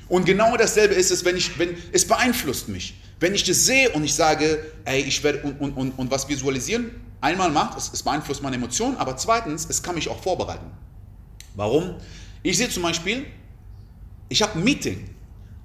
Und 0.08 0.24
genau 0.24 0.56
dasselbe 0.56 0.94
ist 0.94 1.10
es, 1.10 1.24
wenn 1.24 1.36
ich, 1.36 1.58
wenn 1.58 1.76
es 1.92 2.06
beeinflusst 2.06 2.68
mich. 2.68 2.94
Wenn 3.20 3.34
ich 3.34 3.44
das 3.44 3.66
sehe 3.66 3.90
und 3.90 4.04
ich 4.04 4.14
sage, 4.14 4.64
ey, 4.84 5.00
ich 5.00 5.22
werde 5.22 5.42
und, 5.42 5.60
und, 5.60 5.76
und, 5.76 5.90
und 5.92 6.10
was 6.10 6.28
visualisieren, 6.28 6.90
einmal 7.20 7.50
macht 7.50 7.78
es, 7.78 7.90
es 7.92 8.02
beeinflusst 8.02 8.42
meine 8.42 8.56
Emotionen, 8.56 8.96
aber 8.96 9.16
zweitens, 9.16 9.66
es 9.68 9.82
kann 9.82 9.94
mich 9.94 10.08
auch 10.08 10.20
vorbereiten. 10.22 10.66
Warum? 11.54 11.94
Ich 12.42 12.56
sehe 12.58 12.68
zum 12.68 12.82
Beispiel, 12.82 13.24
ich 14.28 14.42
habe 14.42 14.58
ein 14.58 14.64
Meeting 14.64 15.08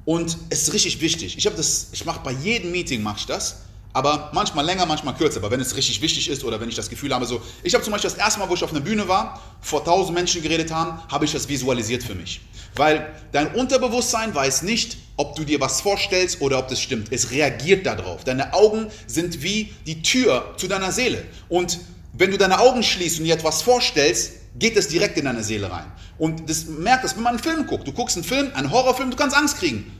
und 0.06 0.38
es 0.50 0.64
ist 0.64 0.74
richtig 0.74 1.02
wichtig. 1.02 1.38
Ich 1.38 1.46
habe 1.48 1.56
das, 1.56 1.88
ich 1.92 2.06
mache 2.06 2.22
bei 2.24 2.32
jedem 2.32 2.72
Meeting 2.72 3.02
mache 3.02 3.18
ich 3.20 3.26
das, 3.26 3.64
aber 3.94 4.30
manchmal 4.32 4.64
länger, 4.64 4.86
manchmal 4.86 5.16
kürzer. 5.16 5.40
Aber 5.40 5.50
wenn 5.50 5.60
es 5.60 5.76
richtig 5.76 6.02
wichtig 6.04 6.30
ist 6.30 6.44
oder 6.44 6.62
wenn 6.62 6.70
ich 6.70 6.76
das 6.76 6.90
Gefühl 6.90 7.16
habe, 7.16 7.26
so, 7.26 7.42
ich 7.64 7.74
habe 7.74 7.84
zum 7.84 7.94
Beispiel 7.94 8.12
das 8.12 8.20
erste 8.20 8.40
Mal, 8.40 8.48
wo 8.48 8.54
ich 8.54 8.64
auf 8.64 8.70
einer 8.70 8.82
Bühne 8.82 9.08
war, 9.08 9.42
vor 9.60 9.84
tausend 9.84 10.14
Menschen 10.14 10.44
geredet 10.44 10.72
haben, 10.72 11.02
habe 11.12 11.26
ich 11.26 11.32
das 11.32 11.50
visualisiert 11.50 12.04
für 12.04 12.14
mich, 12.14 12.42
weil 12.76 13.12
dein 13.32 13.56
Unterbewusstsein 13.56 14.36
weiß 14.36 14.62
nicht, 14.62 14.98
ob 15.16 15.36
du 15.36 15.44
dir 15.44 15.60
was 15.60 15.82
vorstellst 15.82 16.42
oder 16.42 16.60
ob 16.60 16.68
das 16.68 16.80
stimmt. 16.80 17.12
Es 17.12 17.32
reagiert 17.32 17.88
darauf. 17.88 18.24
Deine 18.24 18.54
Augen 18.54 18.92
sind 19.08 19.42
wie 19.42 19.74
die 19.88 20.04
Tür 20.04 20.54
zu 20.58 20.68
deiner 20.68 20.92
Seele 20.92 21.26
und 21.50 21.80
wenn 22.14 22.30
du 22.30 22.38
deine 22.38 22.60
Augen 22.60 22.84
schließt 22.84 23.20
und 23.20 23.26
dir 23.26 23.34
etwas 23.34 23.64
vorstellst, 23.64 24.34
geht 24.60 24.78
es 24.78 24.88
direkt 24.88 25.18
in 25.18 25.26
deine 25.26 25.44
Seele 25.44 25.72
rein. 25.72 25.92
Und 26.18 26.50
das 26.50 26.66
merkt 26.66 27.04
das, 27.04 27.16
wenn 27.16 27.24
man 27.24 27.36
einen 27.36 27.44
Film 27.44 27.68
guckt. 27.68 27.88
Du 27.88 27.92
guckst 27.92 28.18
einen 28.18 28.24
Film, 28.24 28.52
einen 28.56 28.72
Horrorfilm, 28.72 29.12
du 29.12 29.18
kannst 29.18 29.36
Angst 29.38 29.58
kriegen. 29.60 29.92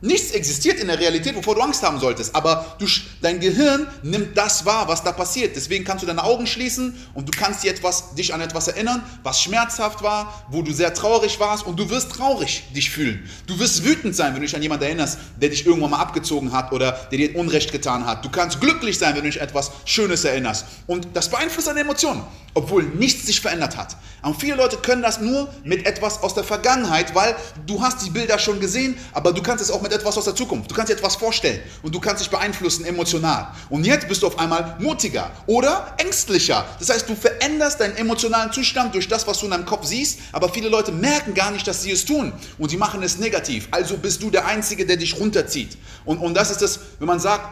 Nichts 0.00 0.30
existiert 0.32 0.78
in 0.78 0.86
der 0.86 0.98
Realität, 0.98 1.34
wovor 1.34 1.56
du 1.56 1.62
Angst 1.62 1.82
haben 1.82 1.98
solltest. 1.98 2.34
Aber 2.36 2.76
du, 2.78 2.86
dein 3.20 3.40
Gehirn 3.40 3.88
nimmt 4.02 4.36
das 4.36 4.64
wahr, 4.64 4.86
was 4.86 5.02
da 5.02 5.10
passiert. 5.12 5.56
Deswegen 5.56 5.84
kannst 5.84 6.02
du 6.02 6.06
deine 6.06 6.22
Augen 6.22 6.46
schließen 6.46 6.94
und 7.14 7.26
du 7.26 7.32
kannst 7.36 7.64
dir 7.64 7.70
etwas, 7.72 8.14
dich 8.14 8.32
an 8.32 8.40
etwas 8.40 8.68
erinnern, 8.68 9.02
was 9.24 9.42
schmerzhaft 9.42 10.02
war, 10.02 10.44
wo 10.50 10.62
du 10.62 10.72
sehr 10.72 10.94
traurig 10.94 11.40
warst 11.40 11.66
und 11.66 11.80
du 11.80 11.90
wirst 11.90 12.12
traurig 12.12 12.64
dich 12.76 12.90
fühlen. 12.90 13.28
Du 13.46 13.58
wirst 13.58 13.84
wütend 13.84 14.14
sein, 14.14 14.34
wenn 14.34 14.40
du 14.40 14.46
dich 14.46 14.54
an 14.54 14.62
jemanden 14.62 14.84
erinnerst, 14.84 15.18
der 15.40 15.48
dich 15.48 15.66
irgendwann 15.66 15.90
mal 15.90 16.00
abgezogen 16.00 16.52
hat 16.52 16.70
oder 16.72 16.92
der 17.10 17.18
dir 17.18 17.34
Unrecht 17.36 17.72
getan 17.72 18.06
hat. 18.06 18.24
Du 18.24 18.28
kannst 18.28 18.60
glücklich 18.60 18.98
sein, 18.98 19.14
wenn 19.16 19.24
du 19.24 19.30
dich 19.30 19.40
an 19.40 19.48
etwas 19.48 19.72
Schönes 19.84 20.24
erinnerst. 20.24 20.66
Und 20.86 21.08
das 21.14 21.28
beeinflusst 21.28 21.66
deine 21.66 21.80
Emotionen. 21.80 22.22
obwohl 22.54 22.82
nichts 22.84 23.26
sich 23.26 23.40
verändert 23.40 23.76
hat. 23.76 23.79
Und 24.22 24.38
viele 24.38 24.54
Leute 24.54 24.76
können 24.76 25.02
das 25.02 25.20
nur 25.20 25.48
mit 25.64 25.86
etwas 25.86 26.22
aus 26.22 26.34
der 26.34 26.44
Vergangenheit, 26.44 27.14
weil 27.14 27.34
du 27.66 27.80
hast 27.80 28.04
die 28.04 28.10
Bilder 28.10 28.38
schon 28.38 28.60
gesehen, 28.60 28.98
aber 29.12 29.32
du 29.32 29.42
kannst 29.42 29.64
es 29.64 29.70
auch 29.70 29.80
mit 29.80 29.92
etwas 29.92 30.18
aus 30.18 30.24
der 30.24 30.34
Zukunft. 30.34 30.70
Du 30.70 30.74
kannst 30.74 30.90
dir 30.90 30.96
etwas 30.96 31.16
vorstellen 31.16 31.60
und 31.82 31.94
du 31.94 32.00
kannst 32.00 32.22
dich 32.22 32.30
beeinflussen 32.30 32.84
emotional. 32.84 33.48
Und 33.70 33.84
jetzt 33.84 34.08
bist 34.08 34.22
du 34.22 34.26
auf 34.26 34.38
einmal 34.38 34.76
mutiger 34.78 35.30
oder 35.46 35.94
ängstlicher. 35.96 36.64
Das 36.78 36.90
heißt, 36.90 37.08
du 37.08 37.14
veränderst 37.14 37.80
deinen 37.80 37.96
emotionalen 37.96 38.52
Zustand 38.52 38.94
durch 38.94 39.08
das, 39.08 39.26
was 39.26 39.38
du 39.38 39.46
in 39.46 39.52
deinem 39.52 39.64
Kopf 39.64 39.86
siehst, 39.86 40.20
aber 40.32 40.48
viele 40.50 40.68
Leute 40.68 40.92
merken 40.92 41.32
gar 41.34 41.50
nicht, 41.50 41.66
dass 41.66 41.82
sie 41.82 41.92
es 41.92 42.04
tun 42.04 42.32
und 42.58 42.68
sie 42.68 42.76
machen 42.76 43.02
es 43.02 43.18
negativ. 43.18 43.68
Also 43.70 43.96
bist 43.96 44.22
du 44.22 44.30
der 44.30 44.44
Einzige, 44.46 44.84
der 44.84 44.96
dich 44.96 45.18
runterzieht. 45.18 45.78
Und, 46.04 46.18
und 46.18 46.34
das 46.34 46.50
ist 46.50 46.60
das, 46.60 46.80
wenn 46.98 47.06
man 47.06 47.20
sagt, 47.20 47.48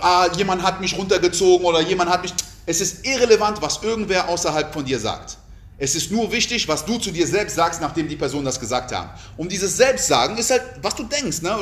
ah, 0.00 0.28
jemand 0.36 0.62
hat 0.62 0.80
mich 0.80 0.96
runtergezogen 0.96 1.64
oder 1.64 1.80
jemand 1.80 2.10
hat 2.10 2.22
mich... 2.22 2.34
Es 2.64 2.80
ist 2.80 3.04
irrelevant, 3.04 3.60
was 3.60 3.82
irgendwer 3.82 4.28
außerhalb 4.28 4.72
von 4.72 4.84
dir 4.84 5.00
sagt. 5.00 5.36
Es 5.82 5.96
ist 5.96 6.12
nur 6.12 6.30
wichtig, 6.30 6.68
was 6.68 6.84
du 6.84 6.96
zu 6.96 7.10
dir 7.10 7.26
selbst 7.26 7.56
sagst, 7.56 7.80
nachdem 7.80 8.06
die 8.06 8.14
Personen 8.14 8.44
das 8.44 8.60
gesagt 8.60 8.92
haben. 8.92 9.10
Und 9.36 9.50
dieses 9.50 9.76
Selbstsagen 9.76 10.38
ist 10.38 10.52
halt, 10.52 10.62
was 10.80 10.94
du 10.94 11.02
denkst. 11.02 11.42
Ne? 11.42 11.56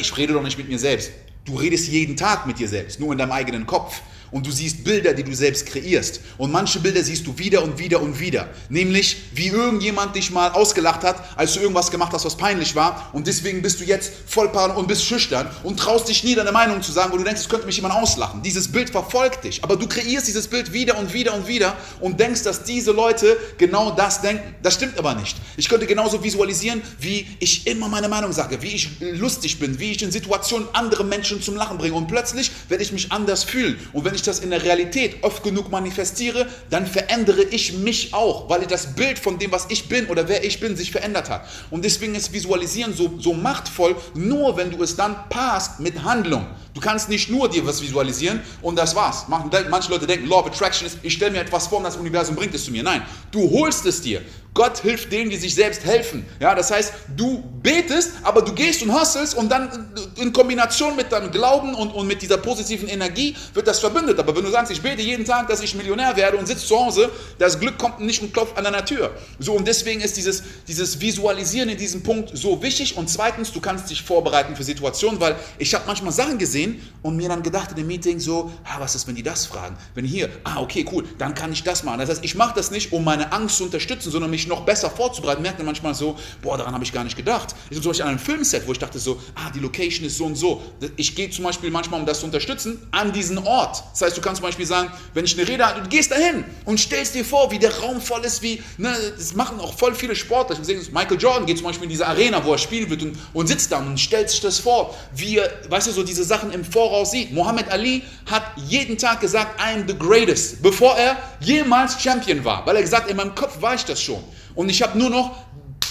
Ich 0.00 0.16
rede 0.16 0.32
doch 0.32 0.42
nicht 0.42 0.58
mit 0.58 0.68
mir 0.68 0.76
selbst. 0.76 1.12
Du 1.44 1.54
redest 1.54 1.86
jeden 1.86 2.16
Tag 2.16 2.48
mit 2.48 2.58
dir 2.58 2.66
selbst, 2.66 2.98
nur 2.98 3.12
in 3.12 3.18
deinem 3.18 3.30
eigenen 3.30 3.64
Kopf 3.64 4.00
und 4.34 4.44
du 4.44 4.50
siehst 4.50 4.82
Bilder, 4.82 5.14
die 5.14 5.22
du 5.22 5.32
selbst 5.32 5.64
kreierst. 5.64 6.18
Und 6.38 6.50
manche 6.50 6.80
Bilder 6.80 7.04
siehst 7.04 7.24
du 7.24 7.38
wieder 7.38 7.62
und 7.62 7.78
wieder 7.78 8.02
und 8.02 8.18
wieder. 8.18 8.48
Nämlich, 8.68 9.16
wie 9.32 9.46
irgendjemand 9.46 10.16
dich 10.16 10.32
mal 10.32 10.50
ausgelacht 10.50 11.04
hat, 11.04 11.22
als 11.38 11.54
du 11.54 11.60
irgendwas 11.60 11.88
gemacht 11.88 12.12
hast, 12.12 12.24
was 12.24 12.36
peinlich 12.36 12.74
war. 12.74 13.10
Und 13.12 13.28
deswegen 13.28 13.62
bist 13.62 13.78
du 13.78 13.84
jetzt 13.84 14.12
voll 14.26 14.48
paranoid 14.48 14.76
und 14.76 14.88
bist 14.88 15.04
schüchtern 15.04 15.48
und 15.62 15.78
traust 15.78 16.08
dich 16.08 16.24
nie 16.24 16.34
deine 16.34 16.50
Meinung 16.50 16.82
zu 16.82 16.90
sagen, 16.90 17.12
wo 17.12 17.16
du 17.16 17.22
denkst, 17.22 17.42
es 17.42 17.48
könnte 17.48 17.64
mich 17.64 17.76
jemand 17.76 17.94
auslachen. 17.94 18.42
Dieses 18.42 18.72
Bild 18.72 18.90
verfolgt 18.90 19.44
dich. 19.44 19.62
Aber 19.62 19.76
du 19.76 19.86
kreierst 19.86 20.26
dieses 20.26 20.48
Bild 20.48 20.72
wieder 20.72 20.98
und 20.98 21.14
wieder 21.14 21.32
und 21.34 21.46
wieder 21.46 21.76
und 22.00 22.18
denkst, 22.18 22.42
dass 22.42 22.64
diese 22.64 22.90
Leute 22.90 23.36
genau 23.56 23.92
das 23.92 24.20
denken. 24.20 24.56
Das 24.64 24.74
stimmt 24.74 24.98
aber 24.98 25.14
nicht. 25.14 25.36
Ich 25.56 25.68
könnte 25.68 25.86
genauso 25.86 26.24
visualisieren, 26.24 26.82
wie 26.98 27.24
ich 27.38 27.68
immer 27.68 27.88
meine 27.88 28.08
Meinung 28.08 28.32
sage, 28.32 28.60
wie 28.62 28.74
ich 28.74 28.88
lustig 28.98 29.60
bin, 29.60 29.78
wie 29.78 29.92
ich 29.92 30.02
in 30.02 30.10
Situationen 30.10 30.66
andere 30.72 31.04
Menschen 31.04 31.40
zum 31.40 31.54
Lachen 31.54 31.78
bringe. 31.78 31.94
Und 31.94 32.08
plötzlich 32.08 32.50
werde 32.68 32.82
ich 32.82 32.90
mich 32.90 33.12
anders 33.12 33.44
fühlen. 33.44 33.78
Und 33.92 34.04
wenn 34.04 34.12
ich 34.16 34.23
das 34.26 34.40
in 34.40 34.50
der 34.50 34.62
Realität 34.62 35.22
oft 35.22 35.42
genug 35.42 35.70
manifestiere, 35.70 36.46
dann 36.70 36.86
verändere 36.86 37.42
ich 37.42 37.74
mich 37.74 38.12
auch, 38.14 38.48
weil 38.48 38.66
das 38.66 38.94
Bild 38.94 39.18
von 39.18 39.38
dem, 39.38 39.52
was 39.52 39.66
ich 39.68 39.88
bin 39.88 40.06
oder 40.06 40.28
wer 40.28 40.44
ich 40.44 40.60
bin, 40.60 40.76
sich 40.76 40.90
verändert 40.90 41.30
hat. 41.30 41.46
Und 41.70 41.84
deswegen 41.84 42.14
ist 42.14 42.32
Visualisieren 42.32 42.94
so, 42.94 43.18
so 43.18 43.34
machtvoll, 43.34 43.96
nur 44.14 44.56
wenn 44.56 44.70
du 44.70 44.82
es 44.82 44.96
dann 44.96 45.28
passt 45.28 45.80
mit 45.80 46.02
Handlung. 46.02 46.46
Du 46.74 46.80
kannst 46.80 47.08
nicht 47.08 47.30
nur 47.30 47.48
dir 47.48 47.64
was 47.64 47.80
visualisieren 47.80 48.40
und 48.60 48.76
das 48.76 48.96
war's. 48.96 49.26
Manche 49.28 49.90
Leute 49.90 50.08
denken, 50.08 50.26
Law 50.28 50.40
of 50.40 50.46
Attraction 50.46 50.88
ist, 50.88 50.98
ich 51.02 51.12
stelle 51.12 51.30
mir 51.30 51.40
etwas 51.40 51.68
vor 51.68 51.78
und 51.78 51.84
das 51.84 51.96
Universum 51.96 52.34
bringt 52.34 52.52
es 52.52 52.64
zu 52.64 52.72
mir. 52.72 52.82
Nein, 52.82 53.02
du 53.30 53.48
holst 53.48 53.86
es 53.86 54.02
dir. 54.02 54.20
Gott 54.54 54.78
hilft 54.78 55.10
denen, 55.10 55.30
die 55.30 55.36
sich 55.36 55.52
selbst 55.52 55.84
helfen. 55.84 56.24
Ja, 56.38 56.54
das 56.54 56.70
heißt, 56.70 56.92
du 57.16 57.42
betest, 57.60 58.12
aber 58.22 58.40
du 58.40 58.52
gehst 58.52 58.84
und 58.84 58.94
hustlest 58.94 59.34
und 59.36 59.50
dann 59.50 59.92
in 60.14 60.32
Kombination 60.32 60.94
mit 60.94 61.10
deinem 61.10 61.32
Glauben 61.32 61.74
und, 61.74 61.90
und 61.90 62.06
mit 62.06 62.22
dieser 62.22 62.38
positiven 62.38 62.88
Energie 62.88 63.34
wird 63.52 63.66
das 63.66 63.80
verbündet. 63.80 64.16
Aber 64.20 64.36
wenn 64.36 64.44
du 64.44 64.50
sagst, 64.52 64.70
ich 64.70 64.80
bete 64.80 65.02
jeden 65.02 65.24
Tag, 65.24 65.48
dass 65.48 65.60
ich 65.60 65.74
Millionär 65.74 66.16
werde 66.16 66.36
und 66.36 66.46
sitze 66.46 66.66
zu 66.66 66.78
Hause, 66.78 67.10
das 67.38 67.58
Glück 67.58 67.78
kommt 67.78 67.98
nicht 67.98 68.22
und 68.22 68.32
klopft 68.32 68.56
an 68.56 68.62
deiner 68.62 68.84
Tür. 68.84 69.10
So, 69.40 69.54
und 69.54 69.66
deswegen 69.66 70.00
ist 70.00 70.16
dieses, 70.16 70.44
dieses 70.68 71.00
Visualisieren 71.00 71.68
in 71.68 71.76
diesem 71.76 72.04
Punkt 72.04 72.30
so 72.38 72.62
wichtig. 72.62 72.96
Und 72.96 73.10
zweitens, 73.10 73.52
du 73.52 73.60
kannst 73.60 73.90
dich 73.90 74.02
vorbereiten 74.02 74.54
für 74.54 74.62
Situationen, 74.62 75.20
weil 75.20 75.34
ich 75.58 75.74
habe 75.74 75.82
manchmal 75.88 76.12
Sachen 76.12 76.38
gesehen 76.38 76.63
und 77.02 77.16
mir 77.16 77.28
dann 77.28 77.42
gedacht 77.42 77.70
in 77.70 77.76
dem 77.76 77.86
Meeting 77.86 78.18
so, 78.18 78.50
ah, 78.64 78.80
was 78.80 78.94
ist, 78.94 79.06
wenn 79.06 79.14
die 79.14 79.22
das 79.22 79.46
fragen? 79.46 79.76
Wenn 79.94 80.04
hier, 80.04 80.28
ah, 80.44 80.60
okay, 80.60 80.84
cool, 80.90 81.04
dann 81.18 81.34
kann 81.34 81.52
ich 81.52 81.62
das 81.62 81.84
machen. 81.84 81.98
Das 81.98 82.08
heißt, 82.08 82.24
ich 82.24 82.34
mache 82.34 82.54
das 82.54 82.70
nicht, 82.70 82.92
um 82.92 83.04
meine 83.04 83.32
Angst 83.32 83.58
zu 83.58 83.64
unterstützen, 83.64 84.10
sondern 84.10 84.30
mich 84.30 84.46
noch 84.46 84.62
besser 84.62 84.90
vorzubereiten, 84.90 85.42
merkt 85.42 85.58
man 85.58 85.66
manchmal 85.66 85.94
so, 85.94 86.16
boah, 86.42 86.56
daran 86.56 86.74
habe 86.74 86.84
ich 86.84 86.92
gar 86.92 87.04
nicht 87.04 87.16
gedacht. 87.16 87.54
Ich 87.64 87.70
bin 87.70 87.82
zum 87.82 87.90
Beispiel 87.90 88.04
an 88.04 88.10
einem 88.10 88.18
Filmset, 88.18 88.66
wo 88.66 88.72
ich 88.72 88.78
dachte 88.78 88.98
so, 88.98 89.20
ah, 89.34 89.50
die 89.54 89.60
Location 89.60 90.06
ist 90.06 90.16
so 90.16 90.24
und 90.24 90.36
so. 90.36 90.62
Ich 90.96 91.14
gehe 91.14 91.30
zum 91.30 91.44
Beispiel 91.44 91.70
manchmal, 91.70 92.00
um 92.00 92.06
das 92.06 92.20
zu 92.20 92.26
unterstützen, 92.26 92.86
an 92.90 93.12
diesen 93.12 93.38
Ort. 93.38 93.82
Das 93.92 94.02
heißt, 94.02 94.16
du 94.16 94.20
kannst 94.20 94.40
zum 94.40 94.48
Beispiel 94.48 94.66
sagen, 94.66 94.90
wenn 95.12 95.24
ich 95.24 95.38
eine 95.38 95.46
Rede 95.46 95.66
habe, 95.66 95.82
du 95.82 95.88
gehst 95.88 96.10
dahin 96.10 96.44
und 96.64 96.80
stellst 96.80 97.14
dir 97.14 97.24
vor, 97.24 97.50
wie 97.50 97.58
der 97.58 97.76
Raum 97.80 98.00
voll 98.00 98.24
ist, 98.24 98.42
wie, 98.42 98.62
ne, 98.78 98.94
das 99.16 99.34
machen 99.34 99.60
auch 99.60 99.76
voll 99.76 99.94
viele 99.94 100.14
Sportler. 100.14 100.56
Ich 100.58 100.64
sehe, 100.64 100.80
Michael 100.92 101.18
Jordan 101.18 101.46
geht 101.46 101.58
zum 101.58 101.66
Beispiel 101.66 101.84
in 101.84 101.90
diese 101.90 102.06
Arena, 102.06 102.44
wo 102.44 102.52
er 102.52 102.58
spielen 102.58 102.88
wird 102.88 103.02
und, 103.02 103.18
und 103.32 103.46
sitzt 103.46 103.72
da 103.72 103.78
und 103.78 103.98
stellt 103.98 104.30
sich 104.30 104.40
das 104.40 104.58
vor, 104.58 104.94
wie 105.14 105.38
er, 105.38 105.50
weißt 105.68 105.88
du, 105.88 105.92
so 105.92 106.02
diese 106.02 106.24
Sachen 106.24 106.50
im 106.54 106.64
Voraus 106.64 107.10
sieht. 107.10 107.32
Muhammad 107.32 107.70
Ali 107.70 108.02
hat 108.26 108.44
jeden 108.56 108.96
Tag 108.96 109.20
gesagt, 109.20 109.60
I 109.60 109.74
am 109.74 109.86
the 109.86 109.96
greatest, 109.96 110.62
bevor 110.62 110.96
er 110.96 111.16
jemals 111.40 112.00
Champion 112.00 112.44
war, 112.44 112.64
weil 112.64 112.76
er 112.76 112.82
gesagt, 112.82 113.10
in 113.10 113.16
meinem 113.16 113.34
Kopf 113.34 113.60
war 113.60 113.74
ich 113.74 113.84
das 113.84 114.00
schon. 114.00 114.22
Und 114.54 114.68
ich 114.70 114.80
habe 114.82 114.98
nur 114.98 115.10
noch 115.10 115.36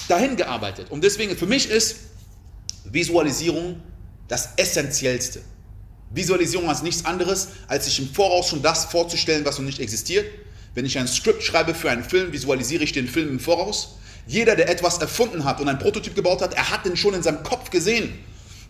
dahin 0.08 0.36
gearbeitet. 0.36 0.90
Und 0.90 1.04
deswegen, 1.04 1.38
für 1.38 1.46
mich 1.46 1.70
ist 1.70 1.98
Visualisierung 2.86 3.82
das 4.28 4.50
Essentiellste. 4.58 5.42
Visualisierung 6.10 6.70
ist 6.70 6.84
nichts 6.84 7.06
anderes, 7.06 7.50
als 7.68 7.86
sich 7.86 8.00
im 8.00 8.10
Voraus 8.14 8.50
schon 8.50 8.62
das 8.62 8.86
vorzustellen, 8.86 9.46
was 9.46 9.58
noch 9.58 9.66
nicht 9.66 9.80
existiert. 9.80 10.26
Wenn 10.76 10.86
ich 10.86 10.98
ein 10.98 11.08
Skript 11.08 11.44
schreibe 11.44 11.74
für 11.74 11.90
einen 11.90 12.04
Film, 12.04 12.32
visualisiere 12.32 12.84
ich 12.84 12.92
den 12.92 13.08
Film 13.08 13.30
im 13.30 13.40
Voraus. 13.40 13.98
Jeder, 14.26 14.56
der 14.56 14.70
etwas 14.70 15.00
erfunden 15.00 15.44
hat 15.44 15.60
und 15.60 15.68
ein 15.68 15.80
Prototyp 15.80 16.16
gebaut 16.16 16.42
hat, 16.42 16.54
er 16.54 16.70
hat 16.70 16.86
den 16.86 16.96
schon 16.96 17.14
in 17.14 17.24
seinem 17.24 17.44
Kopf 17.44 17.70
gesehen. 17.70 18.14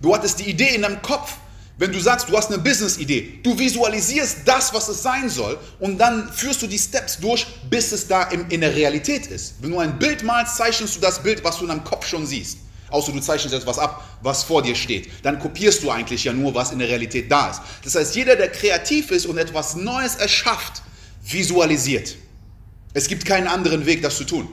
Du 0.02 0.14
hattest 0.14 0.40
die 0.40 0.50
Idee 0.50 0.76
in 0.76 0.82
deinem 0.82 1.02
Kopf. 1.02 1.38
Wenn 1.78 1.92
du 1.92 2.00
sagst, 2.00 2.30
du 2.30 2.38
hast 2.38 2.52
eine 2.52 2.62
Business-Idee, 2.62 3.40
du 3.42 3.58
visualisierst 3.58 4.40
das, 4.46 4.74
was 4.74 4.88
es 4.90 5.02
sein 5.02 5.28
soll 5.28 5.58
und 5.80 5.98
dann 5.98 6.32
führst 6.32 6.62
du 6.62 6.68
die 6.68 6.78
Steps 6.78 7.18
durch, 7.18 7.48
bis 7.70 7.92
es 7.92 8.08
da 8.08 8.24
in, 8.24 8.48
in 8.50 8.62
der 8.62 8.76
Realität 8.76 9.26
ist. 9.28 9.56
Wenn 9.60 9.72
du 9.72 9.80
ein 9.80 9.98
Bild 9.98 10.24
malst, 10.24 10.58
zeichnest 10.58 10.96
du 10.96 11.00
das 11.00 11.24
Bild, 11.24 11.44
was 11.44 11.58
du 11.58 11.64
in 11.64 11.70
deinem 11.70 11.84
Kopf 11.84 12.06
schon 12.06 12.28
siehst. 12.28 12.60
Außer 12.92 13.12
du 13.12 13.20
zeichnest 13.20 13.56
etwas 13.56 13.80
ab, 13.80 14.04
was 14.22 14.44
vor 14.44 14.62
dir 14.62 14.76
steht. 14.76 15.10
Dann 15.24 15.40
kopierst 15.40 15.82
du 15.82 15.90
eigentlich 15.90 16.26
ja 16.26 16.32
nur, 16.32 16.54
was 16.54 16.72
in 16.72 16.78
der 16.78 16.90
Realität 16.90 17.32
da 17.32 17.50
ist. 17.50 17.62
Das 17.84 17.96
heißt, 17.96 18.16
jeder, 18.16 18.36
der 18.36 18.52
kreativ 18.52 19.10
ist 19.10 19.26
und 19.26 19.40
etwas 19.40 19.76
Neues 19.76 20.16
erschafft, 20.16 20.84
visualisiert. 21.24 22.16
Es 22.94 23.08
gibt 23.08 23.26
keinen 23.26 23.48
anderen 23.48 23.88
Weg, 23.88 24.04
das 24.04 24.18
zu 24.18 24.26
tun. 24.26 24.48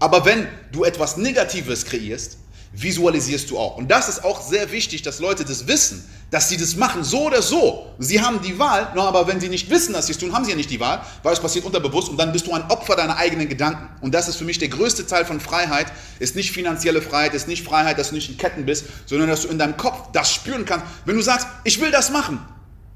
Aber 0.00 0.24
wenn 0.24 0.48
du 0.72 0.82
etwas 0.82 1.16
Negatives 1.16 1.84
kreierst, 1.84 2.38
visualisierst 2.72 3.50
du 3.50 3.58
auch. 3.58 3.76
Und 3.76 3.90
das 3.90 4.08
ist 4.08 4.24
auch 4.24 4.40
sehr 4.40 4.70
wichtig, 4.70 5.02
dass 5.02 5.18
Leute 5.18 5.44
das 5.44 5.66
wissen, 5.66 6.08
dass 6.30 6.48
sie 6.48 6.56
das 6.56 6.76
machen, 6.76 7.02
so 7.02 7.26
oder 7.26 7.42
so. 7.42 7.92
Sie 7.98 8.20
haben 8.20 8.40
die 8.42 8.58
Wahl, 8.58 8.92
aber 8.96 9.26
wenn 9.26 9.40
sie 9.40 9.48
nicht 9.48 9.68
wissen, 9.70 9.92
dass 9.92 10.06
sie 10.06 10.12
es 10.12 10.18
tun, 10.18 10.32
haben 10.32 10.44
sie 10.44 10.52
ja 10.52 10.56
nicht 10.56 10.70
die 10.70 10.78
Wahl, 10.78 11.04
weil 11.24 11.32
es 11.32 11.40
passiert 11.40 11.64
unterbewusst 11.64 12.08
und 12.08 12.16
dann 12.16 12.32
bist 12.32 12.46
du 12.46 12.52
ein 12.52 12.62
Opfer 12.70 12.94
deiner 12.94 13.16
eigenen 13.16 13.48
Gedanken. 13.48 13.88
Und 14.00 14.14
das 14.14 14.28
ist 14.28 14.36
für 14.36 14.44
mich 14.44 14.58
der 14.58 14.68
größte 14.68 15.06
Teil 15.06 15.24
von 15.24 15.40
Freiheit, 15.40 15.92
ist 16.20 16.36
nicht 16.36 16.52
finanzielle 16.52 17.02
Freiheit, 17.02 17.34
ist 17.34 17.48
nicht 17.48 17.64
Freiheit, 17.64 17.98
dass 17.98 18.10
du 18.10 18.14
nicht 18.14 18.30
in 18.30 18.38
Ketten 18.38 18.64
bist, 18.66 18.84
sondern 19.06 19.28
dass 19.28 19.42
du 19.42 19.48
in 19.48 19.58
deinem 19.58 19.76
Kopf 19.76 20.12
das 20.12 20.32
spüren 20.32 20.64
kannst. 20.64 20.86
Wenn 21.04 21.16
du 21.16 21.22
sagst, 21.22 21.48
ich 21.64 21.80
will 21.80 21.90
das 21.90 22.10
machen, 22.10 22.38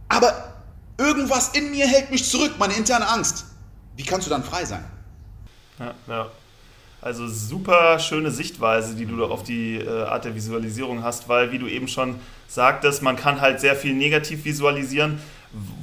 aber 0.09 0.55
irgendwas 0.99 1.49
in 1.49 1.73
mir 1.73 1.89
hält 1.89 2.13
mich 2.13 2.29
zurück, 2.31 2.53
meine 2.59 2.75
interne 2.75 3.09
Angst, 3.09 3.45
wie 3.97 4.05
kannst 4.05 4.27
du 4.27 4.31
dann 4.31 4.45
frei 4.45 4.65
sein? 4.65 4.85
Ja, 5.81 5.95
ja. 6.07 6.31
Also 7.05 7.29
super 7.29 7.99
schöne 7.99 8.31
Sichtweise, 8.31 8.95
die 8.95 9.05
du 9.05 9.27
auf 9.27 9.43
die 9.43 9.77
äh, 9.77 10.05
Art 10.05 10.25
der 10.25 10.35
Visualisierung 10.35 11.05
hast, 11.05 11.29
weil, 11.29 11.53
wie 11.53 11.59
du 11.59 11.67
eben 11.67 11.87
schon 11.87 12.15
sagtest, 12.49 13.03
man 13.03 13.17
kann 13.17 13.43
halt 13.43 13.61
sehr 13.61 13.77
viel 13.77 13.93
negativ 13.93 14.47
visualisieren, 14.47 15.21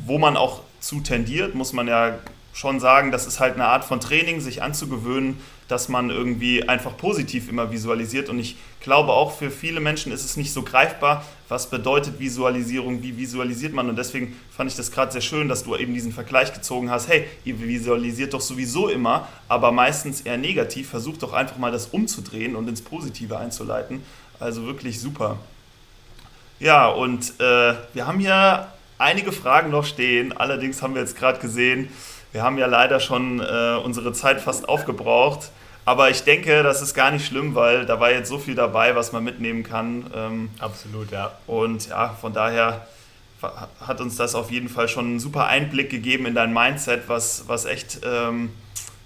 wo 0.07 0.17
man 0.17 0.35
auch 0.35 0.61
zu 0.79 0.99
tendiert, 1.01 1.53
muss 1.53 1.73
man 1.73 1.87
ja 1.87 2.17
schon 2.53 2.79
sagen, 2.79 3.11
das 3.11 3.27
ist 3.27 3.39
halt 3.39 3.53
eine 3.53 3.65
Art 3.65 3.85
von 3.85 3.99
Training, 3.99 4.41
sich 4.41 4.63
anzugewöhnen, 4.63 5.39
dass 5.71 5.87
man 5.87 6.09
irgendwie 6.09 6.67
einfach 6.67 6.97
positiv 6.97 7.49
immer 7.49 7.71
visualisiert. 7.71 8.27
Und 8.27 8.39
ich 8.39 8.57
glaube 8.81 9.13
auch 9.13 9.37
für 9.37 9.49
viele 9.49 9.79
Menschen 9.79 10.11
ist 10.11 10.25
es 10.25 10.35
nicht 10.35 10.51
so 10.51 10.63
greifbar, 10.63 11.23
was 11.47 11.69
bedeutet 11.69 12.19
Visualisierung, 12.19 13.01
wie 13.01 13.15
visualisiert 13.15 13.71
man. 13.73 13.87
Und 13.87 13.95
deswegen 13.95 14.35
fand 14.55 14.69
ich 14.69 14.75
das 14.75 14.91
gerade 14.91 15.13
sehr 15.13 15.21
schön, 15.21 15.47
dass 15.47 15.63
du 15.63 15.77
eben 15.77 15.93
diesen 15.93 16.11
Vergleich 16.11 16.53
gezogen 16.53 16.89
hast. 16.89 17.07
Hey, 17.07 17.25
ihr 17.45 17.61
visualisiert 17.61 18.33
doch 18.33 18.41
sowieso 18.41 18.89
immer, 18.89 19.29
aber 19.47 19.71
meistens 19.71 20.21
eher 20.21 20.37
negativ. 20.37 20.89
Versucht 20.89 21.23
doch 21.23 21.31
einfach 21.31 21.57
mal 21.57 21.71
das 21.71 21.85
umzudrehen 21.87 22.57
und 22.57 22.67
ins 22.67 22.81
Positive 22.81 23.37
einzuleiten. 23.37 24.03
Also 24.41 24.65
wirklich 24.65 24.99
super. 24.99 25.37
Ja, 26.59 26.89
und 26.89 27.39
äh, 27.39 27.75
wir 27.93 28.07
haben 28.07 28.19
hier 28.19 28.67
einige 28.97 29.31
Fragen 29.31 29.71
noch 29.71 29.85
stehen. 29.85 30.35
Allerdings 30.35 30.81
haben 30.81 30.95
wir 30.95 31.01
jetzt 31.01 31.15
gerade 31.15 31.39
gesehen, 31.39 31.87
wir 32.31 32.43
haben 32.43 32.57
ja 32.57 32.67
leider 32.67 32.99
schon 32.99 33.39
äh, 33.39 33.75
unsere 33.83 34.13
Zeit 34.13 34.41
fast 34.41 34.67
aufgebraucht. 34.69 35.51
Aber 35.83 36.09
ich 36.09 36.23
denke, 36.23 36.61
das 36.61 36.81
ist 36.81 36.93
gar 36.93 37.11
nicht 37.11 37.25
schlimm, 37.25 37.55
weil 37.55 37.85
da 37.85 37.99
war 37.99 38.11
jetzt 38.11 38.29
so 38.29 38.37
viel 38.37 38.53
dabei, 38.53 38.95
was 38.95 39.11
man 39.11 39.23
mitnehmen 39.23 39.63
kann. 39.63 40.11
Ähm, 40.15 40.49
Absolut, 40.59 41.11
ja. 41.11 41.31
Und 41.47 41.89
ja, 41.89 42.09
von 42.09 42.33
daher 42.33 42.85
hat 43.85 43.99
uns 43.99 44.15
das 44.15 44.35
auf 44.35 44.51
jeden 44.51 44.69
Fall 44.69 44.87
schon 44.87 45.05
einen 45.05 45.19
super 45.19 45.47
Einblick 45.47 45.89
gegeben 45.89 46.27
in 46.27 46.35
dein 46.35 46.53
Mindset, 46.53 47.07
was, 47.07 47.45
was 47.47 47.65
echt 47.65 48.01
ähm, 48.05 48.51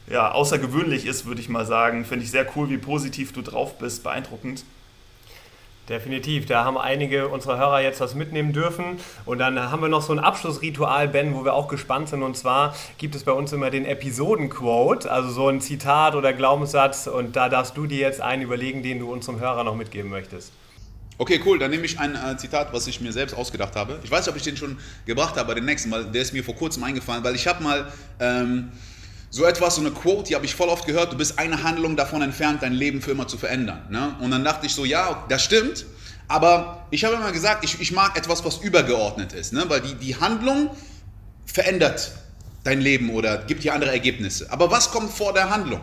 ja, 0.07 0.31
außergewöhnlich 0.31 1.05
ist, 1.05 1.25
würde 1.25 1.39
ich 1.39 1.47
mal 1.47 1.65
sagen. 1.65 2.03
Finde 2.03 2.25
ich 2.25 2.31
sehr 2.31 2.45
cool, 2.55 2.69
wie 2.69 2.77
positiv 2.77 3.31
du 3.31 3.41
drauf 3.41 3.77
bist, 3.77 4.03
beeindruckend. 4.03 4.65
Definitiv, 5.87 6.47
da 6.47 6.65
haben 6.65 6.79
einige 6.79 7.27
unserer 7.27 7.57
Hörer 7.59 7.81
jetzt 7.81 8.01
was 8.01 8.15
mitnehmen 8.15 8.53
dürfen. 8.53 8.97
Und 9.25 9.37
dann 9.37 9.59
haben 9.71 9.83
wir 9.83 9.89
noch 9.89 10.01
so 10.01 10.13
ein 10.13 10.19
Abschlussritual, 10.19 11.07
Ben, 11.07 11.35
wo 11.35 11.45
wir 11.45 11.53
auch 11.53 11.67
gespannt 11.67 12.09
sind. 12.09 12.23
Und 12.23 12.35
zwar 12.35 12.75
gibt 12.97 13.13
es 13.13 13.23
bei 13.23 13.31
uns 13.31 13.53
immer 13.53 13.69
den 13.69 13.85
Episodenquote, 13.85 15.11
also 15.11 15.29
so 15.29 15.47
ein 15.47 15.61
Zitat 15.61 16.15
oder 16.15 16.33
Glaubenssatz. 16.33 17.05
Und 17.05 17.35
da 17.35 17.49
darfst 17.49 17.77
du 17.77 17.85
dir 17.85 17.99
jetzt 17.99 18.19
einen 18.19 18.41
überlegen, 18.41 18.81
den 18.81 18.97
du 18.97 19.11
unserem 19.11 19.39
Hörer 19.39 19.63
noch 19.63 19.75
mitgeben 19.75 20.09
möchtest. 20.09 20.51
Okay, 21.17 21.39
cool. 21.45 21.59
Dann 21.59 21.69
nehme 21.71 21.85
ich 21.85 21.99
ein 21.99 22.15
äh, 22.15 22.35
Zitat, 22.37 22.73
was 22.73 22.87
ich 22.87 22.99
mir 22.99 23.13
selbst 23.13 23.35
ausgedacht 23.35 23.75
habe. 23.75 23.99
Ich 24.03 24.09
weiß 24.09 24.25
nicht, 24.25 24.29
ob 24.29 24.35
ich 24.35 24.43
den 24.43 24.57
schon 24.57 24.77
gebracht 25.05 25.37
habe, 25.37 25.53
den 25.53 25.65
nächsten 25.65 25.89
Mal. 25.89 26.05
Der 26.05 26.21
ist 26.23 26.33
mir 26.33 26.43
vor 26.43 26.55
kurzem 26.55 26.83
eingefallen, 26.83 27.23
weil 27.23 27.35
ich 27.35 27.47
habe 27.47 27.63
mal 27.63 27.91
ähm, 28.19 28.71
so 29.35 29.43
etwas, 29.43 29.75
so 29.75 29.81
eine 29.81 29.91
Quote, 29.91 30.29
die 30.29 30.35
habe 30.35 30.45
ich 30.45 30.55
voll 30.55 30.69
oft 30.69 30.85
gehört. 30.85 31.11
Du 31.11 31.17
bist 31.17 31.37
eine 31.37 31.61
Handlung 31.63 31.97
davon 31.97 32.21
entfernt, 32.21 32.63
dein 32.63 32.71
Leben 32.71 33.01
für 33.01 33.11
immer 33.11 33.27
zu 33.27 33.37
verändern. 33.37 33.85
Ne? 33.89 34.15
Und 34.21 34.31
dann 34.31 34.45
dachte 34.45 34.65
ich 34.65 34.73
so, 34.73 34.85
ja, 34.85 35.25
das 35.27 35.43
stimmt. 35.43 35.85
Aber 36.29 36.87
ich 36.89 37.03
habe 37.03 37.15
immer 37.15 37.33
gesagt, 37.33 37.65
ich, 37.65 37.81
ich 37.81 37.91
mag 37.91 38.17
etwas, 38.17 38.45
was 38.45 38.59
übergeordnet 38.59 39.33
ist. 39.33 39.51
Ne? 39.51 39.65
Weil 39.67 39.81
die, 39.81 39.95
die 39.95 40.15
Handlung 40.15 40.69
verändert 41.45 42.13
dein 42.63 42.79
Leben 42.79 43.09
oder 43.09 43.39
gibt 43.39 43.65
dir 43.65 43.73
andere 43.73 43.91
Ergebnisse. 43.91 44.49
Aber 44.53 44.71
was 44.71 44.91
kommt 44.91 45.11
vor 45.11 45.33
der 45.33 45.49
Handlung? 45.49 45.81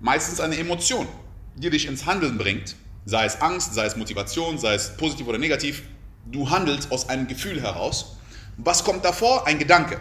Meistens 0.00 0.38
eine 0.38 0.58
Emotion, 0.58 1.08
die 1.54 1.70
dich 1.70 1.86
ins 1.86 2.04
Handeln 2.04 2.36
bringt 2.36 2.76
sei 3.06 3.24
es 3.24 3.40
Angst, 3.40 3.72
sei 3.72 3.86
es 3.86 3.96
Motivation, 3.96 4.58
sei 4.58 4.74
es 4.74 4.96
positiv 4.96 5.28
oder 5.28 5.38
negativ, 5.38 5.82
du 6.26 6.50
handelst 6.50 6.90
aus 6.90 7.08
einem 7.08 7.28
Gefühl 7.28 7.62
heraus. 7.62 8.16
Was 8.58 8.84
kommt 8.84 9.04
davor? 9.04 9.46
Ein 9.46 9.58
Gedanke. 9.58 9.98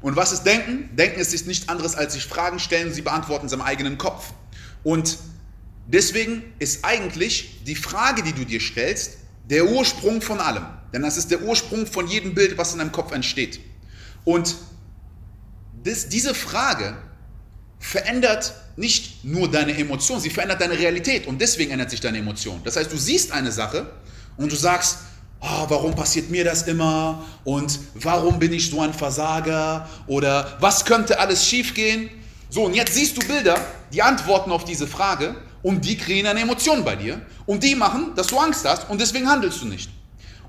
Und 0.00 0.16
was 0.16 0.32
ist 0.32 0.44
Denken? 0.44 0.94
Denken 0.96 1.20
ist 1.20 1.46
nichts 1.46 1.68
anderes 1.68 1.96
als 1.96 2.14
sich 2.14 2.24
Fragen 2.24 2.58
stellen, 2.58 2.92
sie 2.92 3.02
beantworten 3.02 3.46
in 3.46 3.48
seinem 3.48 3.62
eigenen 3.62 3.98
Kopf. 3.98 4.32
Und 4.84 5.18
deswegen 5.86 6.44
ist 6.58 6.84
eigentlich 6.84 7.62
die 7.64 7.74
Frage, 7.74 8.22
die 8.22 8.32
du 8.32 8.44
dir 8.44 8.60
stellst, 8.60 9.18
der 9.50 9.66
Ursprung 9.66 10.22
von 10.22 10.40
allem. 10.40 10.66
Denn 10.92 11.02
das 11.02 11.16
ist 11.16 11.30
der 11.30 11.42
Ursprung 11.42 11.86
von 11.86 12.06
jedem 12.06 12.34
Bild, 12.34 12.56
was 12.56 12.72
in 12.72 12.78
deinem 12.78 12.92
Kopf 12.92 13.12
entsteht. 13.12 13.60
Und 14.24 14.54
das, 15.82 16.08
diese 16.08 16.34
Frage 16.34 16.96
verändert 17.78 18.54
nicht 18.76 19.24
nur 19.24 19.50
deine 19.50 19.76
Emotion, 19.76 20.20
sie 20.20 20.30
verändert 20.30 20.60
deine 20.60 20.78
Realität 20.78 21.26
und 21.26 21.40
deswegen 21.40 21.72
ändert 21.72 21.90
sich 21.90 22.00
deine 22.00 22.18
Emotion. 22.18 22.60
Das 22.64 22.76
heißt, 22.76 22.92
du 22.92 22.96
siehst 22.96 23.32
eine 23.32 23.52
Sache 23.52 23.90
und 24.36 24.52
du 24.52 24.56
sagst, 24.56 24.98
oh, 25.40 25.64
warum 25.68 25.94
passiert 25.94 26.30
mir 26.30 26.44
das 26.44 26.62
immer 26.62 27.24
und 27.44 27.78
warum 27.94 28.38
bin 28.38 28.52
ich 28.52 28.70
so 28.70 28.80
ein 28.80 28.92
Versager 28.92 29.88
oder 30.06 30.56
was 30.60 30.84
könnte 30.84 31.18
alles 31.18 31.46
schiefgehen? 31.46 32.10
So, 32.50 32.64
und 32.64 32.74
jetzt 32.74 32.94
siehst 32.94 33.16
du 33.16 33.26
Bilder, 33.26 33.56
die 33.92 34.02
antworten 34.02 34.50
auf 34.50 34.64
diese 34.64 34.86
Frage 34.86 35.34
und 35.62 35.84
die 35.84 35.96
kreieren 35.96 36.28
eine 36.28 36.40
Emotion 36.40 36.84
bei 36.84 36.96
dir 36.96 37.20
und 37.46 37.62
die 37.62 37.74
machen, 37.74 38.12
dass 38.16 38.28
du 38.28 38.38
Angst 38.38 38.64
hast 38.66 38.88
und 38.88 39.00
deswegen 39.00 39.28
handelst 39.28 39.60
du 39.62 39.66
nicht. 39.66 39.90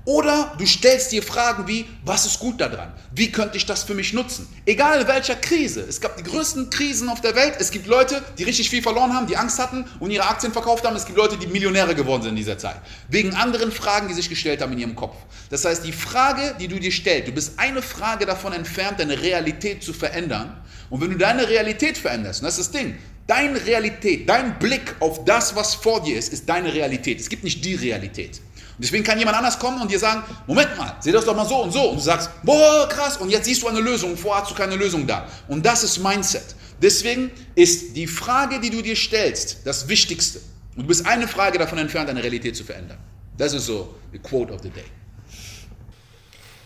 Oder 0.06 0.54
du 0.58 0.66
stellst 0.66 1.12
dir 1.12 1.22
Fragen 1.22 1.68
wie, 1.68 1.84
was 2.04 2.24
ist 2.24 2.38
gut 2.38 2.60
daran? 2.60 2.92
Wie 3.14 3.30
könnte 3.30 3.58
ich 3.58 3.66
das 3.66 3.82
für 3.82 3.94
mich 3.94 4.14
nutzen? 4.14 4.48
Egal 4.64 5.02
in 5.02 5.08
welcher 5.08 5.36
Krise. 5.36 5.82
Es 5.82 6.00
gab 6.00 6.16
die 6.16 6.22
größten 6.22 6.70
Krisen 6.70 7.10
auf 7.10 7.20
der 7.20 7.34
Welt. 7.36 7.56
Es 7.58 7.70
gibt 7.70 7.86
Leute, 7.86 8.22
die 8.38 8.44
richtig 8.44 8.70
viel 8.70 8.82
verloren 8.82 9.12
haben, 9.12 9.26
die 9.26 9.36
Angst 9.36 9.58
hatten 9.58 9.84
und 10.00 10.10
ihre 10.10 10.26
Aktien 10.26 10.54
verkauft 10.54 10.86
haben. 10.86 10.96
Es 10.96 11.04
gibt 11.04 11.18
Leute, 11.18 11.36
die 11.36 11.46
Millionäre 11.46 11.94
geworden 11.94 12.22
sind 12.22 12.30
in 12.30 12.36
dieser 12.36 12.56
Zeit. 12.56 12.80
Wegen 13.08 13.34
anderen 13.34 13.70
Fragen, 13.72 14.08
die 14.08 14.14
sich 14.14 14.30
gestellt 14.30 14.62
haben 14.62 14.72
in 14.72 14.78
ihrem 14.78 14.96
Kopf. 14.96 15.16
Das 15.50 15.66
heißt, 15.66 15.84
die 15.84 15.92
Frage, 15.92 16.54
die 16.58 16.68
du 16.68 16.78
dir 16.78 16.92
stellst, 16.92 17.28
du 17.28 17.32
bist 17.32 17.58
eine 17.58 17.82
Frage 17.82 18.24
davon 18.24 18.54
entfernt, 18.54 19.00
deine 19.00 19.20
Realität 19.20 19.82
zu 19.82 19.92
verändern. 19.92 20.62
Und 20.88 21.02
wenn 21.02 21.10
du 21.10 21.18
deine 21.18 21.46
Realität 21.46 21.98
veränderst, 21.98 22.40
und 22.40 22.46
das 22.46 22.58
ist 22.58 22.74
das 22.74 22.80
Ding, 22.80 22.96
deine 23.26 23.64
Realität, 23.64 24.28
dein 24.28 24.58
Blick 24.58 24.96
auf 24.98 25.24
das, 25.24 25.54
was 25.54 25.74
vor 25.74 26.02
dir 26.02 26.18
ist, 26.18 26.32
ist 26.32 26.48
deine 26.48 26.72
Realität. 26.72 27.20
Es 27.20 27.28
gibt 27.28 27.44
nicht 27.44 27.64
die 27.64 27.74
Realität. 27.74 28.40
Deswegen 28.80 29.04
kann 29.04 29.18
jemand 29.18 29.36
anders 29.36 29.58
kommen 29.58 29.80
und 29.80 29.90
dir 29.90 29.98
sagen, 29.98 30.22
Moment 30.46 30.76
mal, 30.78 30.96
seh 31.00 31.12
das 31.12 31.24
doch 31.24 31.36
mal 31.36 31.44
so 31.44 31.62
und 31.62 31.70
so. 31.70 31.90
Und 31.90 31.96
du 31.96 32.02
sagst, 32.02 32.30
boah, 32.42 32.88
krass, 32.88 33.18
und 33.18 33.28
jetzt 33.28 33.44
siehst 33.44 33.62
du 33.62 33.68
eine 33.68 33.80
Lösung, 33.80 34.16
vorher 34.16 34.42
hast 34.42 34.50
du 34.50 34.54
keine 34.54 34.76
Lösung 34.76 35.06
da. 35.06 35.26
Und 35.48 35.64
das 35.66 35.84
ist 35.84 35.98
Mindset. 35.98 36.54
Deswegen 36.80 37.30
ist 37.54 37.94
die 37.94 38.06
Frage, 38.06 38.58
die 38.58 38.70
du 38.70 38.80
dir 38.80 38.96
stellst, 38.96 39.58
das 39.64 39.86
Wichtigste. 39.88 40.40
Und 40.76 40.84
du 40.84 40.88
bist 40.88 41.04
eine 41.06 41.28
Frage 41.28 41.58
davon 41.58 41.76
entfernt, 41.76 42.08
deine 42.08 42.22
Realität 42.22 42.56
zu 42.56 42.64
verändern. 42.64 42.98
Das 43.36 43.52
ist 43.52 43.66
so 43.66 43.94
die 44.12 44.18
Quote 44.18 44.54
of 44.54 44.62
the 44.62 44.70
Day. 44.70 44.84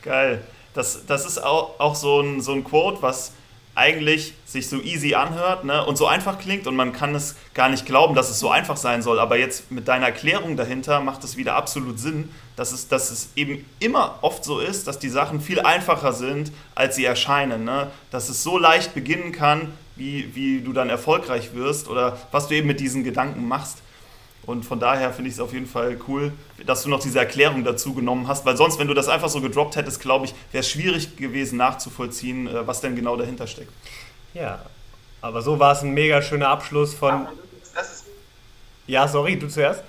Geil. 0.03 0.43
Das, 0.73 1.01
das 1.07 1.25
ist 1.25 1.43
auch, 1.43 1.81
auch 1.81 1.97
so, 1.97 2.21
ein, 2.21 2.41
so 2.41 2.53
ein 2.53 2.63
Quote, 2.63 3.03
was 3.03 3.33
eigentlich 3.75 4.35
sich 4.45 4.69
so 4.69 4.81
easy 4.81 5.15
anhört 5.15 5.65
ne, 5.65 5.85
und 5.85 5.97
so 5.97 6.07
einfach 6.07 6.39
klingt 6.39 6.67
und 6.67 6.77
man 6.77 6.93
kann 6.93 7.15
es 7.15 7.37
gar 7.55 7.69
nicht 7.69 7.87
glauben, 7.87 8.15
dass 8.15 8.31
es 8.31 8.39
so 8.39 8.51
einfach 8.51 8.77
sein 8.77 9.03
soll. 9.03 9.19
Aber 9.19 9.37
jetzt 9.37 9.71
mit 9.71 9.89
deiner 9.89 10.07
Erklärung 10.07 10.57
dahinter 10.57 11.01
macht 11.01 11.25
es 11.25 11.37
wieder 11.37 11.57
absolut 11.57 11.99
Sinn, 11.99 12.31
dass 12.57 12.73
es, 12.73 12.89
dass 12.89 13.11
es 13.11 13.31
eben 13.35 13.65
immer 13.81 14.19
oft 14.23 14.45
so 14.45 14.61
ist, 14.61 14.87
dass 14.87 14.99
die 14.99 15.09
Sachen 15.09 15.41
viel 15.41 15.61
einfacher 15.61 16.13
sind, 16.13 16.53
als 16.75 16.97
sie 16.97 17.05
erscheinen. 17.05 17.65
Ne? 17.65 17.91
Dass 18.11 18.29
es 18.29 18.43
so 18.43 18.59
leicht 18.59 18.95
beginnen 18.95 19.33
kann, 19.33 19.73
wie, 19.97 20.35
wie 20.35 20.61
du 20.61 20.73
dann 20.73 20.91
erfolgreich 20.91 21.55
wirst 21.55 21.89
oder 21.89 22.19
was 22.31 22.49
du 22.49 22.55
eben 22.55 22.67
mit 22.67 22.81
diesen 22.81 23.05
Gedanken 23.05 23.47
machst. 23.47 23.79
Und 24.47 24.65
von 24.65 24.79
daher 24.79 25.13
finde 25.13 25.29
ich 25.29 25.37
es 25.37 25.41
auf 25.41 25.53
jeden 25.53 25.67
Fall 25.67 25.99
cool, 26.07 26.33
dass 26.67 26.83
du 26.83 26.91
noch 26.91 27.01
diese 27.01 27.19
Erklärung 27.19 27.65
dazu 27.65 27.95
genommen 27.95 28.29
hast, 28.29 28.45
weil 28.45 28.57
sonst, 28.57 28.79
wenn 28.79 28.89
du 28.89 28.95
das 28.95 29.09
einfach 29.09 29.29
so 29.29 29.41
gedroppt 29.41 29.77
hättest, 29.77 30.01
glaube 30.01 30.27
ich, 30.27 30.35
wäre 30.53 30.61
es 30.61 30.69
schwierig 30.69 31.17
gewesen 31.17 31.57
nachzuvollziehen, 31.57 32.47
äh, 32.47 32.67
was 32.67 32.81
denn 32.81 32.95
genau 32.95 33.17
dahinter 33.17 33.47
steckt. 33.47 33.73
Ja, 34.35 34.67
aber 35.21 35.41
so 35.41 35.59
war 35.59 35.73
es 35.73 35.83
ein 35.83 35.95
mega 35.95 36.21
schöner 36.21 36.49
Abschluss 36.49 36.93
von. 36.93 37.27
Ja, 38.87 39.09
sorry, 39.09 39.39
du 39.39 39.49
zuerst. 39.49 39.83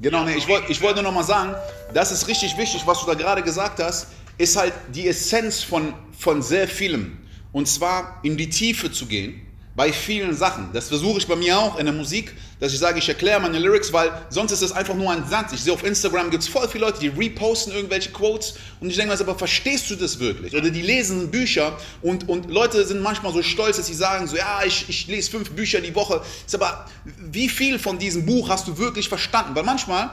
Genau, 0.00 0.24
nee, 0.24 0.34
ich 0.34 0.48
wollte 0.48 0.72
ich 0.72 0.80
wollt 0.80 0.96
nur 0.96 1.04
nochmal 1.04 1.24
sagen, 1.24 1.54
das 1.92 2.10
ist 2.10 2.26
richtig 2.26 2.56
wichtig, 2.56 2.82
was 2.86 3.00
du 3.00 3.06
da 3.06 3.14
gerade 3.14 3.42
gesagt 3.42 3.80
hast, 3.80 4.08
ist 4.38 4.56
halt 4.56 4.72
die 4.92 5.06
Essenz 5.06 5.62
von, 5.62 5.92
von 6.18 6.42
sehr 6.42 6.66
vielem. 6.66 7.18
Und 7.52 7.68
zwar 7.68 8.18
in 8.22 8.36
die 8.36 8.48
Tiefe 8.48 8.90
zu 8.90 9.06
gehen 9.06 9.46
bei 9.76 9.92
vielen 9.92 10.34
Sachen. 10.34 10.70
Das 10.72 10.88
versuche 10.88 11.18
ich 11.18 11.26
bei 11.26 11.36
mir 11.36 11.58
auch 11.58 11.78
in 11.78 11.86
der 11.86 11.94
Musik, 11.94 12.34
dass 12.58 12.72
ich 12.72 12.78
sage, 12.78 12.98
ich 12.98 13.08
erkläre 13.08 13.40
meine 13.40 13.58
Lyrics, 13.58 13.92
weil 13.92 14.10
sonst 14.28 14.52
ist 14.52 14.62
es 14.62 14.72
einfach 14.72 14.94
nur 14.94 15.10
ein 15.10 15.26
Satz. 15.28 15.52
Ich 15.52 15.60
sehe 15.60 15.72
auf 15.72 15.84
Instagram 15.84 16.30
gibt 16.30 16.42
es 16.42 16.48
voll 16.48 16.68
viele 16.68 16.84
Leute, 16.86 16.98
die 17.00 17.08
reposten 17.08 17.72
irgendwelche 17.72 18.10
Quotes 18.10 18.54
und 18.80 18.90
ich 18.90 18.96
denke 18.96 19.14
mir, 19.14 19.20
aber 19.20 19.38
verstehst 19.38 19.88
du 19.90 19.96
das 19.96 20.18
wirklich? 20.18 20.54
Oder 20.54 20.70
die 20.70 20.82
lesen 20.82 21.30
Bücher 21.30 21.78
und, 22.02 22.28
und 22.28 22.50
Leute 22.50 22.84
sind 22.84 23.00
manchmal 23.00 23.32
so 23.32 23.42
stolz, 23.42 23.76
dass 23.76 23.86
sie 23.86 23.94
sagen 23.94 24.26
so, 24.26 24.36
ja, 24.36 24.60
ich, 24.64 24.88
ich 24.88 25.06
lese 25.06 25.30
fünf 25.30 25.50
Bücher 25.50 25.80
die 25.80 25.94
Woche. 25.94 26.20
Ist 26.44 26.54
aber, 26.54 26.86
wie 27.04 27.48
viel 27.48 27.78
von 27.78 27.98
diesem 27.98 28.26
Buch 28.26 28.48
hast 28.48 28.66
du 28.66 28.76
wirklich 28.76 29.08
verstanden? 29.08 29.54
Weil 29.54 29.64
manchmal, 29.64 30.10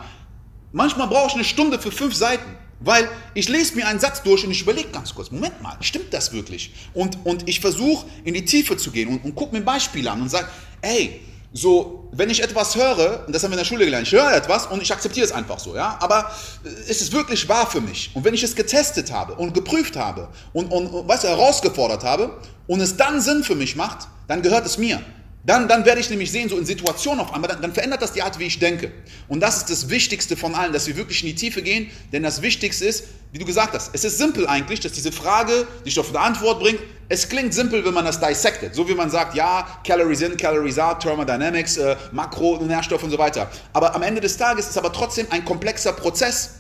manchmal 0.72 1.08
brauche 1.08 1.30
ich 1.30 1.34
eine 1.34 1.44
Stunde 1.44 1.80
für 1.80 1.92
fünf 1.92 2.14
Seiten. 2.14 2.46
Weil 2.80 3.10
ich 3.34 3.50
lese 3.50 3.76
mir 3.76 3.88
einen 3.88 4.00
Satz 4.00 4.22
durch 4.22 4.46
und 4.46 4.52
ich 4.52 4.62
überlege 4.62 4.90
ganz 4.90 5.14
kurz, 5.14 5.32
Moment 5.32 5.62
mal, 5.62 5.78
stimmt 5.82 6.14
das 6.14 6.32
wirklich? 6.32 6.74
Und, 6.94 7.18
und 7.26 7.48
ich 7.50 7.60
versuche 7.60 8.06
in 8.24 8.36
die 8.36 8.46
Tiefe 8.46 8.78
zu 8.78 8.92
gehen 8.92 9.10
und, 9.10 9.24
und 9.24 9.36
gucke 9.36 9.56
mir 9.56 9.62
Beispiele 9.64 10.12
an 10.12 10.22
und 10.22 10.30
sage, 10.30 10.48
ey, 10.82 11.22
so, 11.54 12.10
wenn 12.12 12.30
ich 12.30 12.44
etwas 12.44 12.76
höre, 12.76 13.26
und 13.26 13.34
das 13.34 13.44
haben 13.44 13.52
wir 13.52 13.56
in 13.56 13.60
der 13.60 13.66
Schule 13.66 13.86
gelernt, 13.86 14.06
ich 14.06 14.14
höre 14.14 14.32
etwas 14.34 14.68
und 14.68 14.82
ich 14.82 14.92
akzeptiere 14.92 15.26
es 15.26 15.32
einfach 15.32 15.58
so, 15.60 15.76
ja, 15.76 15.98
aber 16.02 16.32
äh, 16.64 16.90
ist 16.90 17.02
es 17.02 17.12
wirklich 17.12 17.48
wahr 17.50 17.68
für 17.70 17.82
mich? 17.82 18.12
Und 18.14 18.24
wenn 18.26 18.34
ich 18.34 18.44
es 18.44 18.56
getestet 18.56 19.12
habe 19.12 19.34
und 19.34 19.54
geprüft 19.54 19.96
habe 19.96 20.30
und, 20.54 20.72
und, 20.72 20.88
und 20.88 21.08
weißt 21.08 21.24
du, 21.24 21.30
herausgefordert 21.30 22.04
habe 22.04 22.38
und 22.68 22.82
es 22.82 22.96
dann 22.96 23.22
Sinn 23.22 23.44
für 23.44 23.56
mich 23.56 23.76
macht, 23.76 24.08
dann 24.28 24.42
gehört 24.42 24.66
es 24.66 24.78
mir. 24.78 25.02
Dann, 25.48 25.70
dann 25.70 25.86
werde 25.86 26.02
ich 26.02 26.10
nämlich 26.10 26.30
sehen, 26.30 26.50
so 26.50 26.58
in 26.58 26.66
Situationen 26.66 27.22
auf 27.22 27.34
einmal, 27.34 27.50
dann, 27.50 27.62
dann, 27.62 27.74
verändert 27.74 28.02
das 28.02 28.12
die 28.12 28.22
Art, 28.22 28.38
wie 28.38 28.44
ich 28.44 28.60
denke. 28.60 28.92
Und 29.30 29.40
das 29.40 29.60
ist 29.60 29.70
das 29.70 29.90
Wichtigste 29.90 30.36
von 30.36 30.54
allen, 30.54 30.74
dass 30.74 30.88
wir 30.88 30.98
wirklich 30.98 31.24
in 31.24 31.30
die 31.30 31.36
Tiefe 31.36 31.62
gehen, 31.62 31.90
denn 32.12 32.22
das 32.22 32.42
Wichtigste 32.42 32.84
ist, 32.84 33.06
wie 33.32 33.40
du 33.40 33.46
gesagt 33.46 33.74
hast, 33.74 33.92
es 33.94 34.04
ist 34.04 34.18
simpel 34.18 34.46
eigentlich, 34.46 34.82
dass 34.82 34.92
diese 34.92 35.14
Frage 35.14 35.66
dich 35.86 35.98
auf 36.02 36.10
eine 36.10 36.20
Antwort 36.20 36.60
bringt. 36.60 36.82
Es 37.08 37.30
klingt 37.30 37.54
simpel, 37.54 37.86
wenn 37.86 37.94
man 37.94 38.04
das 38.04 38.20
dissected. 38.20 38.76
So 38.76 38.90
wie 38.90 38.94
man 38.94 39.10
sagt, 39.10 39.36
ja, 39.36 39.80
Calories 39.86 40.20
in, 40.20 40.36
Calories 40.36 40.78
out, 40.80 41.00
Thermodynamics, 41.00 41.78
äh, 41.78 41.96
Makro, 42.12 42.62
Nährstoffe 42.62 43.04
und 43.04 43.12
so 43.12 43.18
weiter. 43.18 43.50
Aber 43.72 43.96
am 43.96 44.02
Ende 44.02 44.20
des 44.20 44.36
Tages 44.36 44.66
ist 44.66 44.72
es 44.72 44.78
aber 44.78 44.92
trotzdem 44.92 45.28
ein 45.30 45.46
komplexer 45.46 45.94
Prozess, 45.94 46.56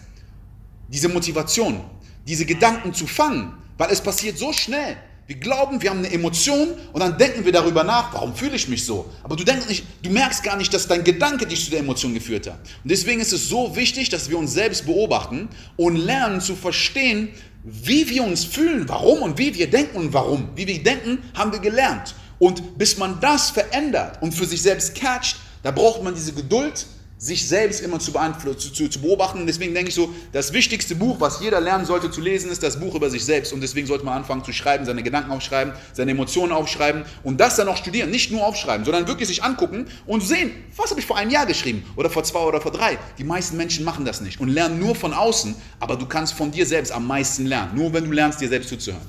diese 0.87 1.09
Motivation, 1.09 1.83
diese 2.25 2.45
Gedanken 2.45 2.93
zu 2.93 3.05
fangen, 3.05 3.51
weil 3.77 3.91
es 3.91 3.99
passiert 3.99 4.37
so 4.37 4.53
schnell. 4.53 4.95
Wir 5.27 5.35
glauben, 5.35 5.81
wir 5.81 5.89
haben 5.89 5.99
eine 5.99 6.11
Emotion 6.11 6.69
und 6.93 7.01
dann 7.01 7.17
denken 7.17 7.43
wir 7.43 7.51
darüber 7.51 7.83
nach, 7.83 8.13
warum 8.13 8.33
fühle 8.33 8.55
ich 8.55 8.69
mich 8.69 8.85
so? 8.85 9.11
Aber 9.23 9.35
du, 9.35 9.43
denkst 9.43 9.67
nicht, 9.67 9.83
du 10.01 10.09
merkst 10.09 10.41
gar 10.41 10.55
nicht, 10.55 10.73
dass 10.73 10.87
dein 10.87 11.03
Gedanke 11.03 11.45
dich 11.45 11.65
zu 11.65 11.69
der 11.69 11.81
Emotion 11.81 12.13
geführt 12.13 12.47
hat. 12.47 12.59
Und 12.83 12.89
deswegen 12.89 13.19
ist 13.19 13.33
es 13.33 13.49
so 13.49 13.75
wichtig, 13.75 14.07
dass 14.07 14.29
wir 14.29 14.37
uns 14.37 14.53
selbst 14.53 14.85
beobachten 14.85 15.49
und 15.75 15.97
lernen 15.97 16.39
zu 16.39 16.55
verstehen, 16.55 17.27
wie 17.65 18.09
wir 18.09 18.23
uns 18.23 18.45
fühlen, 18.45 18.87
warum 18.87 19.21
und 19.21 19.37
wie 19.37 19.53
wir 19.53 19.69
denken 19.69 19.97
und 19.97 20.13
warum. 20.13 20.47
Wie 20.55 20.65
wir 20.65 20.81
denken, 20.81 21.17
haben 21.33 21.51
wir 21.51 21.59
gelernt. 21.59 22.15
Und 22.39 22.77
bis 22.77 22.97
man 22.97 23.19
das 23.19 23.49
verändert 23.49 24.21
und 24.21 24.33
für 24.33 24.45
sich 24.45 24.61
selbst 24.61 24.95
catcht, 24.95 25.35
da 25.61 25.71
braucht 25.71 26.03
man 26.03 26.15
diese 26.15 26.31
Geduld, 26.31 26.85
sich 27.17 27.47
selbst 27.47 27.81
immer 27.81 27.99
zu, 27.99 28.11
zu, 28.11 28.71
zu, 28.71 28.87
zu 28.89 29.01
beobachten. 29.01 29.45
deswegen 29.47 29.73
denke 29.73 29.89
ich 29.89 29.95
so, 29.95 30.13
das 30.33 30.53
wichtigste 30.53 30.95
Buch, 30.95 31.19
was 31.19 31.39
jeder 31.41 31.59
lernen 31.59 31.85
sollte 31.85 32.11
zu 32.11 32.21
lesen, 32.21 32.51
ist 32.51 32.61
das 32.61 32.79
Buch 32.79 32.93
über 32.93 33.09
sich 33.09 33.25
selbst. 33.25 33.53
Und 33.53 33.61
deswegen 33.61 33.87
sollte 33.87 34.05
man 34.05 34.17
anfangen 34.17 34.43
zu 34.43 34.53
schreiben, 34.53 34.85
seine 34.85 35.01
Gedanken 35.01 35.31
aufschreiben, 35.31 35.73
seine 35.93 36.11
Emotionen 36.11 36.51
aufschreiben 36.51 37.05
und 37.23 37.39
das 37.39 37.55
dann 37.55 37.67
auch 37.67 37.77
studieren. 37.77 38.11
Nicht 38.11 38.31
nur 38.31 38.45
aufschreiben, 38.45 38.85
sondern 38.85 39.07
wirklich 39.07 39.27
sich 39.27 39.43
angucken 39.43 39.87
und 40.05 40.21
sehen, 40.21 40.51
was 40.75 40.91
habe 40.91 40.99
ich 40.99 41.05
vor 41.05 41.17
einem 41.17 41.31
Jahr 41.31 41.45
geschrieben 41.45 41.83
oder 41.95 42.09
vor 42.09 42.23
zwei 42.23 42.41
oder 42.41 42.61
vor 42.61 42.71
drei. 42.71 42.97
Die 43.17 43.23
meisten 43.23 43.57
Menschen 43.57 43.83
machen 43.83 44.05
das 44.05 44.21
nicht 44.21 44.39
und 44.39 44.49
lernen 44.49 44.79
nur 44.79 44.95
von 44.95 45.13
außen, 45.13 45.55
aber 45.79 45.95
du 45.95 46.05
kannst 46.05 46.33
von 46.33 46.51
dir 46.51 46.65
selbst 46.65 46.91
am 46.91 47.07
meisten 47.07 47.45
lernen. 47.47 47.75
Nur 47.75 47.93
wenn 47.93 48.05
du 48.05 48.11
lernst, 48.11 48.41
dir 48.41 48.49
selbst 48.49 48.69
zuzuhören. 48.69 49.07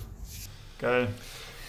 Geil. 0.78 1.08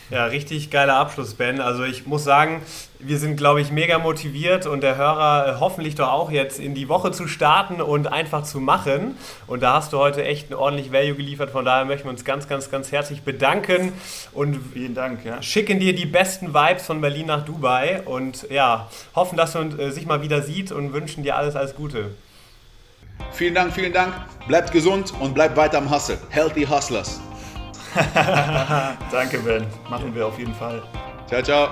Ja, 0.09 0.25
richtig 0.25 0.71
geiler 0.71 0.95
Abschluss, 0.95 1.35
Ben. 1.35 1.61
Also 1.61 1.83
ich 1.83 2.07
muss 2.07 2.23
sagen, 2.23 2.63
wir 2.97 3.19
sind, 3.19 3.37
glaube 3.37 3.61
ich, 3.61 3.71
mega 3.71 3.99
motiviert 3.99 4.65
und 4.65 4.81
der 4.81 4.97
Hörer 4.97 5.47
äh, 5.47 5.59
hoffentlich 5.59 5.93
doch 5.93 6.09
auch 6.09 6.31
jetzt 6.31 6.59
in 6.59 6.73
die 6.73 6.89
Woche 6.89 7.11
zu 7.11 7.27
starten 7.27 7.79
und 7.79 8.11
einfach 8.11 8.43
zu 8.43 8.59
machen. 8.59 9.15
Und 9.45 9.61
da 9.61 9.75
hast 9.75 9.93
du 9.93 9.99
heute 9.99 10.23
echt 10.23 10.49
ein 10.49 10.55
ordentlich 10.55 10.91
Value 10.91 11.13
geliefert. 11.13 11.51
Von 11.51 11.63
daher 11.63 11.85
möchten 11.85 12.05
wir 12.05 12.11
uns 12.11 12.25
ganz, 12.25 12.47
ganz, 12.47 12.71
ganz 12.71 12.91
herzlich 12.91 13.21
bedanken 13.21 13.93
und 14.33 14.59
vielen 14.73 14.95
Dank. 14.95 15.23
Ja. 15.23 15.43
Schicken 15.43 15.79
dir 15.79 15.93
die 15.93 16.07
besten 16.07 16.55
Vibes 16.55 16.87
von 16.87 17.01
Berlin 17.01 17.27
nach 17.27 17.45
Dubai 17.45 18.01
und 18.01 18.47
ja, 18.49 18.89
hoffen, 19.15 19.37
dass 19.37 19.53
man 19.53 19.77
äh, 19.77 19.91
sich 19.91 20.07
mal 20.07 20.23
wieder 20.23 20.41
sieht 20.41 20.71
und 20.71 20.91
wünschen 20.91 21.23
dir 21.23 21.37
alles, 21.37 21.55
alles 21.55 21.75
Gute. 21.75 22.15
Vielen 23.31 23.53
Dank, 23.53 23.73
vielen 23.73 23.93
Dank. 23.93 24.13
Bleibt 24.47 24.71
gesund 24.71 25.13
und 25.19 25.35
bleibt 25.35 25.55
weiter 25.55 25.77
am 25.77 25.91
Hustle. 25.91 26.17
Healthy 26.29 26.65
Hustlers. 26.65 27.21
Danke, 29.11 29.39
Ben. 29.39 29.65
Machen 29.89 30.13
wir 30.13 30.27
auf 30.27 30.37
jeden 30.37 30.53
Fall. 30.53 30.81
Ciao, 31.27 31.41
ciao. 31.41 31.69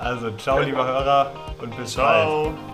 Also, 0.00 0.30
ciao, 0.30 0.56
ciao. 0.56 0.60
liebe 0.60 0.84
Hörer 0.84 1.32
und 1.60 1.76
bis 1.76 1.92
ciao. 1.92 2.52
bald. 2.52 2.72